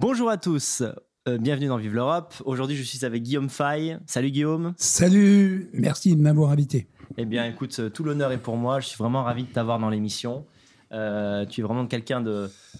[0.00, 0.84] Bonjour à tous,
[1.26, 2.32] euh, bienvenue dans Vive l'Europe.
[2.44, 3.98] Aujourd'hui, je suis avec Guillaume Fay.
[4.06, 4.72] Salut Guillaume.
[4.76, 6.86] Salut, merci de m'avoir invité.
[7.16, 8.78] Eh bien, écoute, euh, tout l'honneur est pour moi.
[8.78, 10.46] Je suis vraiment ravi de t'avoir dans l'émission.
[10.92, 12.22] Euh, tu es vraiment quelqu'un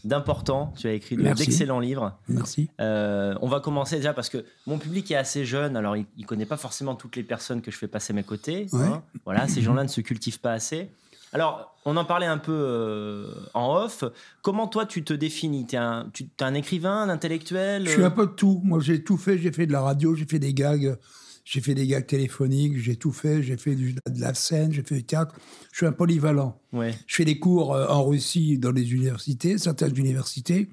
[0.04, 0.72] d'important.
[0.76, 2.16] Tu as écrit d'excellents livres.
[2.28, 2.70] Merci.
[2.78, 5.76] on va commencer déjà parce que mon public est assez jeune.
[5.76, 8.22] Alors, il ne connaît pas forcément toutes les personnes que je fais passer à mes
[8.22, 8.68] côtés.
[8.74, 9.02] Hein.
[9.24, 10.88] Voilà, ces gens-là ne se cultivent pas assez.
[11.32, 14.04] Alors, on en parlait un peu euh, en off.
[14.42, 15.66] Comment toi, tu te définis?
[15.66, 17.86] Tu es, un écrivain, un intellectuel?
[17.86, 18.60] Je suis un peu de tout.
[18.64, 19.38] Moi, j'ai tout fait.
[19.38, 20.96] J'ai fait de la radio, j'ai fait des gags,
[21.44, 23.42] j'ai fait des gags téléphoniques, j'ai tout fait.
[23.42, 25.34] J'ai fait de la scène, j'ai fait du théâtre.
[25.72, 26.60] Je suis un polyvalent.
[26.72, 26.94] Ouais.
[27.06, 30.68] Je fais des cours euh, en Russie dans les universités, certaines universités.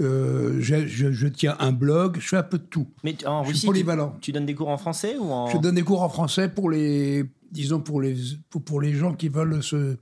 [0.00, 2.88] Euh, je, tiens un blog, je fais un peu de tout.
[3.04, 4.16] Mais en Russie, suis polyvalent.
[4.20, 5.48] Tu, donnes des cours en français ou en...
[5.50, 8.16] Je donne des cours en français pour les, disons, pour les,
[8.50, 9.96] pour, les gens qui veulent se,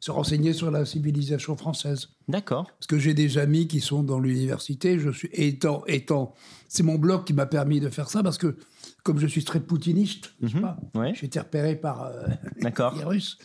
[0.00, 2.08] se renseigner sur la civilisation française.
[2.28, 2.66] D'accord.
[2.66, 4.98] Parce que j'ai des amis qui sont dans l'université.
[4.98, 6.34] Je suis étant, étant,
[6.68, 8.56] c'est mon blog qui m'a permis de faire ça parce que
[9.04, 10.74] comme je suis très poutiniste, mhm.
[11.14, 12.26] j'ai été repéré par euh,
[12.60, 13.38] les Russes.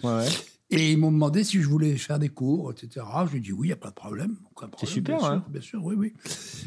[0.72, 3.06] Et ils m'ont demandé si je voulais faire des cours, etc.
[3.26, 4.38] Je lui ai dit oui, il n'y a pas de problème.
[4.80, 5.32] C'est super, bien, hein.
[5.32, 6.14] sûr, bien sûr, oui, oui.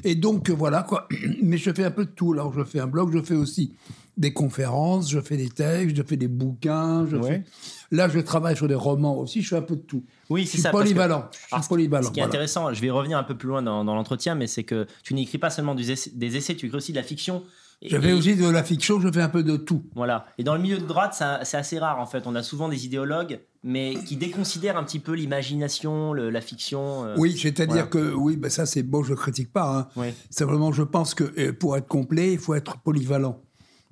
[0.04, 1.08] Et donc, voilà, quoi.
[1.42, 2.32] Mais je fais un peu de tout.
[2.34, 3.72] Alors, je fais un blog, je fais aussi
[4.16, 7.06] des conférences, je fais des textes, je fais des bouquins.
[7.06, 7.44] Je fais...
[7.90, 10.04] Là, je travaille sur des romans aussi, je fais un peu de tout.
[10.28, 10.70] Oui, c'est ça.
[10.70, 11.30] Polyvalent.
[11.32, 12.08] je suis polyvalent.
[12.08, 14.64] Ce qui est intéressant, je vais revenir un peu plus loin dans, l'entretien, mais c'est
[14.64, 17.42] que tu n'écris pas seulement des essais, des essais, tu écris aussi de la fiction.
[17.82, 19.84] Je fais aussi de la fiction, je fais un peu de tout.
[19.94, 20.26] Voilà.
[20.38, 22.26] Et dans le milieu de droite, c'est assez rare en fait.
[22.26, 27.06] On a souvent des idéologues, mais qui déconsidèrent un petit peu l'imagination, la fiction.
[27.06, 29.90] Euh, oui, c'est-à-dire que oui, ben ça c'est bon, je critique pas.
[29.96, 30.10] Hein.
[30.28, 33.40] Simplement, je pense que euh, pour être complet, il faut être polyvalent.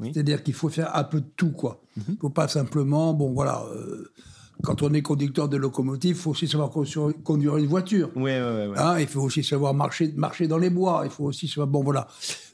[0.03, 1.81] C'est-à-dire qu'il faut faire un peu de tout, quoi.
[1.97, 2.05] Mhm.
[2.09, 3.65] Il ne faut pas simplement, bon voilà.
[3.73, 4.11] Euh,
[4.63, 8.11] quand on est conducteur de locomotive, il faut aussi savoir conduire une voiture.
[8.15, 8.75] Oui, oui, oui.
[8.77, 11.03] Hein, il faut aussi savoir marcher, marcher dans les bois.
[11.05, 11.67] Il faut aussi savoir.
[11.69, 12.07] Bon, voilà.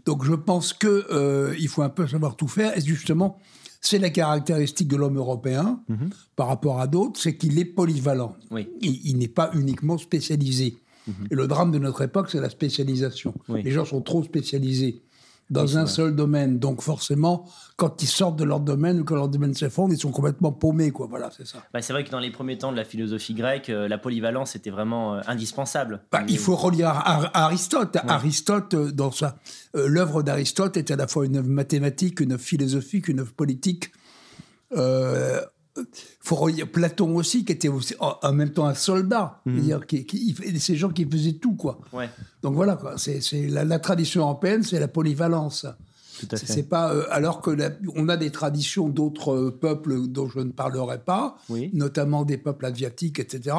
[0.06, 2.77] Donc, je pense que euh, il faut un peu savoir tout faire.
[2.77, 3.38] Et justement,
[3.81, 6.11] c'est la caractéristique de l'homme européen mhm.
[6.37, 8.37] par rapport à d'autres, c'est qu'il est polyvalent.
[8.50, 8.69] Oui.
[8.81, 10.78] Il, n'est pas uniquement spécialisé.
[11.06, 11.28] Mhm.
[11.31, 13.34] Et le drame de notre époque, c'est la spécialisation.
[13.49, 15.03] Les gens sont trop spécialisés
[15.50, 16.59] dans un seul domaine.
[16.59, 20.10] Donc forcément, quand ils sortent de leur domaine ou que leur domaine s'effondre, ils sont
[20.10, 20.91] complètement paumés.
[20.91, 21.06] Quoi.
[21.09, 21.59] Voilà, c'est ça.
[21.72, 24.56] Bah, c'est vrai que dans les premiers temps de la philosophie grecque, euh, la polyvalence
[24.56, 26.00] était vraiment euh, indispensable.
[26.12, 27.97] Bah, il faut relire à, Aristote.
[28.06, 29.37] Aristote, euh, dans sa
[29.75, 33.92] l'œuvre d'Aristote est à la fois une œuvre mathématique, une œuvre philosophique, une œuvre politique
[36.21, 39.41] faut relire Platon aussi, qui était en même temps un soldat.
[39.47, 39.61] Mhm.
[39.61, 41.81] dire qui, ces gens qui faisaient tout, quoi.
[42.43, 42.94] Donc voilà, quoi.
[42.97, 45.67] C'est, la, tradition européenne, c'est la polyvalence.
[46.34, 47.56] C'est pas euh, alors que
[47.94, 51.37] on a des traditions d'autres euh, peuples dont je ne parlerai pas,
[51.72, 53.55] notamment des peuples asiatiques, etc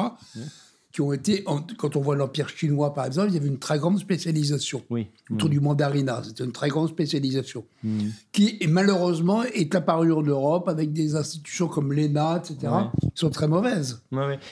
[0.92, 1.44] qui ont été,
[1.78, 5.08] quand on voit l'Empire chinois par exemple, il y avait une très grande spécialisation oui.
[5.30, 6.20] autour du mandarina.
[6.24, 8.08] C'était une très grande spécialisation mm.
[8.32, 13.46] qui, malheureusement, est apparue en Europe avec des institutions comme l'ENA, etc., qui sont très
[13.46, 14.02] mauvaises.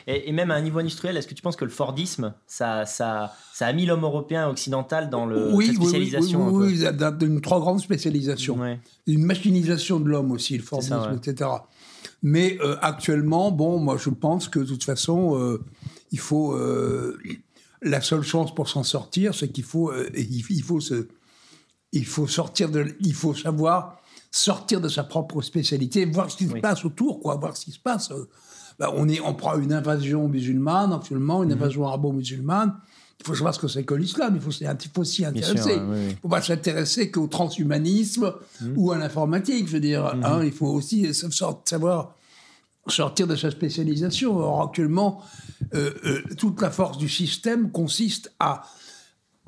[0.07, 3.33] Et, même à un niveau industriel, est-ce que tu penses que le Fordisme, ça, ça,
[3.53, 7.59] ça a mis l'homme européen occidental dans le, oui, spécialisation Oui, oui, oui, une trop
[7.59, 8.59] grande spécialisation.
[9.07, 11.51] Une machinisation de l'homme aussi, le Fordisme, etc.
[12.23, 15.63] Mais euh, actuellement, bon, moi je pense que de toute façon, euh,
[16.13, 16.55] il faut.
[16.55, 17.19] Euh,
[17.83, 21.07] la seule chance pour s'en sortir, c'est qu'il faut, euh, il, faut se,
[21.93, 26.49] il faut sortir de, il faut savoir sortir de sa propre spécialité, voir ce qui
[26.49, 28.13] se passe autour, quoi, voir ce qui se passe.
[28.79, 31.57] Bah, on est, on prend une invasion musulmane actuellement, une mhm.
[31.57, 32.75] invasion arabo-musulmane.
[33.21, 34.35] Il faut savoir ce que c'est que l'islam.
[34.37, 35.75] Il faut, il faut s'y intéresser.
[35.75, 38.75] Il ne faut pas s'intéresser qu'au transhumanisme mhm.
[38.77, 39.67] ou à l'informatique.
[39.67, 40.25] Je veux dire, mhm.
[40.25, 42.15] hein, il faut aussi savoir
[42.93, 44.37] sortir de sa spécialisation.
[44.37, 45.23] Or, actuellement,
[45.75, 48.63] euh, euh, toute la force du système consiste à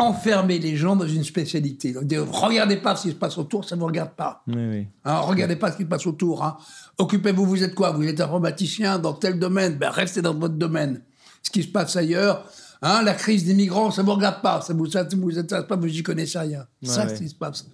[0.01, 1.93] enfermer les gens dans une spécialité.
[1.93, 4.43] Donc, regardez pas ce qui se passe autour, ça ne vous regarde pas.
[4.47, 6.43] Oui, hein, regardez pas ce qui se passe autour.
[6.43, 6.57] Hein.
[6.99, 7.93] Occupez-vous, vous êtes quoi?
[7.93, 9.77] Vous êtes informaticien dans tel domaine?
[9.77, 11.03] Ben, Restez dans votre domaine.
[11.43, 12.47] Ce qui se passe ailleurs,
[12.81, 14.63] hein, la crise des migrants, ça ne vous regarde pas.
[14.63, 16.67] Ça ne vous, ça, vous intéresse pas, vous n'y connaissez rien.
[16.83, 17.67] ça, c'est ce qui se passe.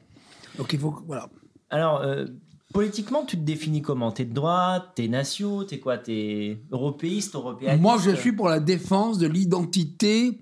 [0.58, 0.96] Donc il faut...
[1.06, 1.28] Voilà.
[1.70, 2.26] Alors, euh,
[2.72, 4.12] Politiquement, tu te définis comment?
[4.12, 5.98] T'es de droite T'es nation T'es quoi?
[5.98, 10.40] T'es européiste, européiste Moi, je suis pour la défense de l'identité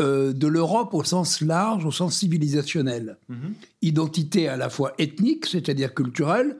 [0.00, 3.16] euh, de l'Europe au sens large, au sens civilisationnel.
[3.28, 3.54] Mhm.
[3.82, 6.56] Identité à la fois ethnique, c'est-à-dire culturelle,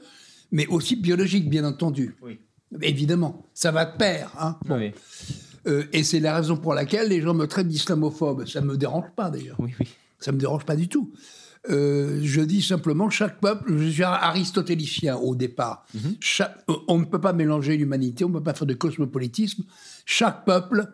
[0.50, 2.17] mais aussi biologique, bien entendu.
[2.20, 2.40] Oui.
[2.82, 4.32] Évidemment, ça va de pair.
[4.40, 4.93] Hein oui.
[5.69, 8.46] Euh, et c'est la raison pour laquelle les gens me traitent d'islamophobe.
[8.46, 9.56] Ça ne me dérange pas, d'ailleurs.
[9.61, 9.87] Oui, oui.
[10.19, 11.12] Ça ne me dérange pas du tout.
[11.70, 15.84] Euh, je dis simplement, chaque peuple, je suis aristotélicien au départ.
[15.94, 16.16] Mhm.
[16.88, 19.64] on ne peut pas mélanger l'humanité, on ne peut pas faire de cosmopolitisme.
[20.05, 20.93] Chaque peuple,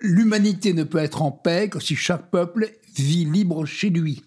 [0.00, 4.22] l'humanité ne peut être en paix que si chaque peuple vit libre chez lui.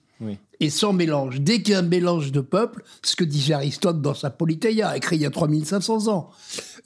[0.59, 1.41] Et sans mélange.
[1.41, 4.97] Dès qu'il y a un mélange de peuples, ce que disait Aristote dans sa Politeia,
[4.97, 6.31] écrit il y a 3500 ans,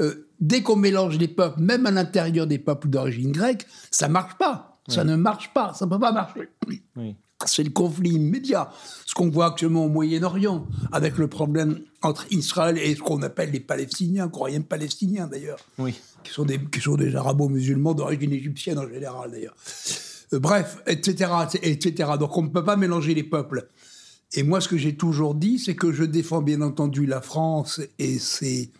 [0.01, 4.37] euh, dès qu'on mélange les peuples, même à l'intérieur des peuples d'origine grecque, ça marche
[4.37, 4.79] pas.
[4.87, 6.49] Ça ne marche pas, ça ne peut pas marcher.
[7.47, 8.71] C'est le conflit immédiat.
[9.05, 13.51] Ce qu'on voit actuellement au Moyen-Orient, avec le problème entre Israël et ce qu'on appelle
[13.51, 15.95] les Palestiniens, croyants palestiniens d'ailleurs, oui.
[16.23, 19.55] qui, sont des, qui sont des arabo-musulmans d'origine égyptienne en général d'ailleurs.
[20.33, 22.11] Euh, bref, etc., etc.
[22.19, 23.67] Donc on ne peut pas mélanger les peuples.
[24.33, 27.81] Et moi, ce que j'ai toujours dit, c'est que je défends bien entendu la France
[27.99, 28.71] et ses,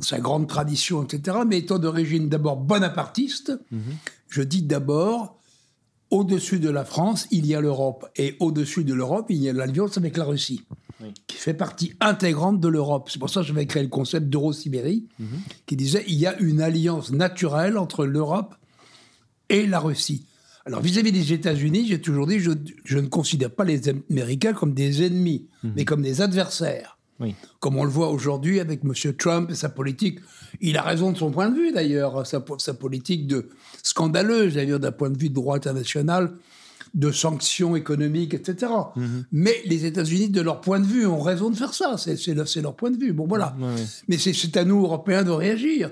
[0.00, 1.38] sa grande tradition, etc.
[1.46, 3.80] Mais étant d'origine d'abord bonapartiste, mhm.
[4.28, 5.40] je dis d'abord,
[6.14, 8.08] au-dessus de la France, il y a l'Europe.
[8.14, 10.62] Et au-dessus de l'Europe, il y a l'alliance avec la Russie,
[11.26, 13.10] qui fait partie intégrante de l'Europe.
[13.10, 15.26] C'est pour ça que j'avais créé le concept d'Euro-Sibérie, mhm.
[15.66, 18.54] qui disait il y a une alliance naturelle entre l'Europe
[19.48, 20.24] et la Russie.
[20.66, 22.52] Alors vis-à-vis des États-Unis, j'ai toujours dit je,
[22.84, 25.72] je, ne considère pas les Américains comme des ennemis, mhm.
[25.74, 26.93] mais comme des adversaires.
[27.60, 28.92] Comme on le voit aujourd'hui avec M.
[29.14, 30.18] Trump et sa politique.
[30.60, 33.48] Il a raison de son point de vue d'ailleurs, sa, sa, politique de
[33.82, 36.32] scandaleuse d'ailleurs d'un point de vue de droit international,
[36.94, 38.72] de sanctions économiques, etc.
[38.96, 39.24] Mhm.
[39.32, 41.96] Mais les États-Unis, de leur point de vue, ont raison de faire ça.
[41.96, 43.12] C'est leur, leur, point de vue.
[43.12, 43.56] Bon voilà.
[44.08, 45.90] Mais c'est à nous, Européens, de réagir.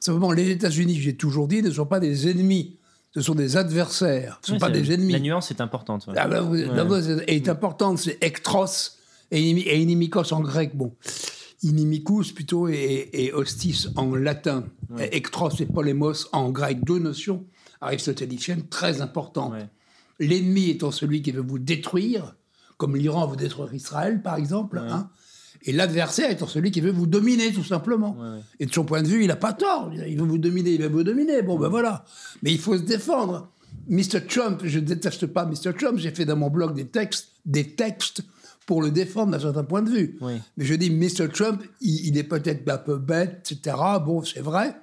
[0.00, 2.78] Simplement, les États-Unis, j'ai toujours dit, ne sont pas des ennemis
[3.14, 5.14] ce sont des adversaires, ce ne sont pas des ennemis.
[5.14, 6.08] La nuance est importante.
[6.14, 8.97] Ah ben, la nuance est importante, c'est ectros
[9.30, 10.76] et, inimikos en grec.
[10.76, 10.94] Bon,
[11.62, 14.64] inimicus plutôt et, hostis en latin.
[14.98, 17.44] Ectros et polémos en grec, deux notions
[17.80, 19.54] aristotéliciennes très importantes.
[20.18, 22.34] L'ennemi étant celui qui veut vous détruire,
[22.76, 24.78] comme l'Iran veut détruire Israël par exemple.
[24.78, 25.10] Hein,
[25.62, 28.16] et l'adversaire étant celui qui veut vous dominer, tout simplement.
[28.60, 29.92] Et de son point de vue, il n'a pas tort.
[30.06, 31.42] Il veut vous dominer, il veut vous dominer.
[31.42, 32.04] Bon, ben voilà.
[32.42, 33.50] Mais il faut se défendre.
[33.88, 34.26] Mr.
[34.28, 35.74] Trump, je ne déteste pas Mr.
[35.78, 35.98] Trump.
[35.98, 38.22] J'ai fait dans mon blog des textes, des textes
[38.68, 40.18] pour le défendre d'un certain point de vue.
[40.20, 41.30] Mais je dis, Mr.
[41.32, 43.74] Trump, il, est peut-être un peu bête, etc.
[44.04, 44.76] Bon, c'est vrai.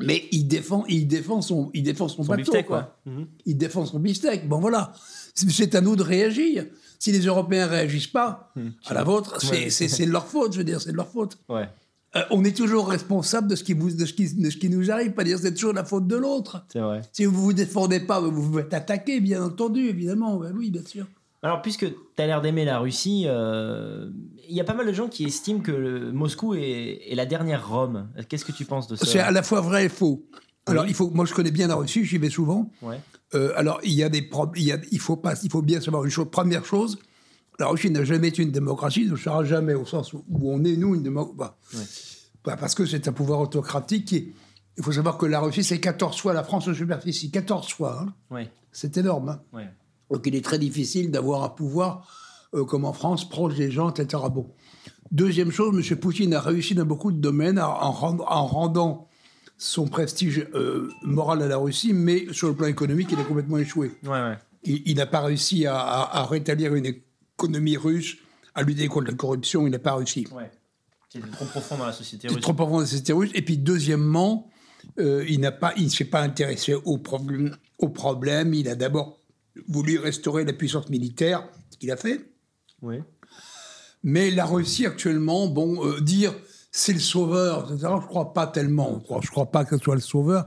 [0.00, 2.98] Mais il défend, il défend son, il défend son, bateau, quoi.
[3.06, 3.26] Mhm.
[3.46, 4.48] Il défend son bistec.
[4.48, 4.92] Bon, voilà.
[5.34, 6.66] C'est à nous de réagir.
[6.98, 8.70] Si les Européens réagissent pas hmm.
[8.86, 11.38] à la vôtre, c'est de leur faute, je veux dire, c'est de leur faute.
[11.48, 11.68] Ouais.
[12.16, 14.70] Euh, on est toujours responsable de ce qui, vous, de ce qui, de ce qui
[14.70, 16.66] nous arrive, pas dire c'est toujours la faute de l'autre.
[17.12, 20.38] Si vous vous défendez pas, vous vous faites attaquer, bien entendu, évidemment.
[20.38, 21.06] Ben oui, bien sûr.
[21.42, 24.10] Alors, puisque tu as l'air d'aimer la Russie, euh,
[24.48, 27.68] il y a pas mal de gens qui estiment que Moscou est, est, la dernière
[27.68, 28.08] Rome.
[28.28, 30.26] Qu'est-ce que tu penses de ça C'est à la fois vrai et faux.
[30.66, 32.68] Alors, il faut, moi, je connais bien la Russie, j'y vais souvent.
[32.82, 33.00] Ouais.
[33.34, 34.82] Euh, alors, il y a des problèmes.
[34.90, 36.28] Il, faut pas, il faut bien savoir une chose.
[36.30, 36.98] Première chose,
[37.58, 40.76] la Russie n'a jamais été une démocratie, ne sera jamais au sens où, on est,
[40.76, 41.36] nous, une démocratie.
[41.36, 41.56] Bah,
[42.44, 44.12] bah, parce que c'est un pouvoir autocratique.
[44.12, 47.30] il faut savoir que la Russie, c'est 14 fois la France en superficie.
[47.30, 48.06] 14 fois.
[48.32, 48.44] Hein.
[48.72, 49.38] C'est énorme.
[49.54, 49.60] Hein.
[50.10, 52.08] Donc, il est très difficile d'avoir un pouvoir
[52.54, 54.22] euh, comme en France, proche des gens, etc.
[54.32, 54.46] Bon.
[55.10, 55.98] Deuxième chose, M.
[55.98, 59.08] Poutine a réussi dans beaucoup de domaines en, en rendant
[59.58, 63.58] son prestige euh, moral à la Russie, mais sur le plan économique, il a complètement
[63.58, 63.92] échoué.
[64.64, 68.16] Il, n'a pas réussi à, rétablir une économie russe,
[68.54, 70.26] à lutter contre la corruption, il n'a pas réussi.
[71.08, 72.40] C'est trop profond dans la société russe.
[72.40, 73.30] trop profond dans la société russe.
[73.34, 74.50] Et puis, deuxièmement,
[74.98, 77.56] euh, il n'a pas, il ne s'est pas intéressé au problème.
[77.78, 78.54] Au problème.
[78.54, 79.20] Il a d'abord
[79.68, 82.30] voulu restaurer la puissance militaire, ce qu'il a fait.
[82.82, 82.96] Oui.
[84.02, 86.34] Mais la Russie actuellement, bon, euh, dire
[86.70, 87.92] c'est le sauveur, etc.
[88.00, 88.98] Je crois pas tellement.
[89.00, 90.46] Je crois, crois pas que ce soit le sauveur,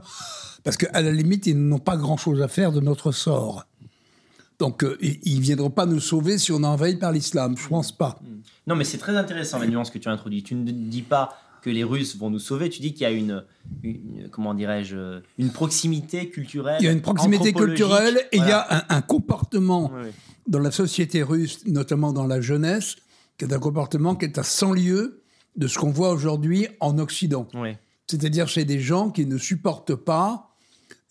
[0.63, 3.65] parce qu'à la limite, ils n'ont pas grand-chose à faire de notre sort.
[4.59, 7.57] Donc, euh, ils ne viendront pas nous sauver si on est envahi par l'islam.
[7.57, 8.19] Je pense pas.
[8.67, 10.47] Non, mais c'est très intéressant la nuance que tu as introduite.
[10.47, 12.69] Tu ne dis pas que les Russes vont nous sauver.
[12.69, 13.43] Tu dis qu'il y a une,
[14.31, 16.77] comment dirais-je, une proximité culturelle.
[16.79, 19.91] Il y a une proximité culturelle et il y a un, comportement
[20.47, 22.95] dans la société russe, notamment dans la jeunesse,
[23.37, 25.21] qui est un comportement qui est à 100 lieues
[25.55, 27.47] de ce qu'on voit aujourd'hui en Occident.
[28.07, 30.49] C'est-à-dire chez des gens qui ne supportent pas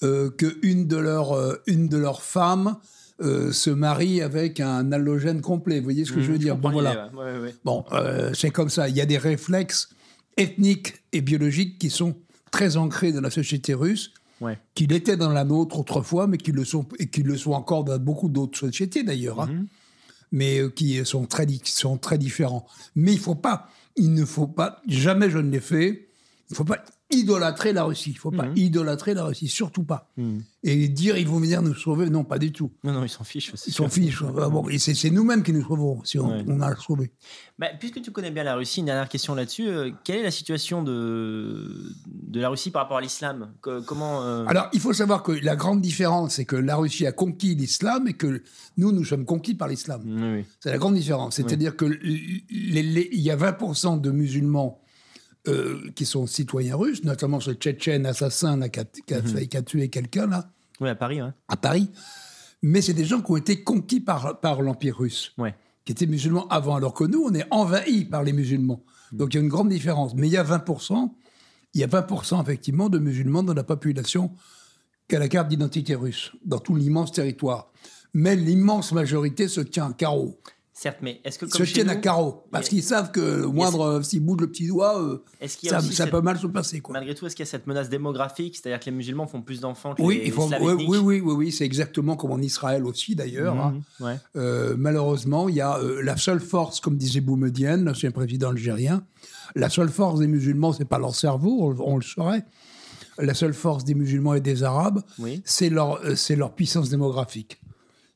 [0.03, 2.77] euh, qu'une de, leurs, euh, une de leurs femmes
[3.21, 5.79] euh, se marie avec un halogène complet.
[5.79, 6.57] Vous voyez ce que je veux mmh, dire?
[6.57, 7.11] Bon, voilà.
[7.65, 7.85] bon
[8.33, 8.89] c'est comme ça.
[8.89, 9.91] Il y a des réflexes
[10.39, 12.17] ethniques et biologiques qui sont
[12.51, 14.13] très ancrés dans la société russe,
[14.75, 17.85] qui l'étaient dans la nôtre autrefois, mais qui le sont, et qui le sont encore
[17.85, 19.49] dans beaucoup d'autres sociétés d'ailleurs, hein.
[19.49, 19.67] mmh.
[20.33, 22.67] mais qui sont très, qui sont très différents.
[22.95, 23.69] Mais il ne faut pas
[23.99, 26.09] il ne faut pas, jamais je ne l'ai fait,
[26.49, 28.11] il ne faut pas idolâtrer la Russie.
[28.11, 28.57] Il ne faut pas mhm.
[28.57, 30.11] idolâtrer la Russie, surtout pas.
[30.17, 30.43] Mhm.
[30.65, 32.71] Et dire ils vont venir nous sauver, non, pas du tout.
[32.85, 33.53] Non, non, ils s'en fichent.
[33.67, 34.23] Ils s'en fichent.
[34.23, 37.13] bon, et c'est nous-mêmes qui nous sauverons si on, a le sauver.
[37.59, 39.69] Bah, puisque tu connais bien la Russie, une dernière question là-dessus.
[39.69, 43.53] Euh, quelle est la situation de, de la Russie par rapport à l'islam?
[43.61, 47.13] Comment euh, Alors, il faut savoir que la grande différence, c'est que la Russie a
[47.13, 48.43] conquis l'islam et que
[48.77, 50.45] nous, nous sommes conquis par l'islam.
[50.61, 51.37] C'est la grande différence.
[51.37, 54.81] C'est-à-dire que il y a 20% de musulmans
[55.49, 59.65] euh, qui sont citoyens russes, notamment ce Tchétchène assassin qui, a, mhm.
[59.65, 60.51] tué quelqu'un là.
[60.81, 61.21] Oui, à Paris.
[61.49, 61.91] À Paris.
[62.63, 65.35] Mais c'est des gens qui ont été conquis par, par l'Empire russe,
[65.85, 68.85] qui étaient musulmans avant, alors que nous, on est envahis par les musulmans.
[69.13, 69.19] Mhm.
[69.19, 70.15] Donc il y a une grande différence.
[70.15, 71.11] Mais il y a 20%,
[71.75, 74.33] il y a 20% effectivement de musulmans dans la population
[75.09, 77.73] qui a la carte d'identité russe, dans tout l'immense territoire.
[78.15, 80.39] Mais l'immense majorité se tient à carreau.
[80.81, 84.01] Certes, mais est-ce que comme se tiennent à carreau parce qu'ils savent que le moindre
[84.05, 86.79] s'ils bougent le petit doigt, euh, ça, ça peut mal se passer.
[86.79, 86.93] Quoi.
[86.93, 89.59] Malgré tout, est-ce qu'il y a cette menace démographique, c'est-à-dire que les musulmans font plus
[89.59, 93.17] d'enfants que oui, les, oui, oui, oui, oui, oui, c'est exactement comme en Israël aussi
[93.17, 93.57] d'ailleurs.
[93.59, 93.83] Hein.
[93.99, 98.51] Mhm, euh, malheureusement, il y a euh, la seule force, comme disait Boumedienne, l'ancien président
[98.51, 99.03] algérien,
[99.57, 102.45] la seule force des musulmans, c'est pas leur cerveau, on, le saurait.
[103.19, 105.03] La seule force des musulmans et des arabes,
[105.45, 107.61] c'est leur, c'est leur puissance démographique.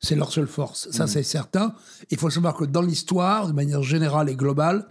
[0.03, 0.91] C'est leur seule force.
[0.91, 1.09] Ça, mm.
[1.09, 1.75] c'est certain.
[2.11, 4.89] Il faut savoir que dans l'histoire, de manière générale et globale,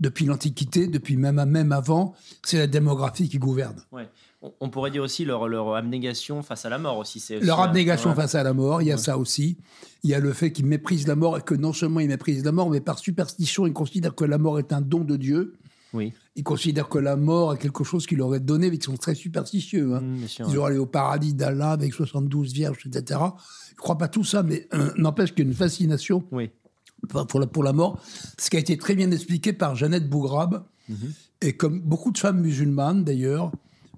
[0.00, 2.14] depuis l'Antiquité, depuis même, même avant,
[2.44, 3.82] c'est la démographie qui gouverne.
[3.92, 4.08] Ouais.
[4.60, 7.22] On pourrait dire aussi leur, leur abnégation face à la mort aussi.
[7.40, 9.58] leur abnégation face à la mort, il y a ça aussi.
[10.04, 12.44] Il y a le fait qu'ils méprisent la mort et que non seulement ils méprisent
[12.44, 15.54] la mort, mais par superstition, ils considèrent que la mort est un don de Dieu.
[15.94, 16.12] Oui.
[16.36, 19.14] Ils considèrent que la mort est quelque chose qu'il aurait donné, mais ils sont très
[19.14, 19.94] superstitieux.
[19.94, 20.00] Hein.
[20.00, 23.20] Mm, ils auraient allé au paradis d'Allah avec 72 vierges, etc.
[23.68, 26.50] Je ne crois pas tout ça, mais euh, n'empêche qu'il y a une fascination oui.
[27.08, 28.02] pour, la, pour la mort.
[28.38, 30.94] Ce qui a été très bien expliqué par Jeannette Bougrabe, mm-hmm.
[31.42, 33.52] et comme beaucoup de femmes musulmanes d'ailleurs,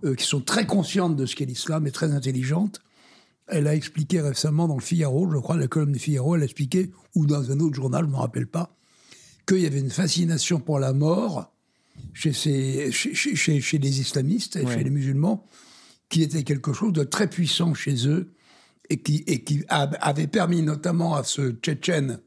[0.04, 2.80] euh, qui sont très conscientes de ce qu'est l'islam et très intelligentes.
[3.48, 6.44] Elle a expliqué récemment dans le Figaro, je crois, la colonne du Figaro, elle a
[6.44, 8.76] expliqué, ou dans un autre journal, je ne me rappelle pas,
[9.46, 11.52] qu'il y avait une fascination pour la mort
[12.12, 15.46] chez, chez, chez, les islamistes et chez les musulmans,
[16.08, 18.32] qui était quelque chose de très puissant chez eux
[18.88, 22.20] et qui, et qui avait permis notamment à ce Tchétchène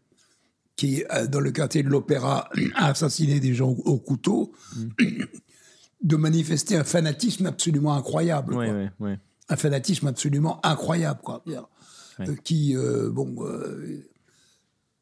[0.76, 5.24] qui, euh, dans le quartier de l'Opéra, a assassiné des gens au, couteau, mm.
[6.02, 8.58] de manifester un fanatisme absolument incroyable.
[9.50, 11.44] un fanatisme absolument incroyable, quoi.
[12.20, 13.36] Euh, qui, euh, bon,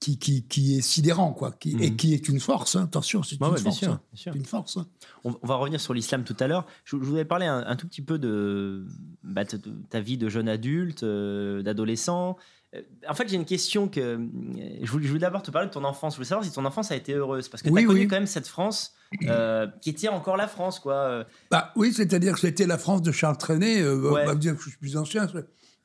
[0.02, 1.96] qui, qui, qui, est sidérant, quoi, qui, et mhm.
[1.96, 2.76] qui est une force.
[2.76, 4.02] Hein, attention, c'est une, force, hein.
[4.34, 4.80] une, force.
[5.24, 6.66] On, va revenir sur l'islam tout à l'heure.
[6.86, 8.84] Je, voulais parler un, tout petit peu de,
[9.24, 12.36] bah, ta vie de jeune adulte, euh, d'adolescent.
[12.74, 14.28] Euh, en fait, j'ai une question que euh,
[14.82, 16.14] je voulais, d'abord te parler de ton enfance.
[16.14, 18.16] Je voulais savoir si ton enfance a été heureuse, parce que tu as connu quand
[18.16, 18.96] même cette France
[19.82, 21.26] qui était encore la France, quoi.
[21.52, 23.88] Bah oui, c'est-à-dire que c'était la France de Charles Trenet.
[23.88, 25.28] On va dire que je suis plus ancien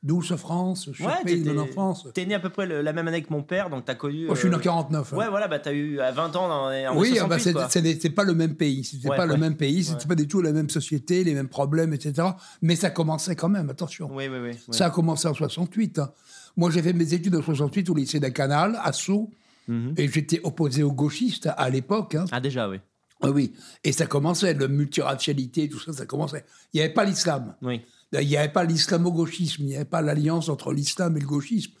[0.03, 2.07] douce France, je ouais, pays de mon enfance.
[2.13, 4.25] T'es né à peu près la même année que mon père, donc t'as connu.
[4.25, 5.13] Moi, je suis né en 49.
[5.13, 8.23] Euh, ouais, voilà, bah t'as eu à 20 ans en Oui, ah bah, c'est pas
[8.23, 8.83] le même pays.
[8.83, 11.93] C'était pas le même pays, c'était pas du tout la même société, les mêmes problèmes,
[11.93, 12.27] etc.
[12.61, 14.09] Mais ça commençait quand même, attention.
[14.11, 14.51] Oui, oui, oui.
[14.71, 15.99] Ça a commencé en 68.
[15.99, 16.11] Hein.
[16.55, 19.29] Moi, j'ai fait mes études en 68 au lycée d'un Canal, à Sceaux,
[19.67, 19.93] mhm.
[19.97, 22.15] et j'étais opposé aux gauchistes à l'époque.
[22.15, 22.25] Hein.
[22.31, 22.77] Ah, déjà, oui.
[23.21, 26.45] Ah oui, et ça commençait, le multiracialité, tout ça, ça commençait.
[26.71, 27.55] Il n'y avait pas l'islam.
[27.63, 27.81] Oui.
[28.13, 31.71] Il n'y avait pas l'islamo-gauchisme, il n'y avait pas l'alliance entre l'islam et le gauchisme.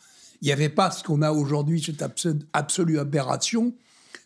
[0.41, 2.03] Il n'y avait pas ce qu'on a aujourd'hui, cette
[2.53, 3.73] absolue aberration,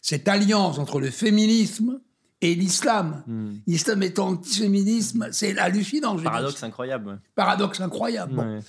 [0.01, 1.99] cette alliance entre le féminisme
[2.41, 3.23] et l'islam.
[3.27, 3.53] Hmm.
[3.67, 6.17] L'islam étant antiséminisme, c'est hallucinant.
[6.17, 7.21] Paradoxe incroyable.
[7.35, 8.63] Paradoxe incroyable.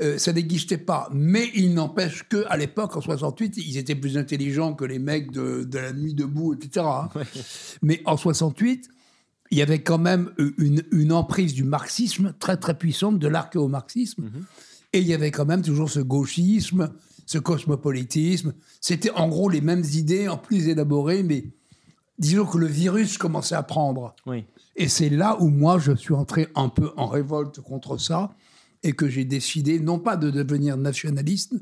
[0.00, 1.08] Euh, ça n'existait pas.
[1.12, 5.68] Mais il n'empêche qu'à l'époque, en 68, ils étaient plus intelligents que les mecs de,
[5.74, 6.86] la nuit debout, etc.
[6.86, 7.08] Hein.
[7.82, 8.88] Mais en 68,
[9.50, 14.46] il y avait quand même une, emprise du marxisme très très puissante, de l'archéomarxisme, marxisme
[14.92, 16.92] et il y avait quand même toujours ce gauchisme,
[17.26, 18.54] ce cosmopolitisme.
[18.80, 21.44] C'était en gros les mêmes idées, en plus élaborées, mais
[22.18, 24.14] disons que le virus commençait à prendre.
[24.26, 24.44] Oui.
[24.76, 28.34] Et c'est là où moi je suis entré un peu en révolte contre ça
[28.82, 31.54] et que j'ai décidé non pas de devenir nationaliste,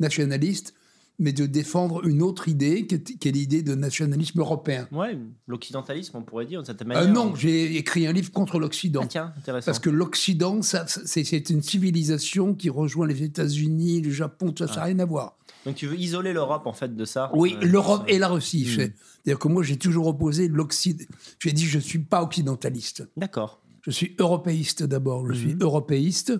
[0.00, 0.74] nationaliste,
[1.18, 4.88] mais de défendre une autre idée, qui est, l'idée de nationalisme européen.
[4.90, 5.16] Ouais,
[5.46, 7.12] l'occidentalisme, on pourrait dire, de cette euh, manière.
[7.12, 9.02] non, j'ai écrit un livre contre l'Occident.
[9.04, 9.66] Ah, tiens, intéressant.
[9.66, 14.84] Parce que l'Occident, c'est une civilisation qui rejoint les États-Unis, le Japon, ça n'a ah.
[14.84, 15.36] rien à voir.
[15.64, 17.30] Donc tu veux isoler l'Europe, en fait, de ça?
[17.32, 18.64] Oui, euh, l'Europe et la Russie.
[18.64, 18.90] Hmm.
[19.24, 21.04] C'est-à-dire que moi, j'ai toujours opposé l'Occident.
[21.38, 23.08] J'ai dit, je ne suis pas occidentaliste.
[23.16, 23.60] D'accord.
[23.82, 25.26] Je suis européiste d'abord.
[25.28, 25.62] Je suis hmm.
[25.62, 26.32] européiste.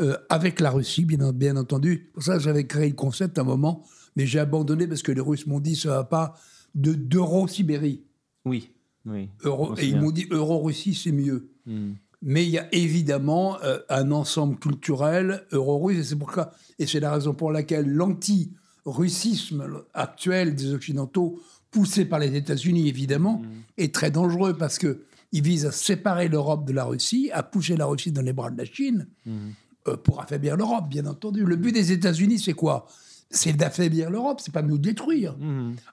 [0.00, 2.10] Euh, avec la Russie, bien, bien entendu.
[2.14, 3.84] Pour ça, j'avais créé le concept à un moment
[4.16, 6.34] mais j'ai abandonné parce que les Russes m'ont dit ça va pas
[6.74, 8.02] de d'Euro-Sibérie.
[8.44, 8.70] Oui.
[9.06, 9.30] Oui,
[9.78, 11.48] et ils m'ont dit Euro-Russie, c'est mieux.
[11.64, 11.92] Hmm.
[12.22, 17.00] Mais il y a évidemment euh, un ensemble culturel euro-russe, et c'est pourquoi, et c'est
[17.00, 21.40] la raison pour laquelle l'anti-russisme actuel des Occidentaux,
[21.70, 23.62] poussé par les États-Unis évidemment, hmm.
[23.78, 25.00] est très dangereux parce que
[25.32, 28.50] il vise à séparer l'Europe de la Russie, à pousser la Russie dans les bras
[28.50, 29.50] de la Chine hmm.
[29.88, 31.44] euh, pour affaiblir l'Europe, bien entendu.
[31.44, 32.86] Le but des États-Unis, c'est quoi?
[33.30, 35.36] C'est d'affaiblir l'Europe, c'est pas de nous détruire.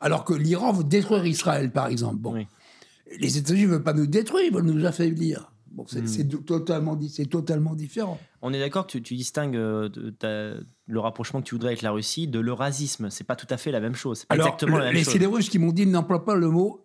[0.02, 2.18] Alors que l'Iran veut détruire Israël, par exemple.
[2.18, 2.46] Bon
[3.20, 5.52] les États-Unis ne veulent pas nous détruire, ils veulent nous affaiblir.
[5.72, 6.44] Bon, c'est hmm.
[6.44, 6.98] totalement,
[7.30, 8.20] totalement différent.
[8.42, 12.28] On est d'accord que tu, distingues euh, le rapprochement que tu voudrais avec la Russie
[12.28, 13.10] de l'eurasisme.
[13.12, 14.26] C'est pas tout à fait la même chose.
[14.26, 15.14] Pas exactement la même chose.
[15.14, 16.84] C'est les Russes qui m'ont dit n'emploie pas le mot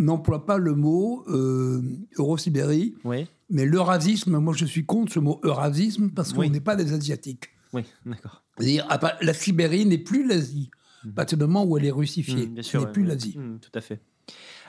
[0.00, 1.82] n'emploie pas le mot euh,
[2.18, 2.94] Eurosibérie.
[3.02, 3.26] Oui.
[3.50, 7.48] Mais l'eurasisme, moi je suis contre ce mot eurasisme parce qu'on n'est pas des Asiatiques.
[7.72, 8.44] Oui, d'accord.
[8.58, 8.86] C'est-à-dire,
[9.20, 10.70] la Sibérie n'est plus l'Asie.
[11.04, 13.38] À partir du moment où elle est russifiée, mmh, n'est plus l'Asie.
[13.38, 14.00] Mmh, tout à fait.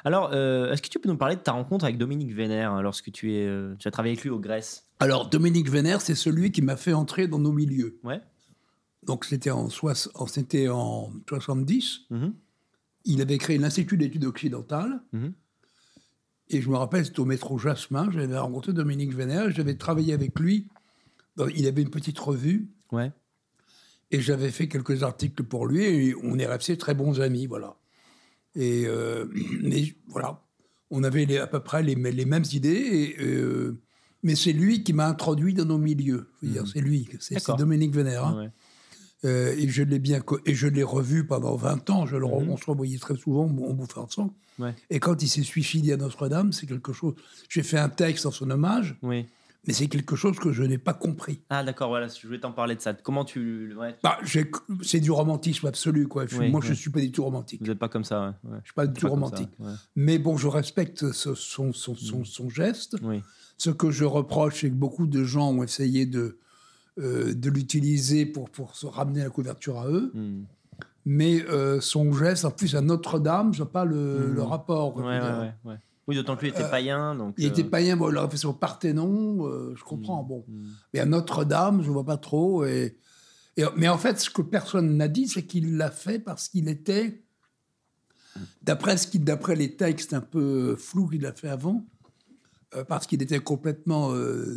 [0.06, 2.82] Alors, euh, est-ce que tu peux nous parler de ta rencontre avec Dominique Vénère hein,
[2.82, 6.16] lorsque tu, es, euh, tu as travaillé avec lui au Grèce Alors, Dominique Vénère, c'est
[6.16, 8.00] celui qui m'a fait entrer dans nos milieux.
[8.04, 8.22] Ouais.
[9.04, 12.00] Donc, c'était en, en 70.
[12.12, 12.34] Mm-hmm.
[13.06, 15.02] Il avait créé l'Institut d'études occidentales.
[16.50, 18.10] Et je me rappelle, c'était au métro Jasmin.
[18.12, 19.52] J'avais rencontré Dominique Vénère.
[19.52, 20.68] J'avais travaillé avec lui.
[21.56, 22.70] Il avait une petite revue.
[22.92, 23.12] Ouais.
[24.12, 25.84] Et j'avais fait quelques articles pour lui.
[25.84, 27.76] Et on est restés très bons amis, voilà.
[28.56, 29.26] Et euh,
[29.64, 30.42] mais voilà,
[30.90, 32.70] on avait à peu près les, les mêmes idées.
[32.70, 33.80] Et, euh,
[34.24, 36.30] mais c'est lui qui m'a introduit dans nos milieux.
[36.42, 36.66] Mmh.
[36.74, 38.26] C'est lui, c'est Dominique Vénère.
[38.26, 38.52] Hein.
[39.26, 42.06] Euh, et je l'ai bien et je l'ai revu pendant 20 ans.
[42.06, 42.50] Je le, mmh.
[42.50, 44.34] On se revoyait très souvent, on bouffait ensemble.
[44.90, 47.16] Et quand il s'est suicidé à Notre-Dame, c'est quelque chose.
[47.48, 48.98] J'ai fait un texte en son hommage.
[49.02, 49.26] Oui
[49.68, 51.42] mais c'est quelque chose que je n'ai pas compris.
[51.50, 52.94] Ah d'accord, voilà, je voulais t'en parler de ça.
[52.94, 53.76] Comment tu...
[54.04, 54.18] Bah,
[54.82, 56.26] c'est du romantisme absolu, quoi.
[56.50, 57.62] moi, je ne suis pas du tout romantique.
[57.62, 59.50] Vous n'êtes pas comme ça, Je ne suis pas du tout romantique.
[59.96, 62.26] mais bon, je respecte son, son, son, mm.
[62.26, 62.96] son, geste.
[63.58, 66.40] Ce que je reproche, c'est que beaucoup de gens ont essayé de,
[66.98, 70.12] euh, de l'utiliser pour, pour se ramener la couverture à eux.
[70.14, 70.44] Mm.
[71.06, 74.34] Mais euh, son geste, en plus à Notre-Dame, je n'ai pas le, mm.
[74.36, 74.96] le rapport.
[74.96, 75.76] Ouais, ouais, ouais.
[76.10, 77.14] Oui, d'autant que lui était euh, païen.
[77.14, 80.24] Donc, il était euh, païen, bon, il aurait fait sur Parthénon, euh, je comprends.
[80.24, 80.46] Mm, bon.
[80.48, 80.68] Mm.
[80.92, 82.66] Mais à Notre-Dame, je ne vois pas trop.
[82.66, 82.98] Et,
[83.78, 87.22] mais en fait, ce que personne n'a dit, c'est qu'il l'a fait parce qu'il était,
[88.64, 91.86] d'après, ce d'après les textes un peu flous qu'il a fait avant,
[92.88, 94.12] parce qu'il était complètement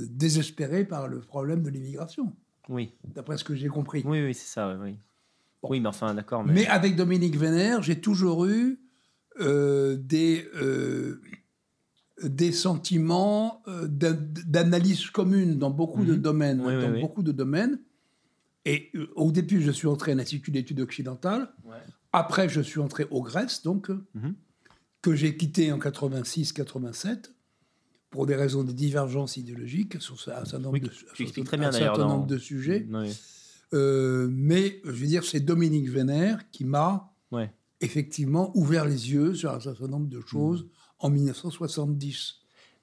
[0.09, 2.33] désespéré par le problème de l'immigration.
[2.71, 2.95] Oui.
[3.05, 4.03] D'après ce que j'ai compris.
[4.07, 4.99] Oui, oui, c'est ça, oui.
[5.65, 6.45] Oui, mais enfin, d'accord.
[6.45, 6.55] Mais...
[6.55, 6.67] mais...
[6.69, 8.81] avec Dominique Vénère, j'ai toujours eu
[9.39, 10.49] des,
[12.23, 16.23] des sentiments euh, d'analyse commune dans beaucoup de mhm.
[16.23, 16.59] domaines.
[16.59, 17.79] dans beaucoup de domaines.
[18.65, 21.53] Et euh, au début, je suis entré à l'Institut d'études occidentales.
[22.13, 24.35] Après, je suis entré au Grèce, donc, mhm.
[25.01, 27.33] que j'ai quitté en 86-87
[28.11, 30.89] pour des raisons de divergence idéologique sur un certain nombre, de,
[31.45, 32.87] très bien, certain nombre de sujets.
[33.73, 37.11] Euh, mais je veux dire, c'est Dominique Vénère qui m'a
[37.81, 40.65] effectivement ouvert les yeux sur un certain nombre de choses.
[40.65, 40.69] Mhm
[41.03, 42.37] en 1970.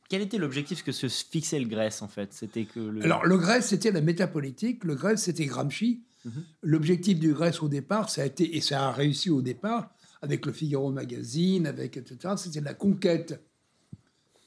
[0.10, 2.34] Quel était l'objectif que se fixait le Grèce en fait?
[2.34, 3.04] C'était que le...
[3.04, 6.04] Alors le Grèce c'était la métapolitique, le Grèce c'était Gramsci.
[6.26, 6.44] Mhm.
[6.64, 9.90] L'objectif du Grèce au départ, ça a été et ça a réussi au départ
[10.22, 12.34] avec le Figaro Magazine, avec etc.
[12.38, 13.42] C'était la conquête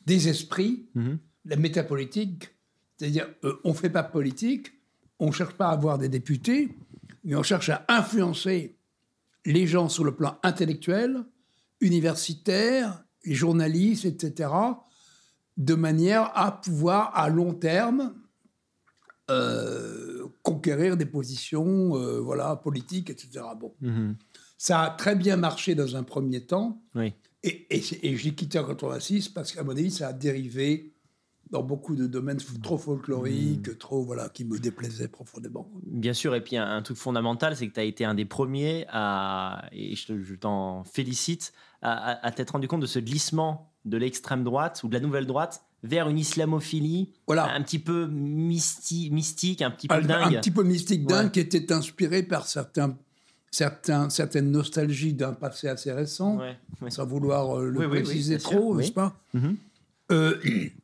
[0.05, 1.19] des esprits, mhm.
[1.47, 2.51] la métapolitique,
[2.97, 4.73] c'est-à-dire euh, on fait pas politique,
[5.19, 6.77] on cherche pas à avoir des députés,
[7.25, 8.77] mais on cherche à influencer
[9.47, 11.25] les gens sur le plan intellectuel,
[11.81, 14.51] universitaire, les journalistes, etc.,
[15.57, 18.15] de manière à pouvoir, à long terme,
[19.31, 23.45] euh, conquérir des positions euh, voilà, politiques, etc.
[23.59, 23.75] Bon.
[23.81, 24.17] Mhm.
[24.59, 26.83] Ça a très bien marché dans un premier temps.
[26.95, 27.13] Oui.
[27.43, 30.93] Et, et, et j'ai quitté en 86 parce qu'à mon avis, ça a dérivé
[31.53, 33.77] dans beaucoup de domaines trop folkloriques, mmh.
[33.77, 35.71] trop voilà, qui me déplaisaient profondément.
[35.85, 38.87] Bien sûr, et puis un, truc fondamental, c'est que tu as été un des premiers
[38.89, 41.53] à, et je, t'en félicite,
[41.83, 45.65] à, t'être rendu compte de ce glissement de l'extrême droite ou de la nouvelle droite
[45.83, 47.53] vers une islamophilie voilà.
[47.53, 50.37] un petit peu mystique, un petit peu dingue.
[50.37, 52.97] Un petit peu mystique dingue qui était inspiré par certains,
[53.51, 56.39] certains, certaines nostalgies d'un passé assez récent,
[56.89, 59.17] sans vouloir euh, le préciser trop, n'est-ce pas?
[59.35, 59.51] Mmh.
[60.13, 60.41] euh,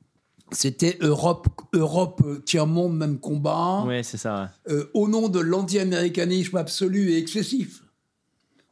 [0.50, 3.84] c'était Europe, Europe euh, tiers-monde, même combat.
[3.86, 4.50] Oui, c'est ça.
[4.68, 7.82] Euh, au nom de l'anti-américanisme absolu et excessif.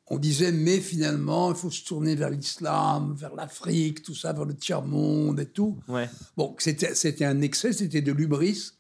[0.08, 4.44] On disait, mais finalement, il faut se tourner vers l'islam, vers l'Afrique, tout ça, vers
[4.44, 5.78] le tiers-monde et tout.
[5.88, 6.08] Ouais.
[6.36, 8.72] Bon, c'était un excès, c'était de l'ubris.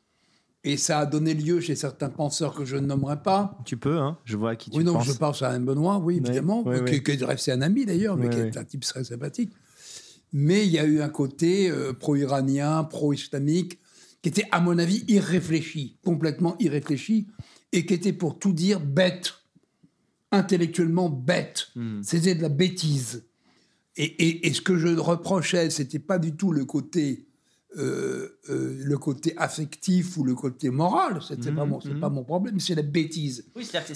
[0.62, 3.56] Et ça a donné lieu chez certains penseurs que je ne nommerai pas.
[3.64, 5.98] Tu peux, hein je vois à qui tu oui, non, je pense à Alain Benoît,
[5.98, 9.52] oui, évidemment, qui, est resté un ami d'ailleurs, mais qui est un type très sympathique
[10.32, 13.78] mais il y a eu un côté euh, pro-iranien, pro-islamique,
[14.22, 17.26] qui était, à mon avis, irréfléchi, complètement irréfléchi,
[17.72, 19.34] et qui était, pour tout dire, bête,
[20.36, 21.68] intellectuellement bête.
[21.74, 22.02] Hmm.
[22.02, 23.24] C'était de la bêtise.
[23.98, 27.26] Et, et, ce que je reprochais, c'était pas du tout le côté
[27.78, 32.00] euh, euh, le côté affectif ou le côté moral, c'est mmh, pas, mon, mmh.
[32.00, 33.44] pas mon problème, c'est la bêtise.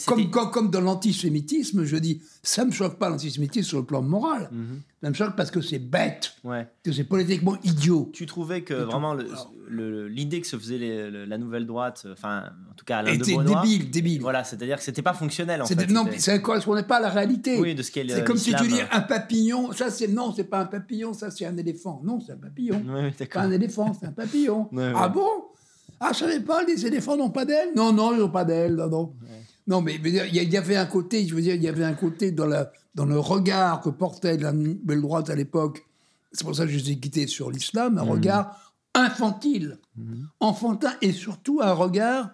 [0.05, 4.03] comme, comme, comme, dans l'antisémitisme, je dis, ça me choque pas l'antisémitisme sur le plan
[4.03, 4.64] moral, mmh.
[5.03, 6.35] Ça me choque parce que c'est bête,
[6.83, 8.11] que c'est politiquement idiot.
[8.13, 9.17] Tu trouvais que vraiment
[9.71, 14.21] l'idée que se faisait la nouvelle droite, enfin en tout cas Alain était débile, débile.
[14.21, 15.91] Voilà, c'est-à-dire que c'était pas fonctionnel en fait.
[15.91, 17.59] Non, ça ne correspondait pas à la réalité.
[17.59, 20.45] Oui, de ce qu'est C'est comme si tu dis un papillon, ça c'est non, c'est
[20.45, 22.03] pas un papillon, ça c'est un éléphant.
[22.05, 22.83] Non, c'est un papillon.
[22.87, 24.69] Oui, pas un éléphant, c'est un papillon.
[24.95, 25.29] ah bon?
[26.03, 27.73] Ah, je savais pas, les éléphants n'ont pas d'ailes?
[27.77, 29.13] Non, non, ils n'ont pas d'ailes, non, non.
[29.70, 32.33] Non, mais il y, avait un côté, je veux dire, il y avait un côté
[32.33, 35.87] dans, la, dans le regard que portait la nouvelle droite à l'époque.
[36.33, 38.09] C'est pour ça que je les ai quittés sur l'islam, un mmh.
[38.11, 40.24] regard infantile, mmh.
[40.40, 42.30] enfantin, et surtout un regard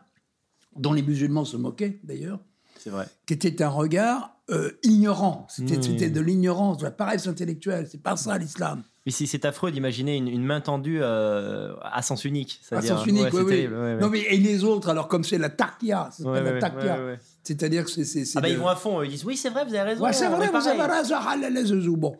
[0.77, 2.41] dont les musulmans se moquaient d'ailleurs.
[2.79, 3.07] C'est vrai.
[3.27, 5.47] Qui était un regard euh, ignorant.
[5.51, 6.13] C'était mmh.
[6.13, 7.87] de l'ignorance, de la paresse intellectuelle.
[7.91, 8.83] C'est pas ça l'islam.
[9.09, 12.61] C'est affreux d'imaginer une, main tendue euh, à sens unique.
[12.73, 13.69] À sens unique, oui, oui.
[14.01, 16.99] Non, mais et les autres, alors comme c'est la takia, c'est la takia.
[17.43, 18.25] C'est-à-dire que c'est.
[18.35, 20.05] Ah, bah ils vont à fond, ils disent oui, c'est vrai, vous avez raison.
[20.05, 21.93] Ouais, c'est vrai, vous avez raison.
[21.97, 22.17] Bon.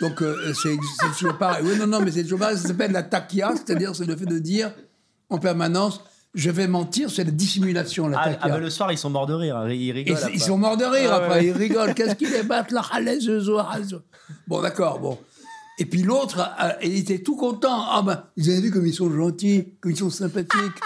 [0.00, 0.76] Donc, euh, c'est
[1.16, 1.64] toujours pareil.
[1.64, 2.58] Oui, non, non, mais c'est toujours pareil.
[2.58, 4.72] Ça s'appelle la takia, c'est-à-dire c'est le fait de dire
[5.30, 6.02] en permanence
[6.36, 8.08] je vais mentir, c'est la dissimulation.
[8.08, 9.66] La ah, ah bah, le soir, ils sont morts de rire.
[9.70, 10.18] Ils rigolent.
[10.34, 11.46] Ils, sont morts de rire ah, après.
[11.46, 11.94] Ils rigolent.
[11.94, 12.82] Qu'est-ce qu'ils les battent là
[14.46, 14.98] Bon, d'accord.
[14.98, 15.18] Bon.
[15.78, 17.84] Et puis l'autre, euh, il était tout content.
[17.90, 20.80] Ah ben, vous avez vu comme ils sont gentils, comme ils sont sympathiques.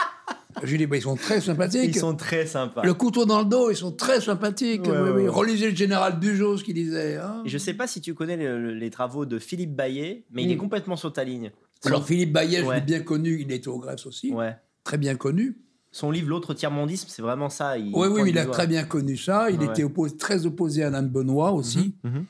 [0.62, 1.94] Je lui dis, ben, ils sont très sympathiques.
[1.94, 2.82] Ils sont très sympas.
[2.82, 4.86] Le couteau dans le dos, ils sont très sympathiques.
[4.86, 7.16] Relisez le général Bugeaud, ce qu'il disait.
[7.16, 7.42] Hein.
[7.46, 10.56] Je ne sais pas si tu connais les travaux de Philippe Baillet, mais il est
[10.56, 10.58] hmm.
[10.58, 11.52] complètement sur ta ligne.
[11.84, 14.32] Alors Philippe Baillet, je l'ai bien connu, il était au Grèce aussi.
[14.32, 14.56] Ouais.
[14.84, 15.56] Très bien connu.
[15.92, 17.74] Son livre L'autre tiers-mondisme, c'est vraiment ça.
[17.76, 19.50] oui, oui, il a très bien connu ça.
[19.50, 19.84] Il était
[20.18, 21.94] très opposé à Alain Benoît aussi.
[22.04, 22.24] Mhm, mhm.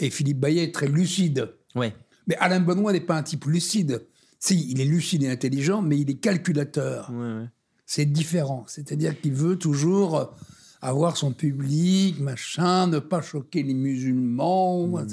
[0.00, 1.50] Et Philippe Baillet est très lucide.
[1.74, 1.94] Ouais.
[2.26, 4.06] Mais Alain Benoît n'est pas un type lucide.
[4.38, 7.12] Si, il est lucide et intelligent, mais il est calculateur.
[7.86, 8.64] C'est différent.
[8.68, 10.32] C'est-à-dire qu'il veut toujours
[10.82, 15.06] avoir son public, machin, ne pas choquer les musulmans, mmh.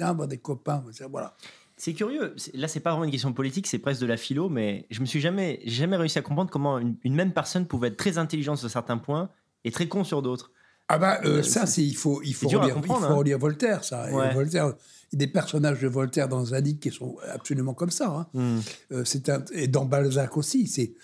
[0.00, 1.36] avoir des copains, voilà.
[1.76, 2.36] C'est curieux.
[2.54, 5.04] Là, c'est pas vraiment une question politique, c'est presque de la philo, mais je me
[5.06, 8.70] suis jamais, jamais réussi à comprendre comment une, même personne pouvait être très intelligente sur
[8.70, 9.30] certains points
[9.64, 10.52] et très con sur d'autres.
[10.88, 13.36] Ah bah euh, euh, ça, c'est il faut il faut relire, il faut hein.
[13.38, 14.06] Voltaire, ça.
[14.32, 14.74] Voltaire,
[15.12, 18.08] des personnages de Voltaire dans Zadig qui sont absolument comme ça.
[18.08, 18.26] Hein.
[18.34, 18.60] Hmm.
[18.92, 20.94] Euh, c'est et dans Balzac aussi, c'est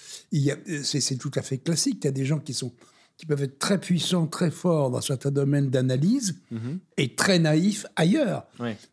[0.83, 1.99] c'est tout à fait classique.
[2.03, 2.73] Il y a des gens qui sont
[3.19, 6.79] qui peuvent être très puissants, très forts dans certains domaines d'analyse mhm.
[6.97, 8.47] et très naïfs ailleurs.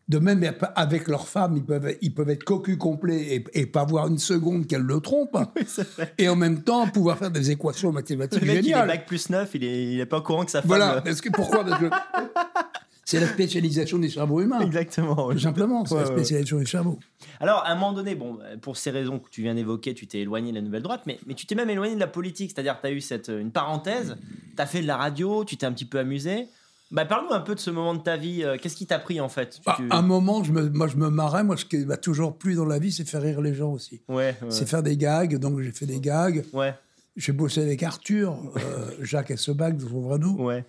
[0.08, 0.42] De même,
[0.74, 4.66] avec leurs femmes, ils peuvent, ils peuvent être cocus complets et, pas voir une seconde
[4.66, 5.38] qu'elles le trompent.
[6.18, 8.88] et en même temps, pouvoir faire des équations mathématiques le mec, géniales.
[8.88, 10.68] Il est bac plus 9, il est, il est pas au courant que sa femme...
[10.68, 11.64] Voilà, parce que, pourquoi?
[11.64, 11.88] Parce que
[13.08, 14.60] C'est la spécialisation des cerveaux humains.
[14.60, 15.30] Exactement.
[15.30, 16.98] Tout simplement, c'est la spécialisation des cerveaux.
[17.38, 20.18] Alors, à un moment donné, bon, pour ces raisons que tu viens d'évoquer, tu t'es
[20.18, 22.50] éloigné de la nouvelle droite, mais, mais tu t'es même éloigné de la politique.
[22.52, 24.16] C'est-à-dire, tu as eu cette, une parenthèse,
[24.56, 26.48] tu as fait de la radio, tu t'es un petit peu amusé.
[26.90, 28.42] Bah, Parle-nous un peu de ce moment de ta vie.
[28.42, 29.60] Euh, qu'est-ce qui t'a pris en fait?
[29.64, 31.44] Bah, Un moment, je me, moi je me marrais.
[31.44, 34.00] Moi, ce qui m'a toujours plu dans la vie, c'est faire rire les gens aussi.
[34.08, 35.36] Ouais, C'est faire des gags.
[35.38, 36.44] Donc j'ai fait des gags.
[36.52, 36.74] Ouais.
[37.16, 40.34] J'ai bossé avec Arthur, euh, Jacques Essebach de son vrai nom.
[40.44, 40.64] Ouais.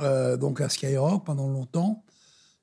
[0.00, 2.04] Euh, donc à Skyrock pendant longtemps.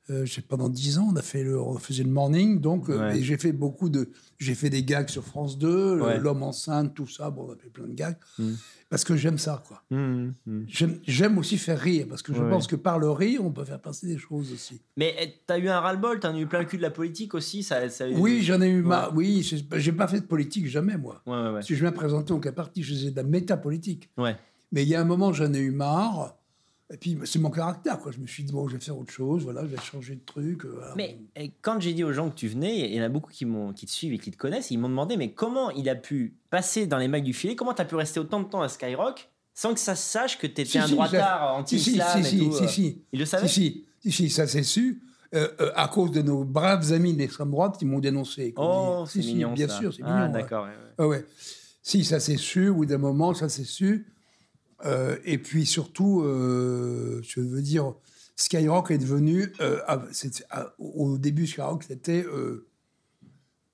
[0.10, 3.38] Euh, pendant dix ans, on a fait le, on faisait le morning, donc euh, j'ai
[3.38, 7.30] fait beaucoup de, j'ai fait des gags sur France 2, l'homme enceinte, tout ça.
[7.30, 8.52] Bon, on a fait plein de gags mm.
[8.90, 9.82] parce que j'aime ça, quoi.
[9.92, 10.66] Mm, mm.
[11.08, 13.80] J'aime aussi faire rire parce que je pense que par le rire, on peut faire
[13.80, 14.82] passer des choses aussi.
[14.98, 16.92] Mais eh, tu as eu un ras-le-bol, tu as eu plein le cul de la
[16.92, 17.80] politique aussi, ça.
[18.14, 19.14] Oui, j'en ai eu marre.
[19.16, 21.24] Oui, j'ai pas fait de politique jamais moi.
[21.62, 24.10] Si je viens présenter au cas parti, je faisais de la métapolitique.
[24.18, 24.36] Ouais.
[24.74, 26.36] Mais il y a un moment, j'en ai eu marre.
[26.94, 28.12] Et puis, c'est mon caractère, quoi.
[28.12, 30.22] Je me suis dit, bon, je vais faire autre chose, voilà, je vais changer de
[30.24, 30.64] truc.
[30.64, 31.18] Euh, mais
[31.64, 33.86] quand j'ai dit aux gens que tu venais, il y en a beaucoup qui, qui
[33.88, 36.86] te suivent et qui te connaissent, ils m'ont demandé, mais comment il a pu passer
[36.86, 37.56] dans les mailles du filet?
[37.56, 40.38] Comment tu as pu rester autant de temps à Skyrock sans que ça se sache
[40.38, 43.02] que tu étais un droitard anti-islam si, et tout si, si, euh?
[43.14, 45.02] Il le savait Si, si, si, ça c'est su.
[45.36, 48.54] Euh, à cause de nos braves amis d'extrême droite qui m'ont dénoncé.
[48.56, 49.54] Oh, c'est mignon.
[49.54, 50.32] Bien sûr, c'est ah, mignon.
[50.32, 50.68] d'accord.
[51.00, 51.06] Ouais.
[51.06, 51.26] ouais.
[51.82, 54.06] Si, ça c'est su, ou d'un moment, ça c'est su.
[54.86, 57.94] Euh, et puis surtout, euh, je veux dire,
[58.36, 59.54] Skyrock est devenu.
[59.62, 59.80] Euh,
[60.78, 62.26] au début, Skyrock, c'était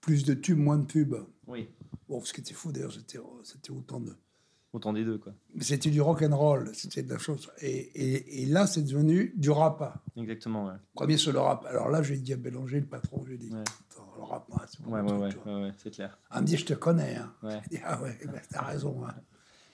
[0.02, 1.26] plus de tubes, moins de pubs.
[1.48, 1.70] Oui.
[2.08, 3.20] Bon, ce qui était fou d'ailleurs, c'était,
[3.70, 4.16] autant de.
[4.72, 5.34] Autant des deux, quoi.
[5.62, 7.50] C'était du rock and roll, c'était de la chose.
[7.60, 10.00] Et, et, là, c'est devenu du rap.
[10.16, 10.76] Exactement, ouais.
[10.94, 11.66] Premier sur le rap.
[11.66, 13.50] Alors là, j'ai dit à Bélanger, le patron, j'ai dit.
[13.50, 16.20] le rap, moi, c'est ouais, ouais, ouais, c'est clair.
[16.36, 17.16] Elle me dit, je te connais.
[17.16, 17.34] Hein.
[17.42, 17.62] Ouais.
[17.84, 19.04] Ah ouais, ben, t'as raison.
[19.08, 19.16] Hein.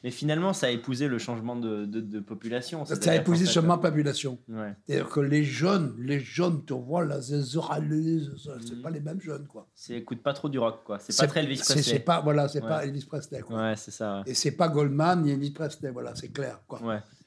[0.05, 2.85] Mais finalement, ça a épousé le changement de, de, population.
[2.85, 4.37] Ça a épousé le changement de population.
[4.85, 8.81] C'est-à-dire que les jeunes, les jeunes, tu vois, là, c'est mm.
[8.83, 9.67] pas les mêmes jeunes, quoi.
[9.73, 10.99] C'est écoute pas trop du rock, quoi.
[10.99, 11.81] C'est pas très Elvis Presley.
[11.81, 13.57] C'est pas, voilà, c'est pas Elvis Presley, quoi.
[13.57, 14.21] Ouais, c'est ça.
[14.27, 16.79] Et c'est pas Goldman ni Elvis Presley, voilà, c'est clair, quoi.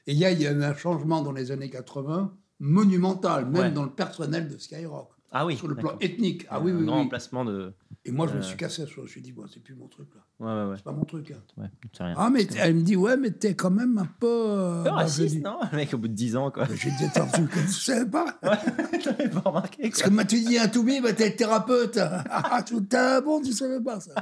[0.07, 3.83] Et il y a, y a un changement dans les années 80 monumental, même dans
[3.83, 5.09] le personnel de Skyrock.
[5.31, 5.57] Ah oui.
[5.57, 6.47] Sur le plan ethnique.
[6.49, 6.81] Ah oui, oui.
[6.81, 7.73] Un grand emplacement de.
[8.05, 8.85] Et moi, je me suis cassé.
[8.87, 10.21] Je me suis dit, bon, c'est plus mon truc, là.
[10.39, 10.77] Ouais, ouais, ouais.
[10.77, 11.31] C'est pas mon truc.
[11.31, 11.41] Hein.
[11.57, 12.15] Ouais, rien.
[12.17, 14.27] Ah, mais elle me dit, ouais, mais t'es quand même un peu.
[14.27, 15.59] Euh, peu raciste, non?
[15.71, 16.65] Le mec, au bout de 10 ans, quoi.
[16.73, 19.81] J'ai dit, attends, tu, ne savais pas Ouais, t'avais pas remarqué.
[19.81, 19.89] Quoi.
[19.89, 21.99] Parce que moi, tu dis, un Toubi, bah, t'es thérapeute.
[22.31, 22.85] Ah, tout
[23.23, 24.13] bon, tu savais pas ça.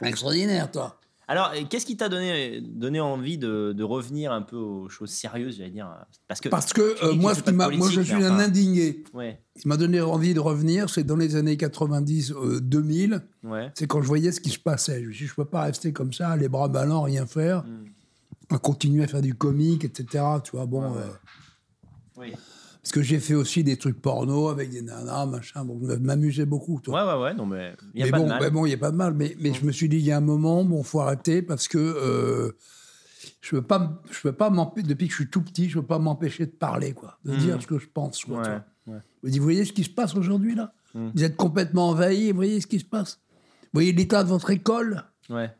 [0.00, 0.98] Extraordinaire, toi.
[1.32, 5.56] Alors, qu'est-ce qui t'a donné, donné envie de, de, revenir un peu aux choses sérieuses,
[5.56, 5.88] j'allais dire
[6.28, 9.02] Parce que, Parce que euh, moi, ce qui moi, je suis un indigné.
[9.14, 9.40] Ouais.
[9.56, 13.14] Ce qui m'a donné envie de revenir, c'est dans les années 90-2000.
[13.14, 13.72] Euh, ouais.
[13.74, 15.00] C'est quand je voyais ce qui se passait.
[15.00, 17.24] Je me suis dit, je ne peux pas rester comme ça, les bras ballants, rien
[17.24, 18.54] faire, hmm.
[18.54, 20.22] à continuer à faire du comique, etc.
[20.44, 20.84] Tu vois, bon.
[20.84, 21.06] Euh,
[22.18, 22.34] oui.
[22.82, 25.64] Parce que j'ai fait aussi des trucs porno avec des nanas, machin.
[25.64, 26.80] Bon, je m'amusais beaucoup.
[26.80, 27.04] Toi.
[27.04, 27.34] Ouais, ouais, ouais.
[27.34, 28.50] Non, mais il n'y a pas bon, de mal.
[28.50, 29.14] bon, il n'y a pas de mal.
[29.14, 31.68] Mais, mais je me suis dit, il y a un moment, bon, faut arrêter parce
[31.68, 32.50] que euh,
[33.40, 35.76] je ne peux pas, je peux pas m'empêcher, depuis que je suis tout petit, je
[35.76, 37.18] ne peux pas m'empêcher de parler, quoi.
[37.24, 37.38] De hmm.
[37.38, 38.42] dire ce que je pense, quoi.
[38.88, 40.72] Ouais, Vous voyez ce qui se passe aujourd'hui, là?
[40.94, 41.10] Hmm.
[41.14, 43.20] Vous êtes complètement envahi, vous voyez ce qui se passe?
[43.62, 45.04] Vous voyez l'état de votre école?
[45.30, 45.50] Ouais.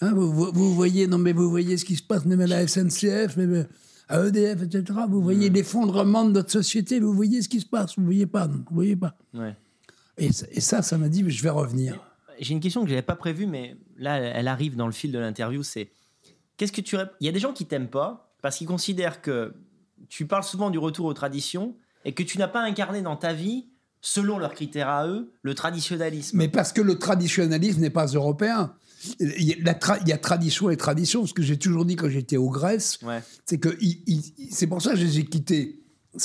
[0.00, 2.68] Hein, vous, vous, voyez, non, mais vous voyez ce qui se passe, même à la
[2.68, 3.66] SNCF, mais
[4.08, 5.00] à EDF, etc.
[5.08, 8.26] Vous voyez l'effondrement de notre société, vous voyez ce qui se passe, vous ne voyez
[8.26, 9.16] pas, non, vous voyez pas.
[10.16, 12.00] Et, ça, ça m'a dit, je vais revenir.
[12.40, 15.12] J'ai une question que je n'avais pas prévue, mais là, elle arrive dans le fil
[15.12, 15.90] de l'interview, c'est
[16.56, 16.96] qu'est-ce que tu...
[17.20, 19.54] Il y a des gens qui t'aiment pas parce qu'ils considèrent que
[20.08, 23.32] tu parles souvent du retour aux traditions et que tu n'as pas incarné dans ta
[23.32, 23.66] vie
[24.00, 26.36] selon leurs critères à eux, le traditionnalisme.
[26.36, 28.72] Mais parce que le traditionnalisme n'est pas européen.
[29.20, 31.26] Il y, a tradition et tradition.
[31.26, 32.98] Ce que j'ai toujours dit quand j'étais au Grèce,
[33.46, 33.76] c'est que
[34.50, 35.80] c'est pour ça que je les ai quittés.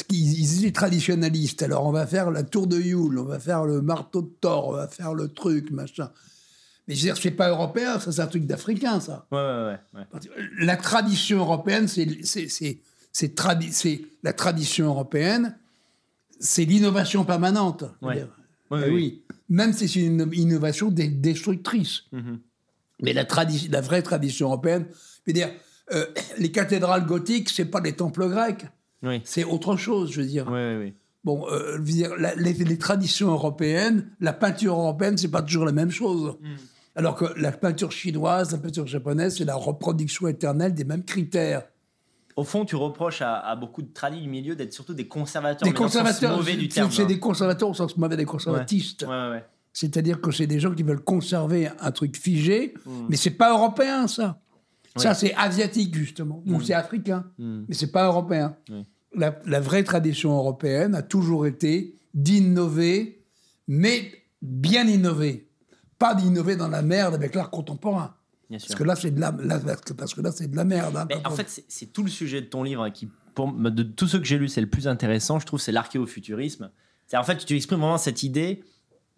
[0.07, 1.61] Qu'ils étaient traditionnalistes.
[1.61, 4.69] Alors on va faire la tour de Yule, on va faire le marteau de Thor,
[4.69, 6.09] on va faire le truc, machin.
[6.87, 9.27] Mais je veux dire, c'est pas européen, ça c'est un truc d'africain, ça.
[9.31, 10.19] Ouais, ouais, ouais,
[10.57, 12.07] La tradition européenne, c'est
[14.23, 15.57] la tradition européenne,
[16.39, 17.83] c'est l'innovation permanente.
[18.01, 18.25] Ouais.
[18.71, 22.03] Oui, oui, Même si c'est une innovation destructrice.
[22.11, 22.39] Mm-hmm.
[23.03, 23.25] Mais la,
[23.69, 25.49] la vraie tradition européenne, je veux dire,
[25.93, 26.05] euh,
[26.37, 28.65] les cathédrales gothiques, c'est pas les temples grecs.
[29.03, 29.21] Oui.
[29.25, 30.47] C'est autre chose, je veux dire.
[30.47, 30.93] Oui, oui, oui.
[31.23, 35.71] Bon, euh, je veux dire, les, traditions européennes, la peinture européenne, c'est pas toujours la
[35.71, 36.35] même chose.
[36.41, 36.55] Mm.
[36.95, 41.63] Alors que la peinture chinoise, la peinture japonaise, c'est la reproduction éternelle des mêmes critères.
[42.35, 45.67] Au fond, tu reproches à, beaucoup de tradis du milieu d'être surtout des conservateurs.
[45.67, 46.91] Des conservateurs, mauvais du terme.
[46.91, 49.03] C'est des conservateurs au sens mauvais, des conservatistes.
[49.03, 53.05] Ouais, ouais, C'est-à-dire que c'est des gens qui veulent conserver un truc figé, mais hmm.
[53.09, 54.39] mais c'est pas européen, ça.
[54.95, 56.43] Ça, c'est asiatique, justement.
[56.45, 56.63] Ou hmm.
[56.63, 57.63] c'est africain, hmm.
[57.67, 58.55] mais c'est pas européen.
[59.15, 63.23] La, la, vraie tradition européenne a toujours été d'innover,
[63.67, 65.49] mais bien innover.
[65.97, 68.15] Pas d'innover dans la merde avec l'art contemporain.
[68.49, 69.31] Parce que là, c'est de la,
[69.97, 70.95] parce que là, c'est de la merde.
[70.97, 74.19] Hein, en fait, c'est tout le sujet de ton livre qui, pour, de tous ceux
[74.19, 75.39] que j'ai lus, c'est le plus intéressant.
[75.39, 76.69] Je trouve, c'est l'archéofuturisme.
[77.07, 78.63] C'est en fait, tu exprimes vraiment cette idée.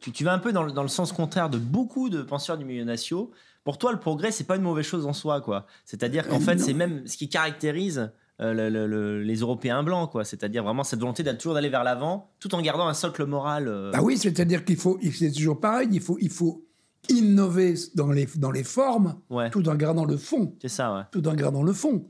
[0.05, 2.59] Tu, tu vas un peu dans le, dans le, sens contraire de beaucoup de penseurs
[2.59, 3.25] du milieu national.
[3.63, 5.65] Pour toi, le progrès, c'est pas une mauvaise chose en soi, quoi.
[5.83, 10.23] C'est-à-dire qu'en fait, c'est même ce qui caractérise euh, les Européens blancs, quoi.
[10.23, 13.67] C'est-à-dire vraiment cette volonté d'être toujours d'aller vers l'avant, tout en gardant un socle moral.
[13.67, 13.89] Euh.
[13.95, 15.89] Ah oui, c'est-à-dire qu'il faut, c'est toujours pareil.
[15.91, 16.63] Il faut, il faut,
[17.09, 19.15] innover dans les, dans les formes,
[19.51, 20.53] tout en gardant le fond.
[20.61, 21.01] C'est ça, ouais.
[21.11, 22.05] Tout en gardant le fond.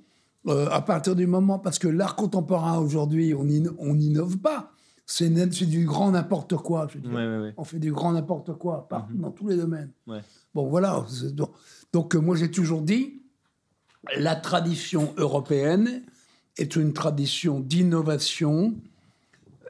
[0.47, 4.74] Euh, à partir du moment, parce que l'art contemporain aujourd'hui, on n'innove pas.
[5.05, 6.87] C'est du grand n'importe quoi.
[6.91, 9.21] Je on fait du grand n'importe quoi mhm.
[9.21, 9.91] dans tous les domaines.
[10.53, 11.05] Bon, voilà.
[11.33, 11.51] Donc,
[11.93, 13.21] donc, euh, moi, j'ai toujours dit,
[14.17, 16.03] la tradition européenne
[16.57, 18.75] est une tradition d'innovation.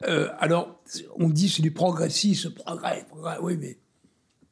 [0.08, 0.80] Euh, alors,
[1.16, 3.78] on dit c'est du progressisme, progrès, progrès, oui, mais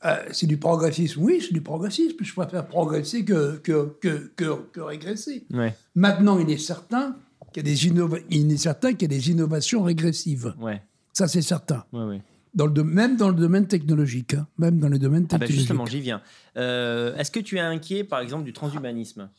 [0.05, 1.23] euh, c'est du progressisme.
[1.23, 2.16] Oui, c'est du progressisme.
[2.20, 5.47] Je préfère progresser que, que, que, que, régresser.
[5.94, 7.16] Maintenant, il est certain
[7.55, 10.55] qu'il y, a des il est certain qu'il y a des innovations régressives.
[10.59, 10.83] Ouais.
[11.12, 11.85] Ça, c'est certain.
[11.93, 12.21] Ouais,
[12.55, 14.35] dans le même dans le domaine technologique.
[14.35, 14.47] Hein.
[14.59, 15.59] Même dans le domaine ah ben, technologique.
[15.61, 16.21] justement, j'y viens.
[16.57, 19.31] Euh, est-ce que tu es inquiet, par exemple, du transhumanisme?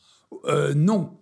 [0.46, 1.12] Euh, Non.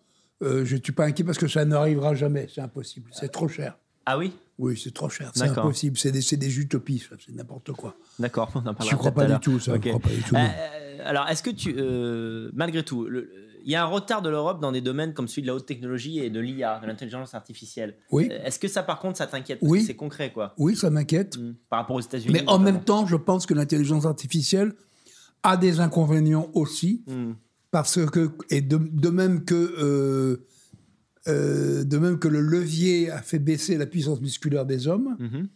[0.40, 2.46] je ne suis pas inquiet parce que ça n'arrivera jamais.
[2.52, 3.10] C'est impossible.
[3.12, 3.76] C'est trop cher.
[4.06, 4.32] Ah oui?
[4.58, 5.32] Oui, c'est trop cher.
[5.34, 5.96] C'est impossible.
[5.98, 7.02] C'est des, des, utopies.
[7.24, 7.96] C'est n'importe quoi.
[8.18, 8.52] D'accord.
[8.54, 9.78] Je ne crois pas du tout ça.
[9.78, 10.36] Crois pas du tout,
[11.04, 11.74] alors, est-ce que tu.
[11.76, 13.06] Euh, malgré tout,
[13.64, 15.66] il y a un retard de l'Europe dans des domaines comme celui de la haute
[15.66, 17.96] technologie et de l'IA, de l'intelligence artificielle.
[18.10, 18.28] Oui.
[18.30, 19.82] Euh, est-ce que ça, par contre, ça t'inquiète Oui.
[19.82, 20.54] C'est concret, quoi?
[20.58, 21.36] Oui, ça m'inquiète.
[21.38, 21.54] Mm.
[21.70, 22.32] Par rapport aux États-Unis.
[22.32, 24.72] Mais en même temps, je pense que l'intelligence artificielle
[25.42, 27.32] a des inconvénients aussi, Mm.
[27.70, 30.46] parce que et de, de même que euh,
[31.26, 35.48] euh, de même que le levier a fait baisser la puissance musculaire des hommes, Mhm.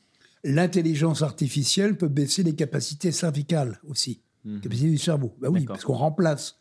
[0.45, 4.61] l'intelligence artificielle peut baisser les capacités cervicales aussi, Mhm.
[4.61, 5.35] capacités du cerveau.
[5.41, 6.59] Bah oui, parce qu'on remplace.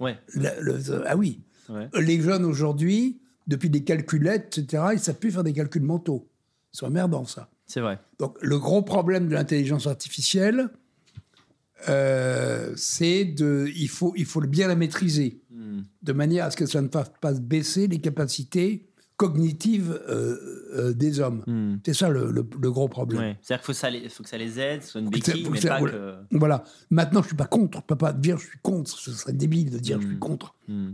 [0.00, 0.18] Ouais.
[0.34, 1.88] le- le- ah oui, ouais.
[2.00, 6.28] les jeunes aujourd'hui, depuis des calculettes, etc., ils savent plus faire des calculs mentaux.
[6.72, 7.50] C'est emmerdant ça.
[7.66, 7.98] C'est vrai.
[8.18, 10.68] Donc le gros problème de l'intelligence artificielle,
[11.88, 15.82] euh, c'est de, il faut, il faut bien la maîtriser Mm.
[16.02, 18.88] de manière à ce que ça ne fasse pas baisser les capacités
[19.28, 20.36] cognitives euh,
[20.74, 21.42] euh, des hommes.
[21.46, 21.76] Mm.
[21.84, 23.20] C'est ça le, le- le gros problème.
[23.20, 23.38] Ouais.
[23.42, 25.92] C'est-à-dire qu'il faut, faut que ça les aide, soit une béquille, mais pas voilà.
[26.30, 26.36] que.
[26.36, 26.64] Voilà.
[26.90, 27.78] Maintenant, je suis pas contre.
[27.78, 28.90] Je peux pas dire je suis contre.
[28.90, 30.20] Ce serait débile de dire je suis Mm.
[30.20, 30.54] contre.
[30.68, 30.92] Mm.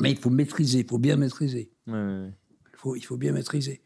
[0.00, 0.80] Mais il faut maîtriser.
[0.80, 1.70] Il faut bien maîtriser.
[1.86, 2.32] Ouais, ouais, ouais.
[2.74, 3.82] Il faut, il faut bien maîtriser.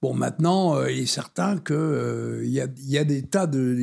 [0.00, 3.78] Bon, maintenant, euh, il est certain qu'il il y, a, y a des tas de-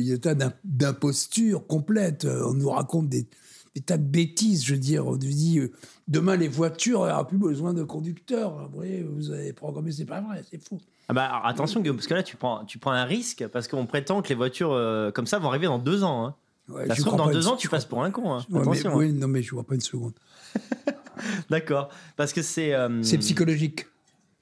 [0.64, 2.24] d'impostures complètes.
[2.24, 3.26] Euh, On nous raconte des,
[3.74, 4.64] des tas de bêtises.
[4.64, 5.72] Je veux dire, on dit euh,
[6.08, 8.58] demain les voitures, aura plus besoin de conducteurs.
[8.60, 10.78] Après, vous avez programmé, c'est pas vrai, c'est faux.
[11.08, 13.68] Ah bah, alors, attention, Guillaume, parce que là, tu prends, tu prends un risque, parce
[13.68, 16.26] qu'on prétend que les voitures euh, comme ça vont arriver dans deux ans.
[16.26, 16.34] Hein.
[16.68, 18.32] Ouais, Ça j'y se trouve, crois dans deux ans, tu passes pour un con.
[18.34, 18.44] Hein.
[18.50, 18.90] Ouais, Attention.
[18.90, 18.96] hein.
[18.96, 20.12] oui, non, mais je vois pas une seconde.
[21.50, 21.88] D'accord.
[22.16, 22.74] Parce que c'est.
[22.74, 23.86] euh, C'est psychologique.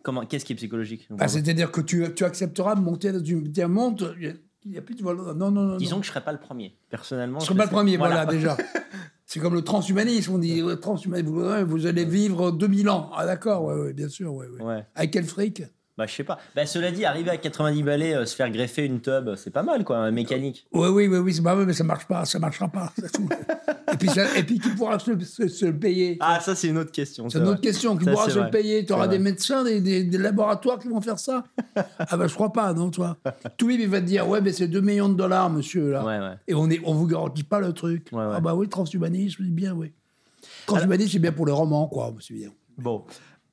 [0.03, 1.07] Comment Qu'est-ce qui est psychologique?
[1.11, 4.03] Bah, C'est-à-dire que tu, tu accepteras de monter dans une monte.
[4.19, 5.03] Il n'y a plus de.
[5.03, 5.77] Non, non, non.
[5.77, 6.01] Disons non.
[6.01, 7.39] que je serais pas le premier, personnellement.
[7.41, 8.33] Je ne serai pas le premier, voilà, Voilà.
[8.33, 8.57] déjà.
[9.33, 10.35] C'est comme le transhumanisme.
[10.35, 13.13] On dit transhumanisme, vous, allez vivre 2000 ans.
[13.15, 14.35] Ah, d'accord, ouais, ouais, bien sûr.
[14.35, 14.49] Ouais.
[14.97, 15.63] Avec quel fric?
[16.01, 16.39] Bah, je sais pas.
[16.57, 19.63] Bah, cela dit, arriver à 90 balais, euh, se faire greffer une tub, c'est pas
[19.63, 20.67] mal, quoi, un mécanique.
[20.73, 22.91] Oui, oui, oui, oui, c'est pas vrai, mais ça marche pas, ça marchera pas.
[22.99, 23.29] c'est tout.
[23.93, 26.69] et, puis ça- et puis qui pourra se, se- se le payer Ah, ça, c'est
[26.69, 27.29] une autre question.
[27.29, 27.99] C'est une autre question.
[27.99, 29.25] Qui Ça, pourra se le payer Tu auras des vrai.
[29.25, 31.45] médecins, des, des- des laboratoires qui vont faire ça
[31.99, 33.19] Ah ben je crois pas, non, toi.
[33.59, 35.91] Tout le monde il va te dire, ouais, mais c'est 2 millions de dollars, monsieur,
[35.91, 36.03] là.
[36.03, 36.35] Ouais, ouais.
[36.49, 38.09] Et on est, on vous garantit pas le truc.
[38.13, 38.33] Ouais, ouais.
[38.37, 39.93] Ah bah oui, transhumanisme, c'est bien, oui.
[40.67, 42.49] Transhumanisme, c'est bien pour les romans, quoi, bien.
[42.79, 43.05] Bon.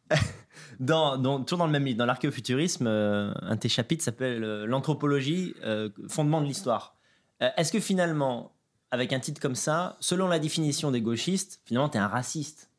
[0.79, 4.43] Dans, dans- toujours dans le même livre, dans l'archéofuturisme, euh, un de tes chapitres s'appelle
[4.43, 6.95] euh, L'anthropologie, euh, fondement de l'histoire.
[7.39, 8.51] Est-ce que finalement,
[8.91, 12.69] avec un titre comme ça, selon la définition des gauchistes, finalement, tu es un raciste?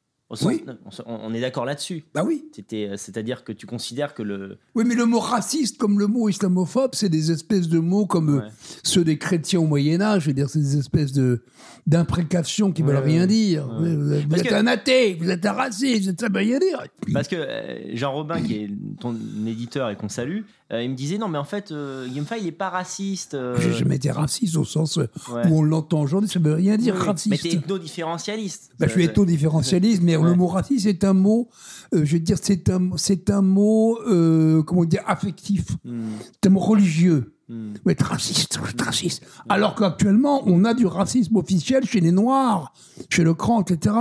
[0.43, 0.63] Oui.
[1.07, 2.05] on, est d'accord là-dessus.
[2.15, 2.45] Bah oui.
[2.75, 4.59] Euh, C'est-à-dire que tu considères que le.
[4.75, 8.29] Oui, mais le mot raciste comme le mot islamophobe, c'est des espèces de mots comme
[8.29, 8.49] euh, Ouais.
[8.83, 10.25] ceux des chrétiens au Moyen Âge.
[10.25, 11.41] Je veux dire, c'est des espèces de
[11.87, 13.67] d'imprécations qui Ouais, veulent rien dire.
[13.69, 16.85] Vous êtes, que- un athée, vous êtes un raciste, vous êtes- ça veut rien dire.
[17.13, 20.95] Parce que euh, Jean Robin, qui est ton éditeur et qu'on salue, euh, il me
[20.95, 23.35] disait non, mais en fait, euh, il n'est pas raciste.
[23.35, 25.47] euh, J'ai jamais été raciste au sens euh, ouais.
[25.49, 27.07] où on l'entend aujourd'hui, ça veut rien dire Oui, oui.
[27.07, 27.31] raciste.
[27.31, 28.71] Mais t'es ethno-différentialiste.
[28.79, 30.29] Bah, je suis Ça- ethno-différentialiste, mais Ouais.
[30.29, 31.49] le mot raciste est un mot,
[31.95, 35.65] euh, je veux dire, c'est un, c'est un mot, euh, comment dire, affectif.
[35.85, 36.11] Hmm,
[36.43, 37.35] C'est un mot religieux.
[37.49, 37.75] Hmm.
[37.85, 39.25] Vous êtes raciste, vous êtes raciste.
[39.49, 42.73] Alors qu'actuellement, on a du racisme officiel chez les Noirs,
[43.11, 43.95] chez le cran, etc.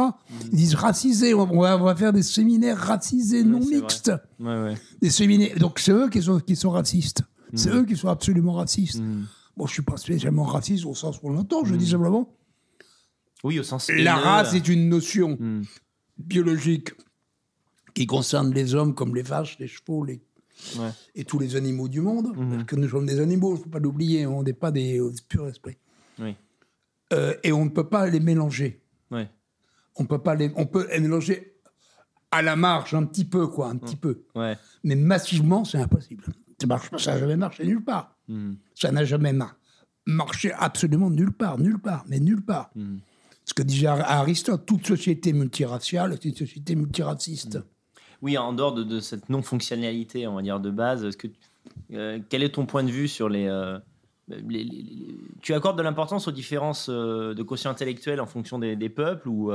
[0.52, 1.34] Ils disent racisés.
[1.34, 4.12] On va, on va faire des séminaires racisés, non mixtes.
[4.40, 4.74] Ouais, ouais.
[5.02, 5.58] Des séminaires.
[5.60, 7.24] Donc c'est eux qui sont, qui sont racistes.
[7.54, 9.00] C'est eux qui sont absolument racistes.
[9.00, 9.24] Hmm.
[9.56, 11.64] Bon, je suis pas spécialement raciste au sens où on l'entend.
[11.66, 12.30] Je dis simplement,
[13.44, 13.90] Oui, au sens.
[13.90, 15.64] la race est une notion Hmm.
[16.18, 16.90] biologique
[17.94, 20.22] qui concerne les hommes comme les vaches, les chevaux, les
[20.80, 20.90] Ouais.
[21.16, 22.50] et tous les animaux du monde, Mhm.
[22.52, 25.00] parce que nous sommes des animaux, il ne faut pas l'oublier, on n'est pas des
[25.00, 25.78] euh, purs esprits.
[26.20, 26.36] Oui.
[27.14, 28.82] Euh, et on ne peut pas les mélanger.
[29.12, 29.30] Ouais.
[29.96, 31.54] On peut pas les, on peut les mélanger
[32.32, 34.24] à la marge, un petit peu, quoi, un petit peu.
[34.36, 34.58] Ouais.
[34.84, 36.26] Mais massivement, c'est impossible.
[36.60, 38.18] Ça marche pas, ça n'a jamais marché nulle part.
[38.28, 38.54] Hmm.
[38.76, 39.56] Ça n'a jamais mar-
[40.06, 42.72] marché absolument nulle part, nulle part, mais nulle part.
[42.76, 42.98] Hmm.
[43.46, 47.60] Ce que disait Ar- Aristote, toute société multiraciale est une société multiraciste.
[48.22, 51.28] Oui, en dehors de, de cette non-fonctionnalité, on va dire, de base, est-ce que,
[51.94, 53.78] euh, quel est ton point de vue sur les, euh,
[54.30, 58.58] les- les- les- Tu accordes de l'importance aux différences euh, de quotient intellectuel en fonction
[58.60, 59.52] des, des peuples ou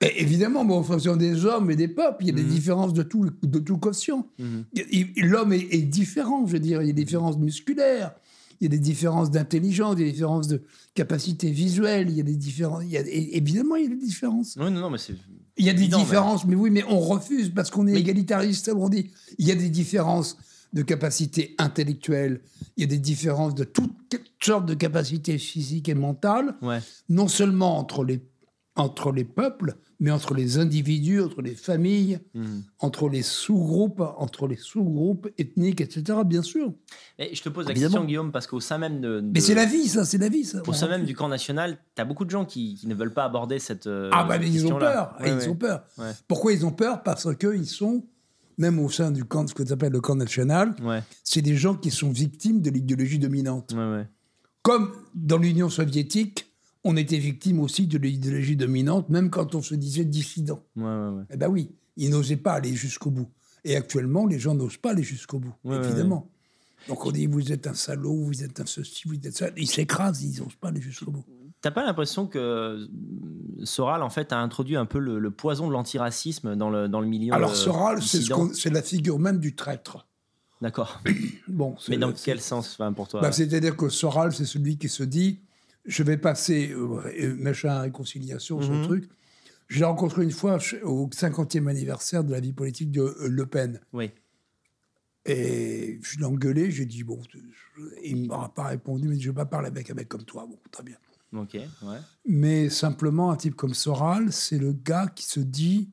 [0.00, 2.48] évidemment, bon, en fonction des hommes et des peuples, il y a des Mhm.
[2.48, 4.26] différences de tout, de tout quotient.
[4.74, 6.82] Il- L'homme est, est différent, je veux dire.
[6.82, 8.12] Il y a des différences musculaires,
[8.60, 10.62] il y a des différences d'intelligence, des différences de
[10.94, 12.82] capacité visuelle, il y a des différences.
[12.84, 14.56] il y a- et- évidemment, il y a des différences.
[14.60, 15.14] Oui, non, non, mais c'est.
[15.56, 18.00] Il y a des Évident, différences, mais oui, mais on refuse parce qu'on est Mais-
[18.00, 18.70] égalitariste.
[18.74, 20.36] On dit il y a des différences
[20.72, 22.40] de capacité intellectuelle,
[22.76, 23.92] il y a des différences de toutes
[24.42, 26.80] sortes de capacités physiques et mentales Ouais.
[27.08, 28.20] non seulement entre les,
[28.74, 32.60] entre les peuples, mais entre les individus, entre les familles, hmm.
[32.78, 36.18] entre les sous-groupes, entre les sous-groupes ethniques, etc.
[36.24, 36.72] Bien sûr.
[37.18, 39.20] Et je te pose la question, Guillaume, parce qu'au sein même de.
[39.22, 40.62] Mais c'est la vie, ça, c'est la vie, ça.
[40.66, 43.24] Au sein même du camp national, tu as beaucoup de gens qui, ne veulent pas
[43.24, 43.86] aborder cette.
[43.86, 45.16] Euh, ah, bah, ils ont peur.
[45.24, 45.84] ils ont peur.
[46.28, 47.02] Pourquoi ils ont peur?
[47.02, 48.04] Parce qu'ils sont,
[48.58, 50.74] même au sein du camp, ce que tu appelles le camp national,
[51.22, 53.74] c'est des gens qui sont victimes de l'idéologie dominante.
[54.62, 56.53] Comme dans l'Union soviétique,
[56.84, 60.62] on était victime aussi de l'idéologie dominante, même quand on se disait dissident.
[60.76, 63.28] Eh ben oui, ils n'osaient pas aller jusqu'au bout.
[63.64, 66.30] Et actuellement, les gens n'osent pas aller jusqu'au bout, évidemment.
[66.88, 69.48] Donc on dit vous êtes un salaud, vous êtes un ceci, vous êtes ça.
[69.56, 71.24] Ils s'écrasent, ils n'osent pas aller jusqu'au bout.
[71.62, 72.86] T'as pas l'impression que euh,
[73.64, 77.06] Soral en fait a introduit un peu le, poison de l'antiracisme dans le, dans le
[77.06, 80.06] milieu Alors Soral, c'est la figure même du traître.
[80.60, 81.00] D'accord.
[81.48, 85.02] bon, Mais dans quel sens pour toi bah, C'est-à-dire que Soral, c'est celui qui se
[85.02, 85.40] dit
[85.84, 88.84] je vais passer, euh, euh, machin, réconciliation, son mhm.
[88.84, 89.08] truc.
[89.68, 93.46] Je l'ai rencontré une fois au 50e anniversaire de la vie politique de euh, Le
[93.46, 93.80] Pen.
[93.92, 94.10] Oui.
[95.26, 97.18] Et je l'ai engueulé, j'ai dit, bon,
[98.02, 100.24] il ne m'aura pas répondu, mais je ne vais pas parler avec un mec comme
[100.24, 100.46] toi.
[100.46, 100.96] Bon, très bien.
[101.32, 101.98] Ok, ouais.
[102.26, 105.90] Mais simplement, un type comme Soral, c'est le gars qui se dit,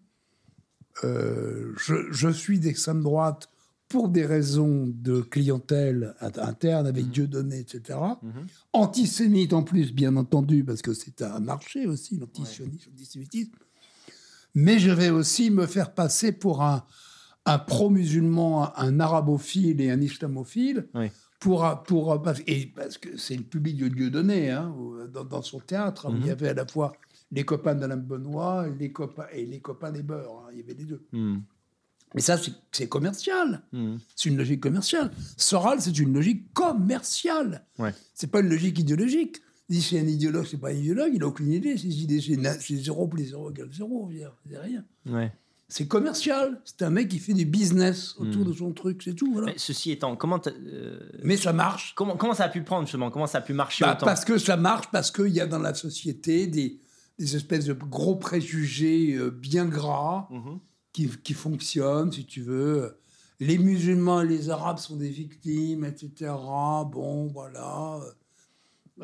[1.01, 3.49] je, je, suis d'extrême droite
[3.91, 7.11] pour des raisons de clientèle interne avec mhm.
[7.11, 7.99] Dieu donné, etc.
[8.21, 8.31] Mhm.
[8.71, 13.51] Antisémite en plus, bien entendu, parce que c'est un marché aussi, l'antisémitisme.
[14.55, 16.85] Mais je vais aussi me faire passer pour un,
[17.45, 20.87] un pro-musulman, un arabophile et un islamophile.
[21.41, 24.73] Pour, pour, et parce que c'est le public de Dieu donné, hein,
[25.11, 26.31] dans, son théâtre, il y mhm.
[26.31, 26.93] avait à la fois
[27.29, 30.75] les copains d'Alain Benoît les copains, et les copains des beurs, hein, il y avait
[30.75, 31.03] les deux.
[32.13, 32.37] Mais ça,
[32.71, 33.61] c'est commercial.
[33.71, 33.97] Hmm.
[34.15, 35.11] C'est une logique commerciale.
[35.37, 37.65] Soral, c'est une logique commerciale.
[37.79, 37.93] Ouais.
[38.13, 39.37] C'est pas une logique idéologique.
[39.69, 41.77] Si c'est un idéologue, c'est pas un idéologue, il n'a aucune idée.
[41.77, 44.11] C'est zéro plus zéro égale zéro,
[44.45, 44.83] c'est rien.
[45.05, 45.31] Ouais.
[45.69, 46.59] C'est commercial.
[46.65, 48.49] C'est un mec qui fait du business autour hmm.
[48.49, 49.31] de son truc, c'est tout.
[49.31, 49.53] Voilà.
[49.55, 50.41] ceci étant, comment.
[50.47, 51.93] Euh, Mais ça marche.
[51.95, 53.09] Comment, comment ça a pu prendre, justement?
[53.09, 54.05] Comment ça a pu marcher bah, autant?
[54.05, 56.81] Parce que ça marche, parce qu'il y a dans la société des,
[57.17, 60.27] des espèces de gros préjugés euh, bien gras.
[60.29, 60.59] Mm-hmm
[60.93, 62.97] qui, qui fonctionne, si tu veux.
[63.39, 66.31] Les musulmans et les arabes sont des victimes, etc.
[66.91, 67.99] Bon, voilà.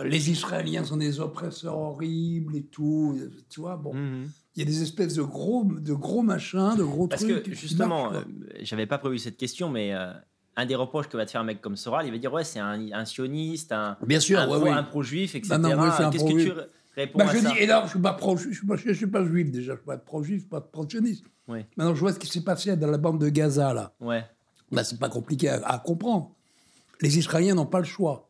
[0.04, 3.20] Les Israéliens sont des oppresseurs horribles et tout.
[3.50, 3.94] Tu vois, bon.
[3.94, 4.30] Mhm.
[4.56, 7.44] Il y a des espèces de gros, de gros machins, de gros Parce trucs.
[7.44, 8.22] que justement, euh,
[8.62, 10.12] j'avais pas prévu cette question, mais euh,
[10.56, 12.44] un des reproches que va te faire un mec comme Soral, il va dire ouais,
[12.44, 15.58] c'est un, sioniste, un, Bien sûr, un, pro-juif, etc.
[16.12, 16.52] Qu'est-ce que tu
[16.98, 18.76] réponds bah, à je ça dis, et là, je suis pas pro, je suis pas,
[18.76, 21.26] je suis pas juif déjà, je suis pas pro-juif, pas pro-sioniste.
[21.48, 23.94] Maintenant, je vois ce qui s'est passé dans la bande de Gaza, là.
[24.02, 24.26] Ouais.
[24.72, 26.36] Bah, c'est pas compliqué à, comprendre.
[27.00, 28.30] Les Israéliens n'ont pas le choix.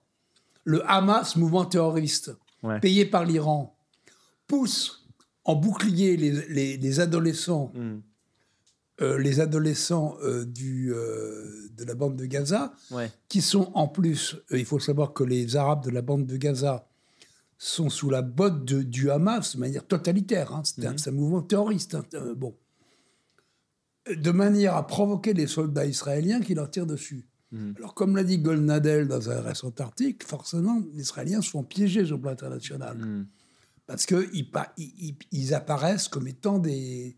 [0.63, 2.37] Le Hamas, mouvement terroriste,
[2.81, 3.75] payé par l'Iran,
[4.47, 5.07] pousse
[5.45, 8.01] en bouclier les, les, adolescents, hmm.
[9.01, 12.73] euh, les adolescents euh, du, euh, de la bande de Gaza,
[13.29, 16.86] qui sont en plus, il faut savoir que les Arabes de la bande de Gaza
[17.57, 20.53] sont sous la botte du Hamas de manière totalitaire.
[20.53, 20.61] Hein.
[20.63, 21.95] C'est un, un, mouvement terroriste.
[21.95, 22.33] Hein.
[22.35, 22.55] bon
[24.15, 27.25] de manière à provoquer les soldats israéliens qui leur tirent dessus.
[27.51, 27.75] Mhm.
[27.77, 32.05] Alors, comme l'a dit Golnadel dans un récent article, forcément, les Israéliens se font piéger
[32.05, 32.97] sur le plan international.
[32.97, 33.27] Mhm.
[33.85, 34.49] Parce qu'ils
[35.31, 37.17] ils, apparaissent comme étant des,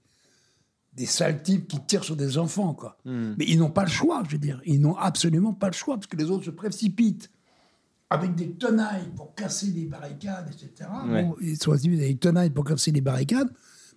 [0.94, 2.76] des sales types qui tirent sur des enfants.
[2.76, 2.98] Quoi.
[3.06, 3.36] Mhm.
[3.40, 4.62] Mais ils n'ont pas le choix, je veux dire.
[4.66, 7.32] Ils n'ont absolument pas le choix, parce que les autres se précipitent
[8.10, 10.90] avec des tenailles pour casser les barricades, etc.
[11.42, 13.50] ils sont avec des tenailles pour casser les barricades.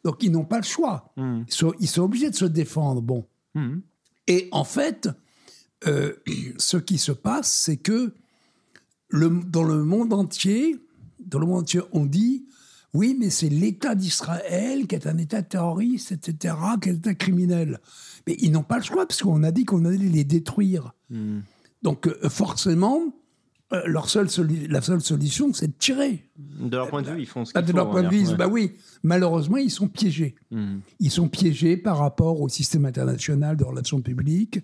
[0.05, 1.13] Donc, ils n'ont pas le choix.
[1.17, 1.43] Hmm.
[1.81, 3.01] Ils, sont, obligés de se défendre.
[3.01, 3.25] Bon.
[3.55, 3.79] Hmm.
[4.27, 5.09] Et en fait,
[5.87, 6.15] euh,
[6.59, 8.13] ce qui se passe, c'est que
[9.09, 10.77] le, dans le monde entier,
[11.25, 12.47] dans le monde entier, on dit
[12.95, 17.15] oui, mais c'est l'État d'Israël qui est un État terroriste, etc., qui est un État
[17.15, 17.81] criminel.
[18.27, 20.93] Mais ils n'ont pas le choix, parce qu'on a dit qu'on allait les détruire.
[21.09, 21.41] Hmm.
[21.83, 23.15] Donc, euh, forcément,
[23.87, 24.29] leur seule
[24.68, 26.29] la seule solution, c'est de tirer.
[26.37, 27.66] De leur point de vue, ils font ce qu'ils font.
[27.66, 28.73] De leur point de vue, bah oui.
[29.03, 30.35] Malheureusement, ils sont piégés.
[30.51, 30.79] Hmm.
[31.01, 34.61] Ils sont piégés par rapport au système international de relations publiques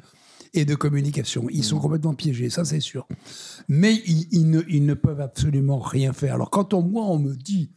[0.55, 1.47] et de communication.
[1.51, 1.83] Ils sont hmm.
[1.83, 3.07] complètement piégés, ça c'est sûr.
[3.69, 6.35] Mais ils, ne, ils, ne, peuvent absolument rien faire.
[6.35, 7.71] Alors quand on, moi, on me dit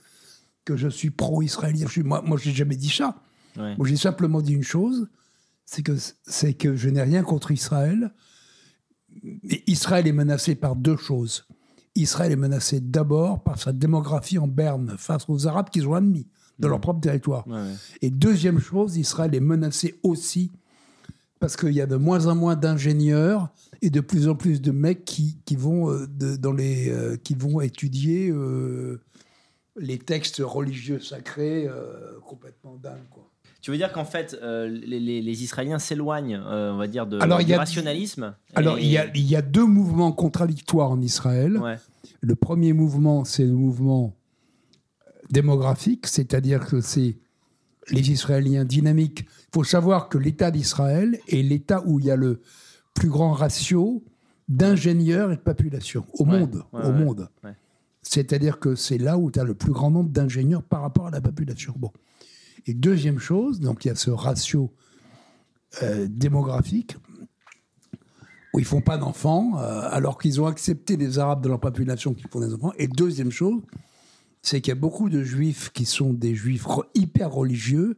[0.65, 3.15] que je suis pro-israélien, moi, moi je n'ai jamais dit ça.
[3.55, 5.09] Moi, j'ai simplement dit une chose,
[5.65, 8.13] c'est que, c'est que je n'ai rien contre Israël.
[9.68, 11.45] Israël est menacé par deux choses.
[11.95, 16.28] Israël est menacé d'abord par sa démographie en berne face aux Arabes qui sont ennemis
[16.59, 17.45] de leur propre territoire.
[18.01, 20.51] Et deuxième chose, Israël est menacé aussi
[21.41, 23.49] parce qu'il y a de moins en moins d'ingénieurs
[23.82, 26.07] et de plus en plus de mecs qui, qui vont, euh,
[26.38, 29.01] dans les, euh, qui vont étudier euh,
[29.76, 31.68] les textes religieux sacrés
[32.28, 33.09] complètement dingues.
[33.09, 33.30] Quoi.
[33.62, 38.80] Tu veux dire qu'en fait, les, Israéliens s'éloignent, on va dire, de, du rationalisme Alors,
[38.80, 41.62] il, y a, il, y a, deux mouvements contradictoires en Israël.
[42.22, 44.16] Le premier mouvement, c'est le mouvement
[45.30, 47.18] démographique, c'est-à-dire que c'est
[47.89, 49.26] les Israéliens dynamiques.
[49.28, 52.41] Il faut savoir que l'État d'Israël est l'État où il y a le
[52.93, 54.03] plus grand ratio
[54.47, 56.64] d'ingénieurs et de population au monde.
[56.74, 57.30] au monde.
[58.01, 61.12] C'est-à-dire que c'est là où tu as le plus grand nombre d'ingénieurs par rapport à
[61.12, 61.74] la population.
[61.78, 61.91] Bon.
[62.66, 64.72] Et deuxième chose, donc il y a ce ratio
[65.84, 66.97] euh, démographique
[68.53, 72.14] où ils font pas d'enfants, euh, alors qu'ils ont accepté les Arabes de leur population
[72.14, 72.74] qui font des enfants.
[72.78, 73.62] Et deuxième chose,
[74.41, 77.97] c'est qu'il y a beaucoup de juifs qui sont des juifs hyper religieux,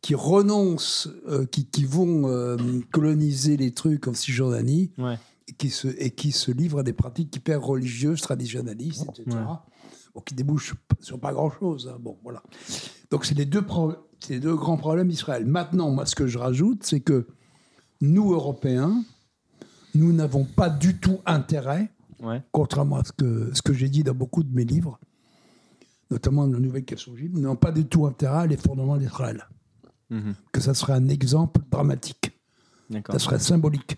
[0.00, 2.56] qui renoncent, euh, qui, qui, vont
[2.90, 4.90] coloniser les trucs en Cisjordanie,
[5.48, 9.36] et, qui se, et qui se livrent à des pratiques hyper religieuses, traditionnalistes, etc.
[10.20, 11.90] qui débouchent sur pas grand-chose.
[11.92, 11.98] Hein.
[12.00, 12.42] Bon, voilà.
[13.10, 13.64] Donc, c'est les, deux
[14.28, 15.46] les deux grands problèmes d'Israël.
[15.46, 17.26] Maintenant, moi, ce que je rajoute, c'est que
[18.00, 19.02] nous, Européens,
[19.94, 21.90] nous n'avons pas du tout intérêt,
[22.50, 24.98] contrairement à ce que, ce que j'ai dit dans beaucoup de mes livres,
[26.10, 29.48] notamment dans la nouvelle question juive, n'ont pas du tout intérêt à l'effondrement d'Israël.
[30.10, 30.34] Mhm.
[30.52, 32.32] Que ça serait un exemple dramatique.
[33.10, 33.96] Ça serait symbolique.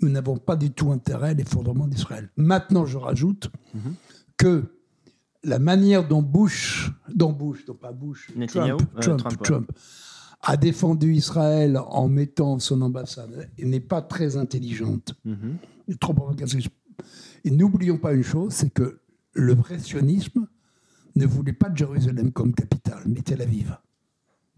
[0.00, 2.28] Nous n'avons pas du tout intérêt à l'effondrement d'Israël.
[2.36, 3.94] Maintenant, je rajoute mhm.
[4.36, 4.64] que
[5.44, 9.72] la manière dont Bush, dont Bush, non pas Bush, Trump, Trump, Trump,
[10.42, 15.14] a défendu Israël en mettant son ambassade n'est pas très intelligente.
[15.24, 15.56] Mhm.
[16.00, 16.14] Trop
[17.44, 19.00] Et n'oublions pas une chose, c'est que
[19.34, 20.46] le pressionnisme
[21.16, 23.76] ne voulait pas de Jérusalem comme capitale, mais Tel Aviv.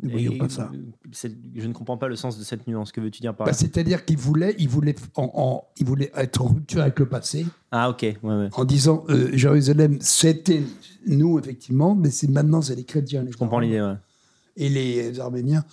[0.03, 0.71] Ne pas ça.
[1.55, 2.91] Je ne comprends pas le sens de cette nuance.
[2.93, 3.57] Que veux-tu dire par bah, là?
[3.57, 7.47] C'est-à-dire qu'il voulait, il voulait, en, il voulait être en rupture avec le passé.
[7.71, 8.03] Ah, ok.
[8.03, 8.49] Ouais, ouais.
[8.53, 10.63] En disant euh, Jérusalem, c'était
[11.07, 13.25] nous, effectivement, mais c'est maintenant, c'est les chrétiens.
[13.29, 13.97] je comprends l'idée, ouais.
[14.57, 15.65] Et les Arméniens.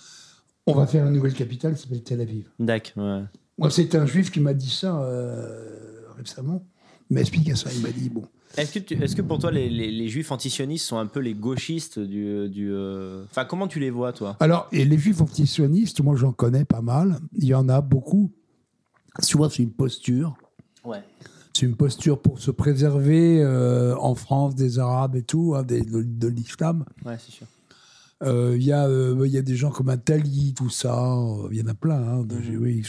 [0.66, 2.48] On va faire une nouvelle capitale qui s'appelle Tel Aviv.
[2.58, 3.04] D'accord.
[3.04, 3.22] Ouais.
[3.58, 6.64] Moi, c'est un juif qui m'a dit ça euh, récemment.
[7.10, 7.70] Il m'a expliqué ça.
[7.74, 8.24] Il m'a dit bon.
[8.56, 12.48] Est-ce que, est que pour toi, les, juifs antisionistes sont un peu les gauchistes du.
[12.48, 14.36] du euh, Enfin, comment tu les vois, toi?
[14.40, 17.18] Alors, et les juifs antisionistes, moi, j'en connais pas mal.
[17.34, 18.30] Il y en a beaucoup.
[19.20, 20.36] Souvent, c'est une posture.
[20.84, 21.02] Ouais.
[21.54, 26.28] C'est une posture pour se préserver euh, en France des Arabes et tout, hein, de,
[26.28, 26.84] l'islam.
[27.04, 27.46] Ouais, c'est sûr.
[28.22, 31.16] Euh, il y, y, a des gens comme Atali, tout ça.
[31.50, 32.00] Il y en a plein.
[32.00, 32.84] Hein, de, mhm.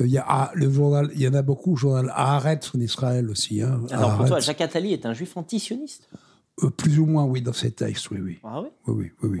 [0.00, 2.80] Il y, a, ah, le journal, il y en a beaucoup, le journal Haaretz en
[2.80, 3.62] Israël aussi.
[3.62, 6.08] Hein, Alors pour toi, Jacques Attali est un juif antisioniste
[6.62, 8.38] euh, Plus ou moins, oui, dans ses textes, oui, oui.
[8.44, 9.40] Ah oui Oui, oui,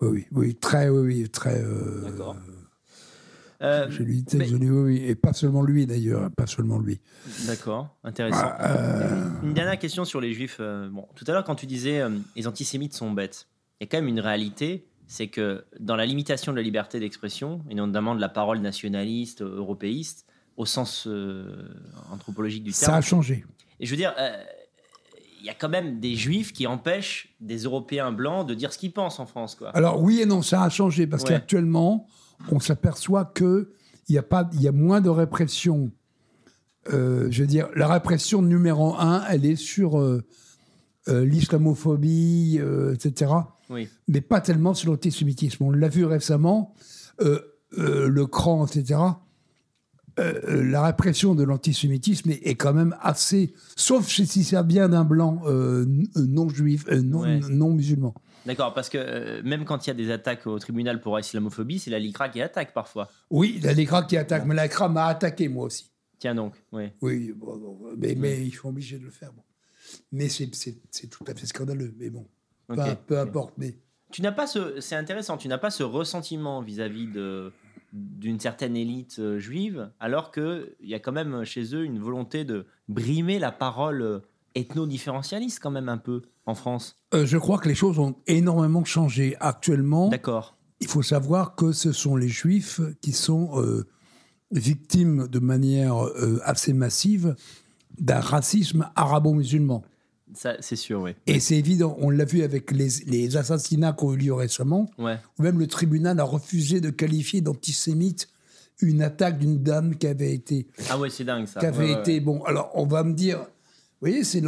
[0.00, 1.62] Oui, oui, oui, très, oui, oui très.
[1.62, 2.36] Euh, D'accord.
[3.62, 7.00] Euh, J'ai lu oui, oui, et pas seulement lui d'ailleurs, pas seulement lui.
[7.46, 8.42] D'accord, intéressant.
[8.42, 9.08] Ah,
[9.44, 10.60] Une dernière question sur les juifs.
[10.90, 12.02] bon, tout à l'heure, quand tu disais
[12.34, 13.46] les antisémites sont bêtes,
[13.80, 16.98] il y a quand même une réalité c'est que dans la limitation de la liberté
[17.00, 20.26] d'expression, et notamment de la parole nationaliste, européiste,
[20.56, 21.68] au sens euh,
[22.10, 22.92] anthropologique du terme.
[22.92, 23.44] Ça a changé.
[23.80, 24.36] Et je veux dire, euh,
[25.40, 28.78] il y a quand même des juifs qui empêchent des Européens blancs de dire ce
[28.78, 29.56] qu'ils pensent en France.
[29.56, 29.70] Quoi.
[29.70, 32.06] Alors oui et non, ça a changé, parce qu'actuellement,
[32.50, 33.66] on s'aperçoit qu'il
[34.08, 35.90] y, a pas, y a moins de répression.
[36.92, 40.00] Euh, je veux dire, la répression numéro un, elle est sur
[41.06, 42.58] l'islamophobie,
[42.94, 43.26] etc
[44.08, 45.64] mais pas tellement sur l'antisémitisme.
[45.64, 46.74] On l'a vu récemment,
[47.20, 47.40] euh,
[47.78, 49.00] euh, le cran, etc.
[50.20, 55.42] Euh, la répression de l'antisémitisme est, quand même assez, sauf si ça vient d'un blanc
[55.46, 58.14] non juif, non, musulman.
[58.46, 61.90] D'accord, parce que même quand il y a des attaques au tribunal pour islamophobie, c'est
[61.90, 63.08] la LICRA qui attaque parfois.
[63.30, 65.90] Oui, la LICRA qui attaque, mais la LICRA m'a attaqué moi aussi.
[66.18, 66.90] Tiens donc, oui.
[67.00, 67.34] Oui,
[67.96, 69.32] mais, mais, ils sont obligés de le faire.
[69.32, 69.42] Bon.
[70.12, 70.50] Mais c'est
[71.10, 72.26] tout à fait scandaleux, mais bon
[72.66, 73.54] peu, importe.
[73.58, 73.74] Mais...
[74.10, 77.52] Tu n'as pas ce, c'est intéressant, tu n'as pas ce ressentiment vis-à-vis de
[77.94, 82.44] d'une certaine élite euh, juive, alors qu'il y a quand même chez eux une volonté
[82.44, 84.18] de brimer la parole euh,
[84.56, 86.98] ethno-différentialiste quand même un peu en France.
[87.14, 90.08] Euh, je crois que les choses ont énormément changé actuellement.
[90.08, 90.56] D'accord.
[90.80, 93.62] Il faut savoir que ce sont les juifs qui sont
[94.50, 95.94] victimes de manière
[96.42, 97.36] assez massive
[97.98, 99.82] d'un racisme arabo-musulman
[100.34, 101.12] c'est sûr, oui.
[101.26, 105.18] Et c'est évident, on l'a vu avec les, assassinats qui ont eu lieu récemment, ouais.
[105.38, 108.28] où même le tribunal a refusé de qualifier d'antisémite
[108.80, 110.66] une attaque d'une dame qui avait été.
[110.90, 111.60] Ah ouais, c'est dingue ça.
[111.60, 112.20] Qui avait été.
[112.20, 114.42] Bon, alors on va me dire, vous voyez, c'est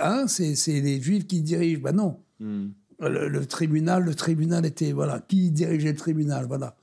[0.00, 0.26] hein,
[0.66, 1.80] les juifs qui dirigent.
[1.80, 2.18] Ben non.
[2.40, 2.68] Hmm
[3.00, 6.76] le, tribunal, le tribunal était voilà qui dirigeait le tribunal, voilà.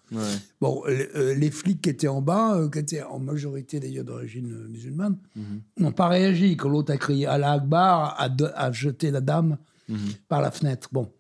[0.62, 4.68] Bon, euh, les flics qui étaient en bas, euh, qui étaient en majorité d'ailleurs d'origine
[4.70, 5.62] musulmane, mhm.
[5.80, 9.58] n'ont pas réagi quand l'autre a crié Allah Akbar, a, a, jeté la dame
[9.90, 9.98] mhm.
[10.28, 10.90] par la fenêtre.
[10.92, 11.12] Bon.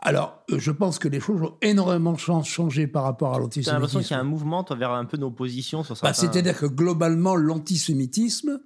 [0.00, 3.70] Alors, euh, je pense que les choses ont énormément changé par rapport à l'antisémitisme.
[3.70, 6.20] J'ai l'impression qu'il y a un mouvement vers un peu nos positions sur bah, ça.
[6.20, 8.60] C'est-à-dire que globalement, l'antisémitisme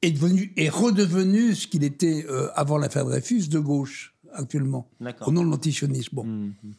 [0.00, 4.88] est, devenu, est redevenu ce qu'il était euh, avant l'affaire Dreyfus de gauche, actuellement,
[5.26, 6.16] au nom de l'antisionisme.
[6.16, 6.24] Bon.
[6.24, 6.70] Mmh, mmh.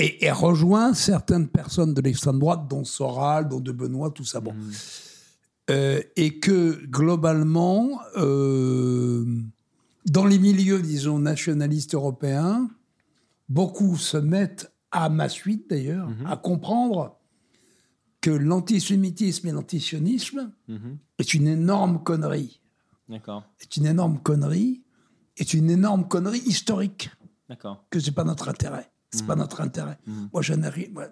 [0.00, 4.40] Et, et, rejoint certaines personnes de l'extrême droite, dont Soral, dont De Benoît, tout ça.
[4.40, 4.52] Bon.
[4.52, 4.70] Mmh.
[5.70, 12.70] Euh, et que globalement, dans les milieux, disons, nationalistes européens,
[13.48, 16.26] beaucoup se mettent, à ma suite d'ailleurs, mhm.
[16.26, 17.18] à comprendre
[18.20, 20.98] que l'antisémitisme et l'antisionisme mhm.
[21.18, 22.60] est une énorme connerie.
[23.08, 23.44] D'accord.
[23.58, 24.82] C'est une énorme connerie,
[25.38, 27.10] est une énorme connerie historique.
[27.48, 27.84] D'accord.
[27.90, 28.90] Que c'est pas notre intérêt.
[29.10, 29.42] C'est pas mhm.
[29.42, 29.98] notre intérêt.
[30.32, 30.54] Moi, je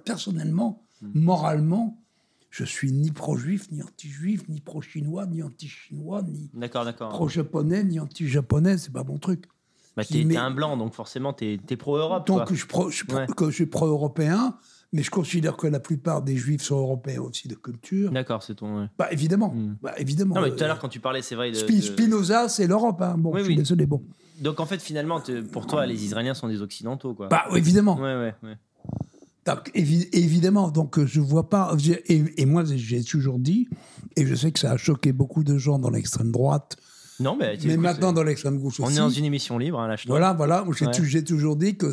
[0.05, 2.03] personnellement, moralement,
[2.51, 6.51] je suis ni pro-juif, ni anti-juif, ni pro-chinois, ni anti-chinois, ni
[6.99, 8.79] pro-japonais, ni anti-japonais.
[8.79, 9.45] C'est pas mon truc.
[9.97, 12.27] Bah, t'es un blanc, donc forcément, t'es es, pro-Europe.
[12.27, 14.59] Donc, je, pro, je, je suis pro-européen,
[14.93, 18.11] mais je considère que la plupart des juifs sont européens aussi de culture.
[18.11, 18.89] D'accord, c'est ton.
[18.99, 19.53] Bah, évidemment.
[19.55, 19.77] Hmm.
[19.83, 20.35] Bah, évidemment.
[20.37, 21.51] Non, mais tout à l'heure, quand tu parlais, c'est vrai.
[21.51, 23.01] De, Spinoza, c'est l'Europe.
[23.03, 23.17] Hein.
[23.19, 23.87] Bon, je suis désolé.
[23.87, 24.03] Bon.
[24.41, 25.23] Donc, en fait, finalement,
[25.53, 27.29] pour toi, les Israéliens sont des Occidentaux, quoi.
[27.29, 27.97] Bah, évidemment.
[27.97, 28.57] Ouais, ouais, ouais
[29.75, 31.77] évidemment, donc je vois pas.
[32.09, 33.69] Et, moi, j'ai toujours dit,
[34.17, 36.77] et je sais que ça a choqué beaucoup de gens dans l'extrême droite.
[37.19, 38.93] Non, mais, mais maintenant dans l'extrême gauche aussi.
[38.93, 40.65] On est dans une émission libre, hein, Voilà, voilà.
[41.03, 41.93] J'ai toujours dit que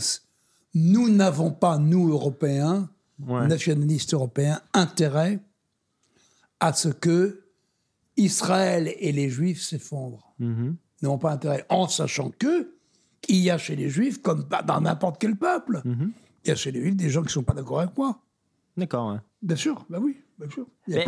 [0.73, 5.39] nous n'avons pas, nous Européens, nationalistes européens, intérêt
[6.59, 7.43] à ce que
[8.17, 10.33] Israël et les Juifs s'effondrent.
[10.39, 10.55] Mm-hmm.
[10.55, 12.73] Nous n'avons pas intérêt, en sachant que
[13.29, 16.09] il y a chez les Juifs, comme dans n'importe quel peuple, mm-hmm
[16.43, 18.19] il y a chez les villes des gens qui ne sont pas d'accord avec moi.
[18.75, 19.17] D'accord.
[19.41, 20.65] Bien sûr, bah oui, bien sûr.
[20.87, 21.05] Mais,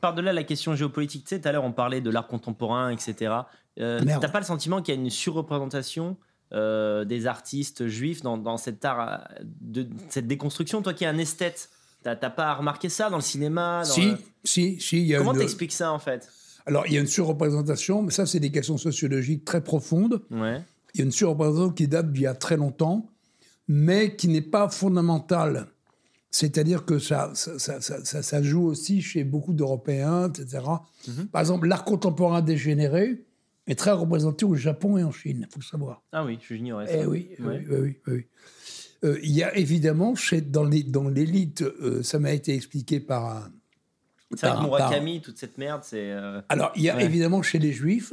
[0.00, 3.34] par-delà la question géopolitique, tu sais, tout à l'heure on parlait de l'art contemporain, etc.
[3.78, 6.16] Euh, T'as pas le sentiment qu'il y a une surreprésentation
[6.52, 9.28] euh, des artistes juifs dans, cet art,
[9.60, 11.70] de cette déconstruction Toi qui es un esthète,
[12.02, 14.12] t'as pas remarqué ça dans le cinéma Si,
[14.44, 15.02] si, si.
[15.02, 16.28] Y a Comment t'expliques ça en fait?
[16.66, 20.22] Alors il y a une surreprésentation, mais ça c'est des questions sociologiques très profondes.
[20.30, 20.62] Ouais.
[20.94, 23.10] Il y a une surreprésentation qui date d'il y a très longtemps
[23.72, 25.68] mais qui n'est pas fondamentale.
[26.32, 30.64] C'est-à-dire que ça ça, ça, ça, joue aussi chez beaucoup d'Européens, etc.
[31.06, 31.26] Mhm.
[31.28, 33.24] Par exemple, l'art contemporain dégénéré
[33.66, 36.02] est très représenté au Japon et en Chine, il faut le savoir.
[36.12, 36.86] Ah oui, je l'ignorais.
[36.90, 38.26] Eh oui, oui, oui, oui,
[39.04, 43.52] euh, il y a évidemment, chez, dans l'élite, euh, ça m'a été expliqué par un.
[44.36, 46.10] C'est vrai que Murakami, toute cette merde, c'est.
[46.12, 48.12] Euh, Alors, il y a évidemment chez les Juifs,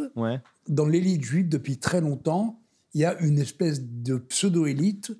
[0.67, 2.59] dans l'élite juive depuis très longtemps,
[2.93, 5.11] il y a une espèce de pseudo-élite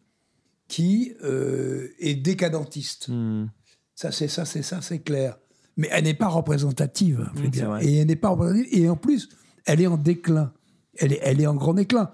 [0.68, 3.10] qui est décadentiste.
[3.10, 3.48] Hmm.
[3.94, 5.38] Ça, c'est ça, c'est ça, c'est clair.
[5.76, 7.30] Mais elle n'est pas représentative.
[7.36, 8.68] Hmm, et elle n'est pas représentative.
[8.72, 9.30] Et en plus,
[9.68, 10.52] elle est en déclin.
[10.98, 12.10] Elle est, elle est en grand déclin.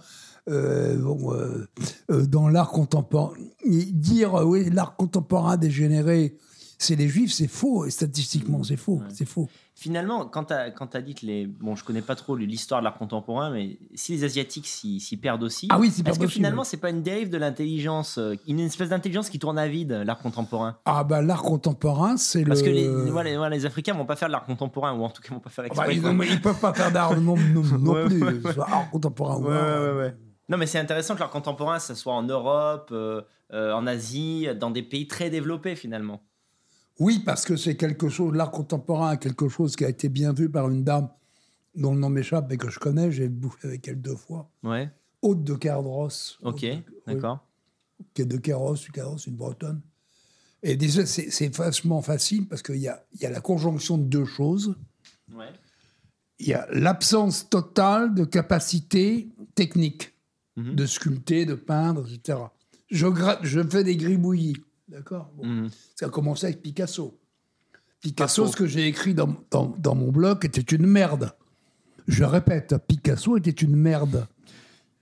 [0.50, 3.34] Euh, bon, euh, dans l'art contemporain,
[3.66, 6.38] dire oui, l'art contemporain dégénéré,
[6.84, 7.86] c'est les juifs, c'est faux.
[7.86, 9.02] Et statistiquement, c'est faux.
[9.10, 9.50] C'est faux.
[9.76, 11.48] Finalement, quand tu as, as, dit que les.
[11.48, 15.44] Bon, je connais pas trop l'histoire de l'art contemporain, mais si les Asiatiques s'y perdent
[15.44, 15.68] aussi.
[15.72, 19.30] Ah oui, Est-ce que finalement, c'est pas une dérive de l'intelligence, euh, une espèce d'intelligence
[19.30, 20.78] qui tourne à vide, l'art contemporain?
[20.86, 22.50] Ah, bah, l'art contemporain, c'est le.
[22.50, 25.22] Parce que les, voilà, les, Africains vont pas faire de l'art contemporain, ou en tout
[25.22, 27.36] cas, vont pas faire ah bah, ils, peuvent pas faire d'art non,
[27.80, 28.60] non, plus.
[28.60, 30.14] art contemporain, ouais.
[30.50, 33.22] Non, mais c'est intéressant que l'art contemporain, ça soit en Europe, euh,
[33.54, 36.22] euh, en Asie, dans des pays très développés finalement.
[37.00, 40.50] Oui, parce que c'est quelque chose, l'art contemporain quelque chose qui a été bien vu
[40.50, 41.10] par une dame
[41.76, 44.50] dont le nom m'échappe et que je connais, j'ai bouffé avec elle deux fois.
[44.64, 44.92] Ouais.
[45.22, 46.10] Haute de Cardros.
[46.44, 46.66] Ok,
[47.08, 47.46] d'accord.
[48.14, 49.82] Qui est de Carros, une bretonne.
[50.62, 54.26] Et déjà, c'est vachement facile parce qu'il y a, y a la conjonction de deux
[54.26, 54.76] choses.
[55.34, 55.52] Ouais.
[56.40, 60.14] Il y a l'absence totale de capacité technique,
[60.56, 60.76] mhm.
[60.76, 62.40] de sculpter, de peindre, etc.
[62.90, 63.08] Je,
[63.44, 64.58] je fais des gribouillis.
[64.88, 65.32] D'accord.
[65.96, 67.20] Ça a commencé avec Picasso.
[68.02, 71.32] Picasso, ce que j'ai écrit dans, dans, mon blog était une merde.
[72.08, 74.28] Je répète, Picasso était une merde.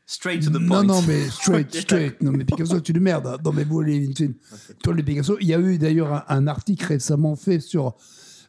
[0.06, 0.84] Straight to the point.
[0.84, 2.22] Non, non, mais straight, straight.
[2.22, 3.42] Non, mais Picasso est une merde.
[3.42, 5.38] Dans mes beaux les, les Picasso.
[5.40, 7.96] Il y a eu d'ailleurs un, article récemment fait sur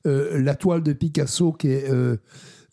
[0.07, 2.17] euh, la toile de Picasso qui est euh,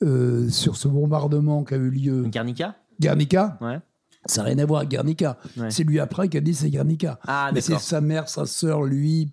[0.01, 2.23] euh, sur ce bombardement qui a eu lieu.
[2.23, 3.79] Garnica Garnica Ouais.
[4.25, 5.37] Ça n'a rien à voir avec Guernica.
[5.69, 7.19] C'est lui après qui a dit c'est Guernica.
[7.27, 9.29] Ah, Mais c'est sa mère, sa sœur, lui.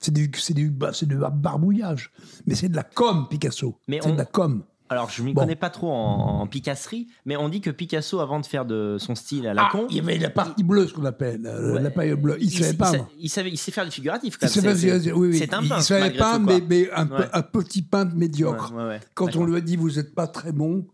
[0.00, 0.70] C'est du, du,
[1.06, 2.10] du barbouillage.
[2.46, 3.78] Mais c'est de la com, Picasso.
[3.88, 4.64] C'est de la com.
[4.92, 8.40] Alors, je ne m'y connais pas trop en, picasserie, mais on dit que Picasso, avant
[8.40, 9.86] de faire de son style à la ah, con.
[9.88, 12.36] Il y avait la partie bleue, ce qu'on appelle, euh, la paille bleue.
[12.40, 12.92] Il, ne savait pas.
[13.18, 14.76] Il, savait, il sait faire du figuratif, quand même.
[14.76, 15.42] C'est oui, oui.
[15.42, 15.76] un peintre.
[15.78, 18.74] Il savait pas, mais, mais un, un, petit peintre médiocre.
[19.14, 20.86] Quand on lui a dit, vous n'êtes pas très bon,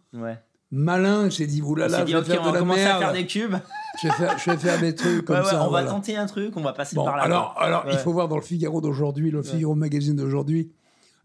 [0.71, 2.79] malin, il s'est dit, oulala, je vais faire de la merde.
[2.79, 3.57] à faire des cubes.
[4.03, 5.67] je, vais faire, je vais faire des trucs comme ça.
[5.67, 7.23] on va tenter un truc, on va passer par là.
[7.23, 10.71] Alors, alors il faut voir dans le Figaro d'aujourd'hui, le Figaro magazine d'aujourd'hui,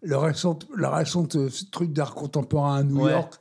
[0.02, 3.34] le récent, le récent euh, truc d'art contemporain à New York,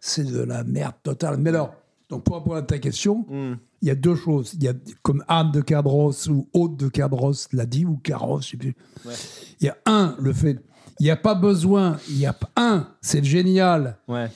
[0.00, 1.36] c'est de la merde totale.
[1.38, 1.74] Mais alors,
[2.08, 3.56] donc pour répondre à ta question, hmm.
[3.82, 4.54] il y a deux choses.
[4.54, 8.40] Il y a, comme Anne de Cadros ou Haute de Cadros l'a dit, ou Carros,
[8.40, 8.74] je sais plus.
[9.60, 10.58] Il y a un, le fait,
[11.00, 13.98] il n'y a pas besoin, il y a un, c'est génial.
[14.08, 14.30] Ouais.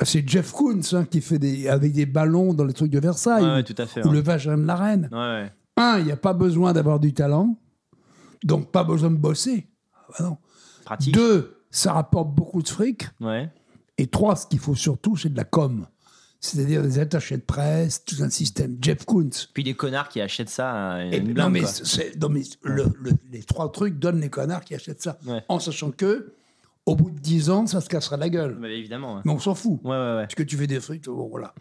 [0.00, 2.98] Bah, c'est Jeff Koons hein, qui fait des, avec des ballons dans les trucs de
[2.98, 3.62] Versailles.
[3.64, 5.10] tout à fait, ou le vagin de la reine.
[5.76, 7.58] Un, il n'y a pas besoin d'avoir du talent,
[8.42, 9.68] donc pas besoin de bosser.
[9.94, 10.38] Ah bah non.
[11.12, 13.08] Deux, ça rapporte beaucoup de fric.
[13.98, 15.86] Et trois, ce qu'il faut surtout, c'est de la com.
[16.40, 18.78] C'est-à-dire des attachés de presse, tout un système.
[18.80, 19.28] Jeff Koons.
[19.52, 20.98] Puis des connards qui achètent ça.
[21.36, 21.62] non, mais,
[23.30, 25.18] les trois trucs donnent les connards qui achètent ça.
[25.48, 26.32] En sachant que
[26.86, 28.56] au bout de 10 ans, ça se cassera la gueule.
[28.58, 29.20] Mais évidemment.
[29.24, 29.80] Mais on s'en fout.
[29.84, 31.54] Ouais, ouais, Parce que tu fais des frites, voilà.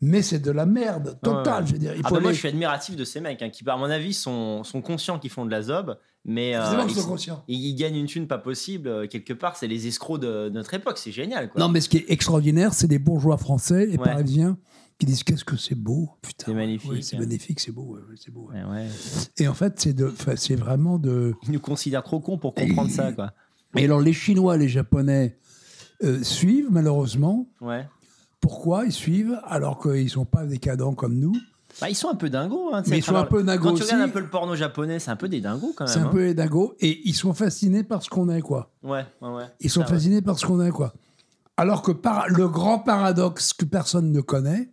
[0.00, 1.94] Mais c'est de la merde totale, je veux dire.
[2.04, 4.64] Ah bah moi, je suis admiratif de ces mecs hein, qui, à mon avis, sont,
[4.64, 7.44] sont conscients qu'ils font de la zob, mais euh, ils, sont conscients.
[7.46, 8.88] ils, gagnent une thune pas possible.
[8.88, 10.98] Euh, quelque part, c'est les escrocs de, notre époque.
[10.98, 11.50] C'est génial.
[11.50, 11.60] Quoi.
[11.60, 14.58] Non, mais ce qui est extraordinaire, c'est des bourgeois français et parisiens
[14.98, 16.10] qui disent qu'est-ce que c'est beau.
[16.38, 17.04] C'est magnifique.
[17.04, 17.98] c'est magnifique, c'est beau.
[18.16, 18.50] c'est beau.
[19.38, 21.34] Et en fait, c'est de, c'est vraiment de.
[21.44, 23.32] Ils nous considèrent trop cons pour comprendre ça, quoi.
[23.76, 25.38] Et alors, les Chinois, les Japonais
[26.02, 27.48] euh, suivent, malheureusement.
[27.60, 27.88] Ouais.
[28.40, 31.34] Pourquoi ils suivent alors qu'ils ne sont pas décadents comme nous
[31.80, 32.70] bah, ils sont un peu dingos.
[32.72, 33.68] Hein, mais ils sont un peu dingos.
[33.68, 35.92] Quand tu regardes un peu le porno japonais, c'est un peu des dingos quand même.
[35.92, 36.10] C'est un hein.
[36.10, 36.74] peu des dingos.
[36.80, 38.72] Et ils sont fascinés par ce qu'on est, quoi.
[38.82, 39.44] Ouais, ouais, ouais.
[39.60, 40.94] Ils sont fascinés par ce qu'on est, quoi.
[41.58, 44.70] Alors que par, le grand paradoxe que personne ne connaît,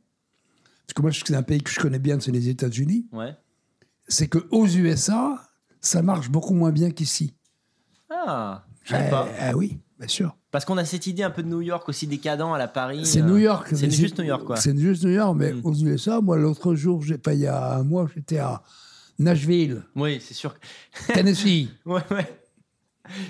[0.85, 3.07] parce que moi, c'est un pays que je connais bien, c'est les États-Unis.
[3.11, 3.35] Ouais.
[4.07, 5.41] C'est qu'aux USA,
[5.81, 7.35] ça marche beaucoup moins bien qu'ici.
[8.09, 9.27] Ah, je sais pas.
[9.39, 10.35] Ah oui, bien sûr.
[10.51, 13.05] Parce qu'on a cette idée un peu de New York aussi décadent à la Paris.
[13.05, 13.69] C'est New York.
[13.73, 14.55] C'est juste New York, quoi.
[14.57, 15.61] C'est juste New York, mais mm.
[15.63, 18.61] aux USA, moi, l'autre jour, j'ai pas il y a un mois, j'étais à
[19.17, 19.83] Nashville.
[19.95, 20.55] Oui, c'est sûr.
[21.13, 21.69] Tennessee.
[21.85, 22.39] ouais, ouais.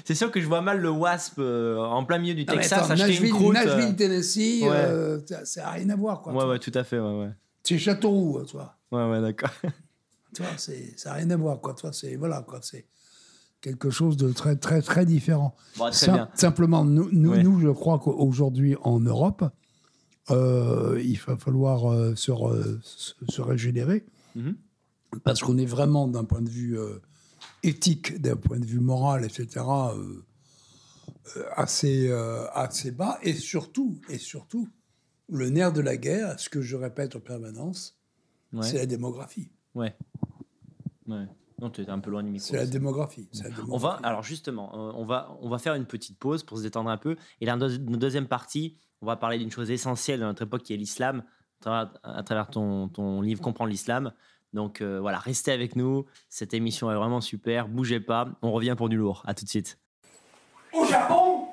[0.05, 3.07] C'est sûr que je vois mal le Wasp euh, en plein milieu du Texas acheter
[3.07, 3.53] Nashville, une croûte.
[3.53, 3.93] Nashville, euh.
[3.93, 6.33] Tennessee, euh, ça n'a rien à voir, quoi.
[6.33, 7.31] Ouais, ouais, tout à fait, ouais, ouais.
[7.63, 8.75] C'est Châteauroux, toi.
[8.91, 9.49] Ouais, ouais, d'accord.
[10.35, 10.73] toi, ça
[11.05, 11.73] n'a rien à voir, quoi.
[11.73, 12.59] Toi, c'est voilà, quoi.
[12.61, 12.85] C'est
[13.63, 15.55] quelque chose de très, très, très différent.
[16.35, 19.45] Simplement, nous, nous, je crois qu'aujourd'hui, en Europe,
[20.29, 22.31] euh, il va falloir euh, se,
[23.29, 24.05] se, régénérer.
[24.35, 24.57] Mhm.
[25.23, 26.99] Parce qu'on est vraiment, d'un point de vue euh,
[27.63, 29.65] éthique, d'un point de vue moral, etc.,
[31.55, 32.11] assez,
[32.53, 33.17] assez bas.
[33.23, 34.67] Et surtout, et surtout,
[35.29, 37.97] le nerf de la guerre, ce que je répète en permanence,
[38.61, 39.49] c'est la démographie.
[39.73, 39.95] Ouais.
[41.07, 41.27] Ouais.
[41.61, 42.47] Non, tu es un peu loin du micro.
[42.47, 43.29] C'est la, démographie.
[43.69, 46.63] On va, alors justement, euh, on va, on va faire une petite pause pour se
[46.63, 47.15] détendre un peu.
[47.41, 50.73] Et dans notre deuxième partie, on va parler d'une chose essentielle de notre époque qui
[50.73, 51.23] est l'islam,
[51.65, 54.11] à travers ton, ton livre Comprendre l'islam.
[54.53, 56.05] Donc euh, voilà, restez avec nous.
[56.29, 57.67] Cette émission est vraiment super.
[57.67, 58.27] Bougez pas.
[58.41, 59.23] On revient pour du lourd.
[59.25, 59.79] À tout de suite.
[60.71, 61.47] Au Japon,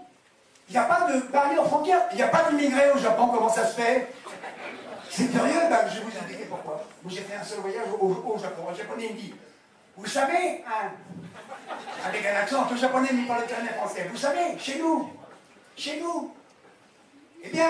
[0.69, 2.03] il n'y a pas de barrière frontière.
[2.13, 3.29] Il n'y a pas d'immigrés au Japon.
[3.29, 4.13] Comment ça se fait?
[5.09, 5.61] C'est curieux.
[5.69, 6.85] Ben, je vais vous expliquer pourquoi.
[7.09, 8.63] J'ai fait un seul voyage au, au Japon.
[8.71, 9.35] Un japonais me dit
[10.01, 10.93] vous savez, hein,
[12.07, 15.11] avec un accent tout japonais mais par le français, vous savez, chez nous,
[15.77, 16.35] chez nous,
[17.43, 17.69] eh bien,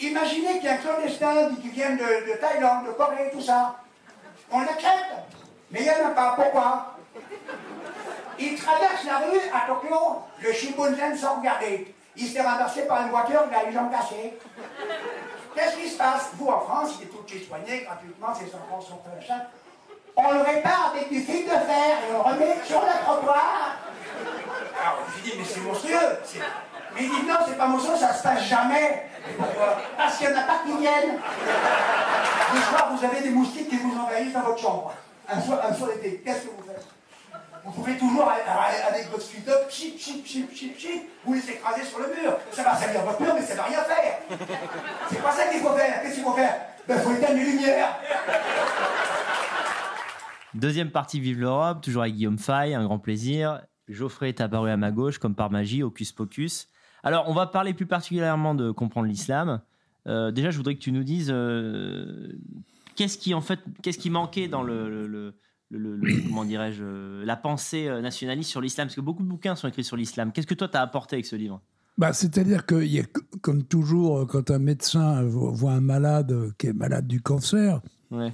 [0.00, 3.76] imaginez qu'il y a un clandestin qui vient de, Thaïlande, de Corée, tout ça.
[4.50, 5.12] On l'accepte,
[5.70, 6.32] mais il n'y en a pas.
[6.34, 6.96] Pourquoi?
[8.38, 11.94] Il traverse la rue à Tokyo, le Shimbunzen sans regarder.
[12.16, 14.38] Il s'est renversé par une voiture, il a les jambes cassées.
[15.54, 16.30] Qu'est-ce qui se passe?
[16.34, 19.50] Vous, en France, il est tout qui soigné gratuitement, ses enfants sont chat
[20.16, 23.76] on le répare avec du fil de fer et on remet sur le trottoir.
[24.80, 26.18] Alors, je dis, mais c'est monstrueux.
[26.94, 29.08] Mais il dit, non, c'est pas monstrueux, ça se passe jamais.
[29.36, 31.18] Pourquoi Parce qu'il n'y en a pas qui viennent.
[32.54, 34.94] Le soir, vous avez des moustiques qui vous envahissent dans votre chambre.
[35.28, 36.86] Un soir, un soir d'été, qu'est-ce que vous faites
[37.64, 41.98] Vous pouvez toujours, avec votre speed-up, chip, chip, chip, chip, chip, vous les écraser sur
[41.98, 42.38] le mur.
[42.52, 44.18] Ça va servir votre mur, mais ça ne va rien faire.
[45.10, 46.02] C'est pas ça qu'il faut faire.
[46.02, 46.54] Qu'est-ce qu'il faut faire
[46.88, 47.98] Il ben, faut éteindre les lumières.
[50.56, 53.60] Deuxième partie Vive l'Europe, toujours avec Guillaume Fay, un grand plaisir.
[53.88, 56.68] Geoffrey est apparu à ma gauche, comme par magie, Hocus Pocus.
[57.02, 59.60] Alors, on va parler plus particulièrement de comprendre l'islam.
[60.06, 62.32] Euh, déjà, je voudrais que tu nous dises euh,
[62.94, 65.34] qu'est-ce qui en fait, qu'est-ce qui manquait dans le,
[66.26, 69.96] comment dirais-je, la pensée nationaliste sur l'islam, parce que beaucoup de bouquins sont écrits sur
[69.96, 70.32] l'islam.
[70.32, 71.60] Qu'est-ce que toi t'as apporté avec ce livre?
[71.98, 73.04] Bah, c'est-à-dire que, y a,
[73.42, 78.32] comme toujours, quand un médecin voit un malade qui est malade du cancer, ouais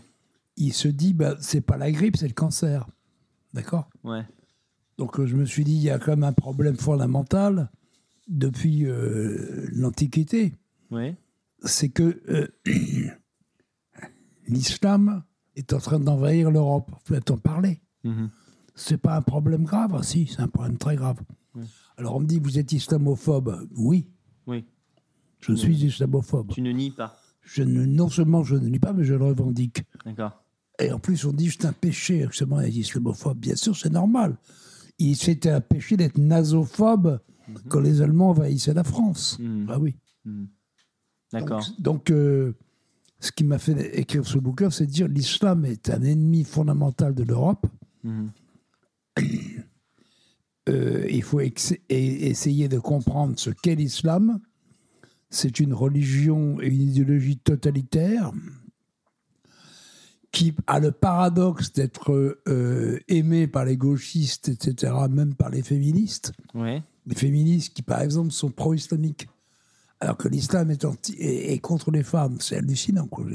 [0.57, 2.87] il se dit, bah, c'est pas la grippe, c'est le cancer.
[3.55, 3.89] D'accord?
[4.05, 4.25] Ouais.
[4.99, 7.71] Donc je me suis dit, il y a quand même un problème fondamental
[8.29, 10.55] depuis euh, l'Antiquité.
[10.91, 11.17] Ouais.
[11.65, 12.49] c'est que euh,
[14.47, 15.23] l'islam
[15.57, 16.91] est en train d'envahir l'Europe.
[17.05, 17.81] Faut en parler.
[18.05, 18.27] Mm
[18.75, 19.95] C'est pas un problème grave?
[19.95, 21.21] Ah, Si, c'est un problème très grave.
[21.97, 24.09] Alors on me dit, vous êtes islamophobe Oui.
[24.47, 24.65] Oui.
[25.41, 26.53] Je suis islamophobe.
[26.53, 29.25] Tu ne nies pas je ne, Non seulement je ne nie pas, mais je le
[29.25, 29.83] revendique.
[30.05, 30.41] D'accord.
[30.79, 33.39] Et en plus, on dit que c'est un péché, justement, d'être islamophobe.
[33.39, 34.37] Bien sûr, c'est normal.
[35.14, 37.57] C'était un péché d'être nasophobe mhm.
[37.68, 39.39] quand les Allemands envahissaient la France.
[39.41, 39.66] Mhm.
[39.68, 39.97] Ah oui.
[40.25, 40.49] Mhm.
[41.33, 41.64] D'accord.
[41.79, 42.55] Donc, euh,
[43.20, 47.14] ce qui m'a fait écrire ce bouquin, c'est de dire l'islam est un ennemi fondamental
[47.14, 47.66] de l'Europe.
[50.68, 54.39] Euh, il faut essayer de comprendre ce qu'est l'islam.
[55.29, 58.31] C'est une religion et une idéologie totalitaire
[60.33, 66.33] qui a le paradoxe d'être euh, aimé par les gauchistes, etc., même par les féministes.
[66.55, 69.28] Les féministes qui, par exemple, sont pro-islamiques,
[70.01, 72.39] alors que l'islam est, contre les femmes.
[72.41, 73.26] C'est hallucinant, quoi.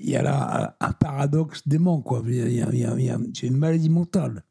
[0.00, 2.22] Il y a là un, paradoxe dément, quoi.
[2.24, 4.44] C'est une maladie mentale.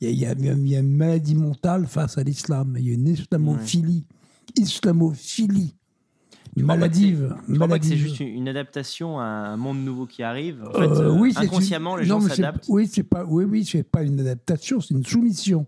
[0.00, 2.74] Il y, a, une maladie mentale face à l'islam.
[2.78, 4.06] Il y a une islamophilie.
[4.56, 5.74] Islamophilie
[6.56, 7.34] maladive.
[7.54, 10.62] Crois pas que c'est juste une adaptation à un monde nouveau qui arrive.
[10.68, 12.66] En fait, euh, oui, inconsciemment, les gens s'adaptent.
[12.68, 15.66] Oui, c'est pas, oui, oui, c'est pas une adaptation, c'est une soumission.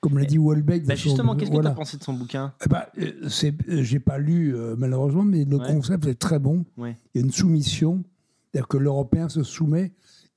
[0.00, 0.86] Comme l'a dit Welbeck.
[0.86, 2.54] Bah justement, qu'est-ce que tu as pensé de son bouquin?
[2.64, 3.28] Eh bah, euh,
[3.68, 6.64] euh, J'ai pas lu, malheureusement, mais le concept est très bon.
[6.78, 8.02] Il y a une soumission,
[8.50, 9.92] c'est-à-dire que l'Européen se soumet.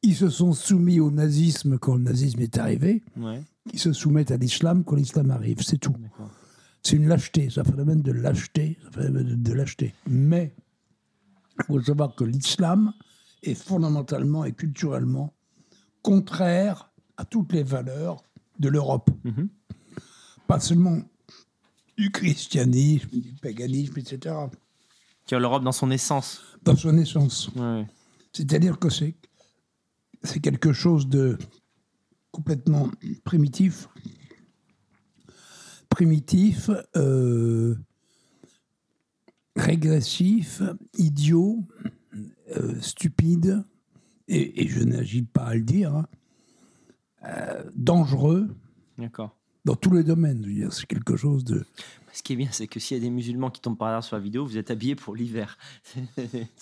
[0.05, 3.03] Ils se sont soumis au nazisme quand le nazisme est arrivé.
[3.71, 5.95] Ils se soumettent à l'islam quand l'islam arrive, c'est tout.
[6.83, 9.93] C'est une lâcheté, c'est un phénomène de lâcheté, un phénomène de, lâcheté.
[10.05, 10.53] Mais
[11.59, 12.93] il faut savoir que l'islam
[13.41, 15.33] est fondamentalement et culturellement
[16.01, 18.23] contraire à toutes les valeurs
[18.59, 19.09] de l'Europe.
[19.23, 19.49] Mhm.
[20.47, 20.99] Pas seulement
[21.97, 24.35] du christianisme, du paganisme, etc.
[25.25, 26.41] Qui l'Europe dans son essence.
[26.63, 27.49] Dans son essence.
[28.33, 29.15] C'est-à-dire que c'est,
[30.23, 31.37] c'est quelque chose de
[32.31, 32.89] complètement
[33.23, 33.87] primitif,
[35.93, 37.75] primitif, euh,
[39.55, 40.63] régressif,
[40.97, 41.59] idiot,
[42.57, 43.63] euh, stupide,
[44.27, 46.07] et, je n'agis pas à le dire, hein,
[47.25, 48.49] euh, dangereux.
[48.97, 49.37] D'accord.
[49.65, 51.63] Dans tous les domaines, c'est quelque chose de.
[52.11, 54.03] Ce qui est bien, c'est que s'il y a des musulmans qui tombent par terre
[54.03, 55.57] sur la vidéo, vous êtes habillés pour l'hiver.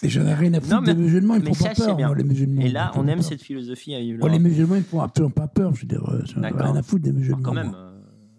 [0.04, 2.62] Et je n'ai rien à foutre des musulmans, ils ne font pas peur, les musulmans.
[2.62, 3.96] Et là, on aime cette philosophie.
[3.96, 6.04] À les musulmans, ils ne font absolument pas peur, je veux dire,
[6.36, 7.42] rien à foutre des musulmans.
[7.42, 7.91] quand même.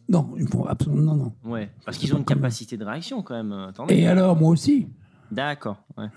[0.08, 1.50] Non, ils font absolument non, non.
[1.50, 3.52] Ouais, parce qu'ils ont une capacité de réaction quand même.
[3.52, 3.94] Attendez.
[3.94, 4.88] Et alors, moi aussi.
[5.30, 6.08] D'accord, ouais.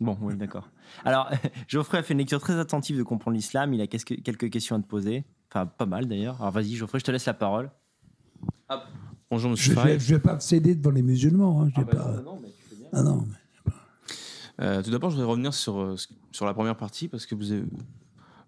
[0.00, 0.68] Bon, oui, d'accord.
[1.04, 1.30] Alors,
[1.68, 3.74] Geoffrey a fait une lecture très attentive de comprendre l'islam.
[3.74, 5.24] Il a quelques questions à te poser.
[5.50, 6.40] Enfin, pas mal d'ailleurs.
[6.40, 7.70] Alors, vas-y, Geoffrey, je te laisse la parole.
[8.68, 8.82] Hop.
[9.30, 11.62] Bonjour, monsieur Je ne vais pas céder devant les musulmans.
[11.62, 11.70] Hein.
[11.74, 12.22] Ah, bah, pas...
[12.22, 12.88] non, mais tu fais bien.
[12.92, 13.34] Ah non, mais...
[14.60, 15.96] Euh, tout d'abord, je voudrais revenir sur, euh,
[16.32, 17.64] sur la première partie parce que vous avez,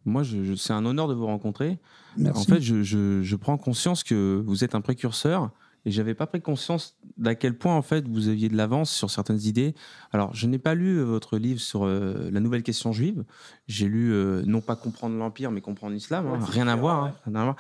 [0.05, 1.79] moi, je, c'est un honneur de vous rencontrer.
[2.17, 2.41] Merci.
[2.41, 5.51] En fait, je, je, prends conscience que vous êtes un précurseur
[5.87, 9.11] et j'avais pas pris conscience d'à quel point en fait vous aviez de l'avance sur
[9.11, 9.75] certaines idées.
[10.13, 13.25] Alors, je n'ai pas lu euh, votre livre sur euh, la nouvelle question juive.
[13.67, 16.27] J'ai lu euh, non pas comprendre l'empire, mais comprendre l'islam.
[16.27, 16.39] Hein.
[16.43, 17.15] rien, à voir, hein.
[17.25, 17.57] rien, à voir,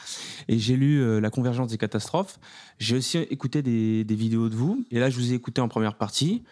[0.48, 2.38] Et j'ai lu la convergence des catastrophes.
[2.78, 4.84] J'ai aussi écouté des, des, vidéos de vous.
[4.90, 6.42] Et là, je vous ai écouté en première partie.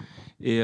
[0.41, 0.63] Et,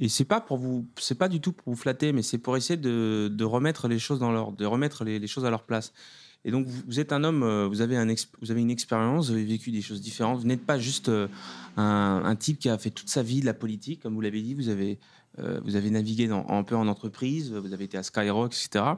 [0.00, 2.56] et c'est pas pour vous, c'est pas du tout pour vous flatter, mais c'est pour
[2.56, 5.92] essayer de, remettre les choses dans leur, de remettre les, choses à leur place.
[6.46, 9.82] Et donc vous, êtes un homme, euh, vous avez une expérience, vous avez vécu des
[9.82, 10.40] choses différentes.
[10.40, 11.28] Vous n'êtes pas juste euh,
[11.76, 14.54] un, type qui a fait toute sa vie de la politique, comme vous l'avez dit.
[14.54, 14.98] Vous avez,
[15.38, 18.94] euh, navigué un peu en entreprise, vous avez été à Skyrock, etc.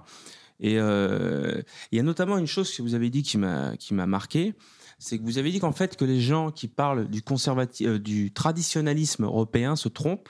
[0.61, 4.55] Et il y a notamment une chose que vous avez dit qui m'a, marqué
[5.01, 8.31] c'est que vous avez dit qu'en fait que les gens qui parlent du conservatisme, du
[8.31, 10.29] traditionnalisme européen se trompent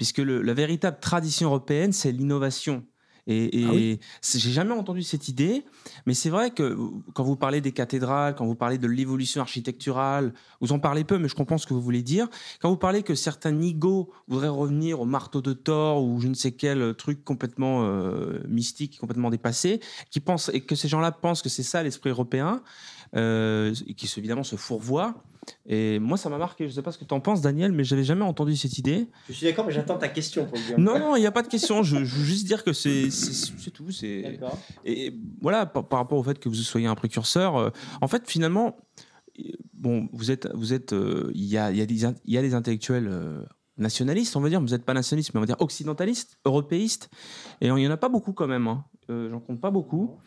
[0.00, 2.86] puisque la véritable tradition européenne, c'est l'innovation.
[3.26, 5.62] Et, ah j'ai jamais entendu cette idée,
[6.06, 6.74] mais c'est vrai que
[7.12, 10.32] quand vous parlez des cathédrales, quand vous parlez de l'évolution architecturale,
[10.62, 12.28] vous en parlez peu, mais je comprends ce que vous voulez dire.
[12.62, 16.34] Quand vous parlez que certains nigauds voudraient revenir au marteau de Thor ou je ne
[16.34, 19.80] sais quel truc complètement euh, mystique, complètement dépassé,
[20.10, 22.62] qui pensent et que ces gens-là pensent que c'est ça l'esprit européen,
[23.16, 25.22] euh, qui évidemment se fourvoient.
[25.66, 26.64] Et moi, ça m'a marqué.
[26.64, 28.78] Je ne sais pas ce que tu en penses, Daniel, mais j'avais jamais entendu cette
[28.78, 29.08] idée.
[29.28, 30.78] Je suis d'accord, mais j'attends ta question pour le dire.
[30.78, 31.82] Non, non, il n'y a pas de question.
[31.82, 33.08] je, veux juste dire que c'est
[33.72, 33.88] tout.
[34.84, 38.76] Et voilà, par, rapport au fait que vous soyez un précurseur, euh, en fait, finalement,
[39.74, 43.08] bon, vous êtes, vous êtes, euh, il y, a, y, a y a des intellectuels
[43.80, 44.60] nationaliste, on va dire.
[44.60, 47.10] Vous n'êtes pas nationaliste, mais on va dire occidentaliste, européiste.
[47.60, 48.68] Et il n'y en a pas beaucoup quand même.
[48.68, 48.84] Hein.
[49.10, 50.18] Euh, j'en compte pas beaucoup.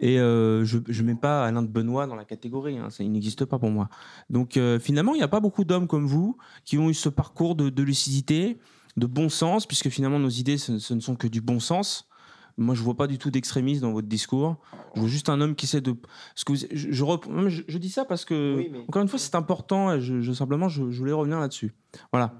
[0.00, 2.78] Et euh, je ne mets pas Alain de Benoît dans la catégorie.
[2.78, 2.90] Hein.
[2.90, 3.88] Ça, il n'existe pas pour moi.
[4.30, 7.08] Donc euh, finalement, il n'y a pas beaucoup d'hommes comme vous qui ont eu ce
[7.08, 8.58] parcours de, lucidité,
[8.96, 12.08] de bon sens, puisque finalement, nos idées, ce ne sont que du bon sens.
[12.56, 14.56] Moi, je vois pas du tout d'extrémisme dans votre discours.
[14.94, 15.94] Je vois juste un homme qui essaie de.
[16.34, 20.32] Ce que je, je, dis ça parce que, encore une fois, c'est important et je,
[20.32, 21.72] simplement, je, voulais revenir là-dessus.
[22.12, 22.34] Voilà.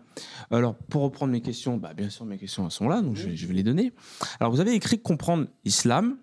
[0.50, 3.54] Alors, pour reprendre mes questions, bah, bien sûr, mes questions sont là, donc je, vais
[3.54, 3.92] les donner.
[4.40, 6.16] Alors, vous avez écrit Comprendre l'islam.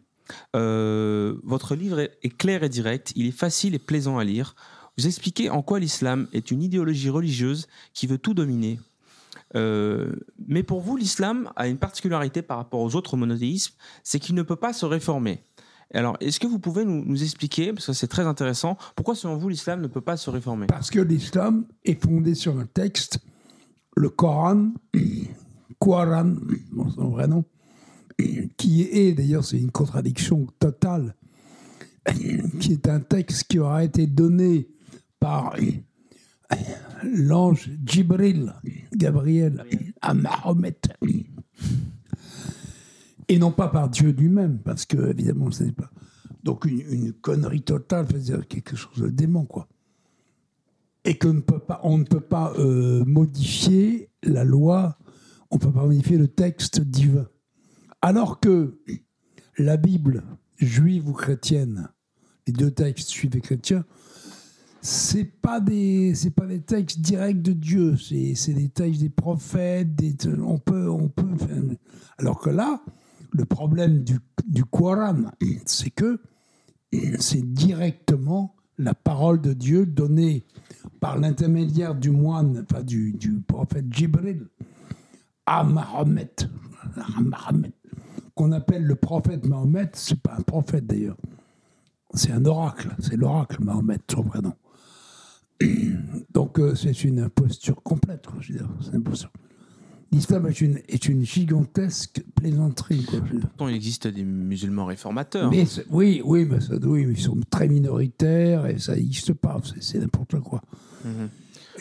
[0.56, 3.12] Euh, votre livre est clair et direct.
[3.16, 4.56] Il est facile et plaisant à lire.
[5.00, 8.80] Vous expliquez en quoi l'islam est une idéologie religieuse qui veut tout dominer,
[9.56, 10.12] euh,
[10.48, 13.74] mais pour vous, l'islam a une particularité par rapport aux autres monothéismes,
[14.04, 15.44] c'est qu'il ne peut pas se réformer.
[15.94, 19.50] Alors, est-ce que vous pouvez nous, expliquer, parce que c'est très intéressant, pourquoi selon vous
[19.50, 20.68] l'islam ne peut pas se réformer?
[20.68, 23.20] Parce que l'islam est fondé sur un texte,
[23.96, 24.70] le Coran,
[25.80, 26.36] Coran,
[26.96, 27.44] son vrai nom,
[28.58, 31.16] qui est, d'ailleurs c'est une contradiction totale,
[32.60, 34.70] qui est un texte qui aura été donné
[35.20, 35.56] par
[37.04, 38.54] l'ange Jibril,
[38.94, 39.64] Gabriel,
[40.02, 40.80] à Mahomet.
[43.28, 45.92] Et non pas par Dieu lui-même, parce que, évidemment, ce n'est pas.
[46.44, 49.68] Donc, une, connerie totale, dire quelque chose de dément, quoi.
[51.06, 54.98] Et qu'on ne peut pas, on ne peut pas euh, modifier la loi,
[55.52, 57.28] on ne peut pas modifier le texte divin.
[58.02, 58.80] Alors que
[59.58, 60.24] la Bible,
[60.58, 61.90] juive ou chrétienne,
[62.48, 63.86] les deux textes juifs et chrétiens,
[64.82, 69.90] c'est pas pas des textes directs de Dieu, c'est des textes des prophètes,
[70.42, 71.28] on peut on peut
[72.18, 72.82] alors que là
[73.32, 75.32] le problème du, du Coran,
[75.66, 76.20] c'est que
[77.20, 80.46] c'est directement la parole de Dieu donnée
[81.00, 84.48] par l'intermédiaire du moine, enfin du, du prophète Jibril
[85.46, 86.36] à Mahomet,
[88.36, 91.18] qu'on appelle le prophète Mahomet, c'est pas un prophète d'ailleurs,
[92.14, 94.54] c'est un oracle, c'est l'oracle Mahomet, son prénom.
[96.34, 98.70] Donc euh, c'est une imposture complète, je veux dire.
[100.12, 103.06] L'islam est une, est une gigantesque plaisanterie.
[103.06, 105.52] Quoi, Pourtant, il existe des musulmans réformateurs.
[105.52, 109.62] Mais oui, oui, mais ça, oui, ils sont très minoritaires et ça n'existe pas.
[109.80, 110.62] C'est n'importe quoi.
[111.06, 111.30] Mhm.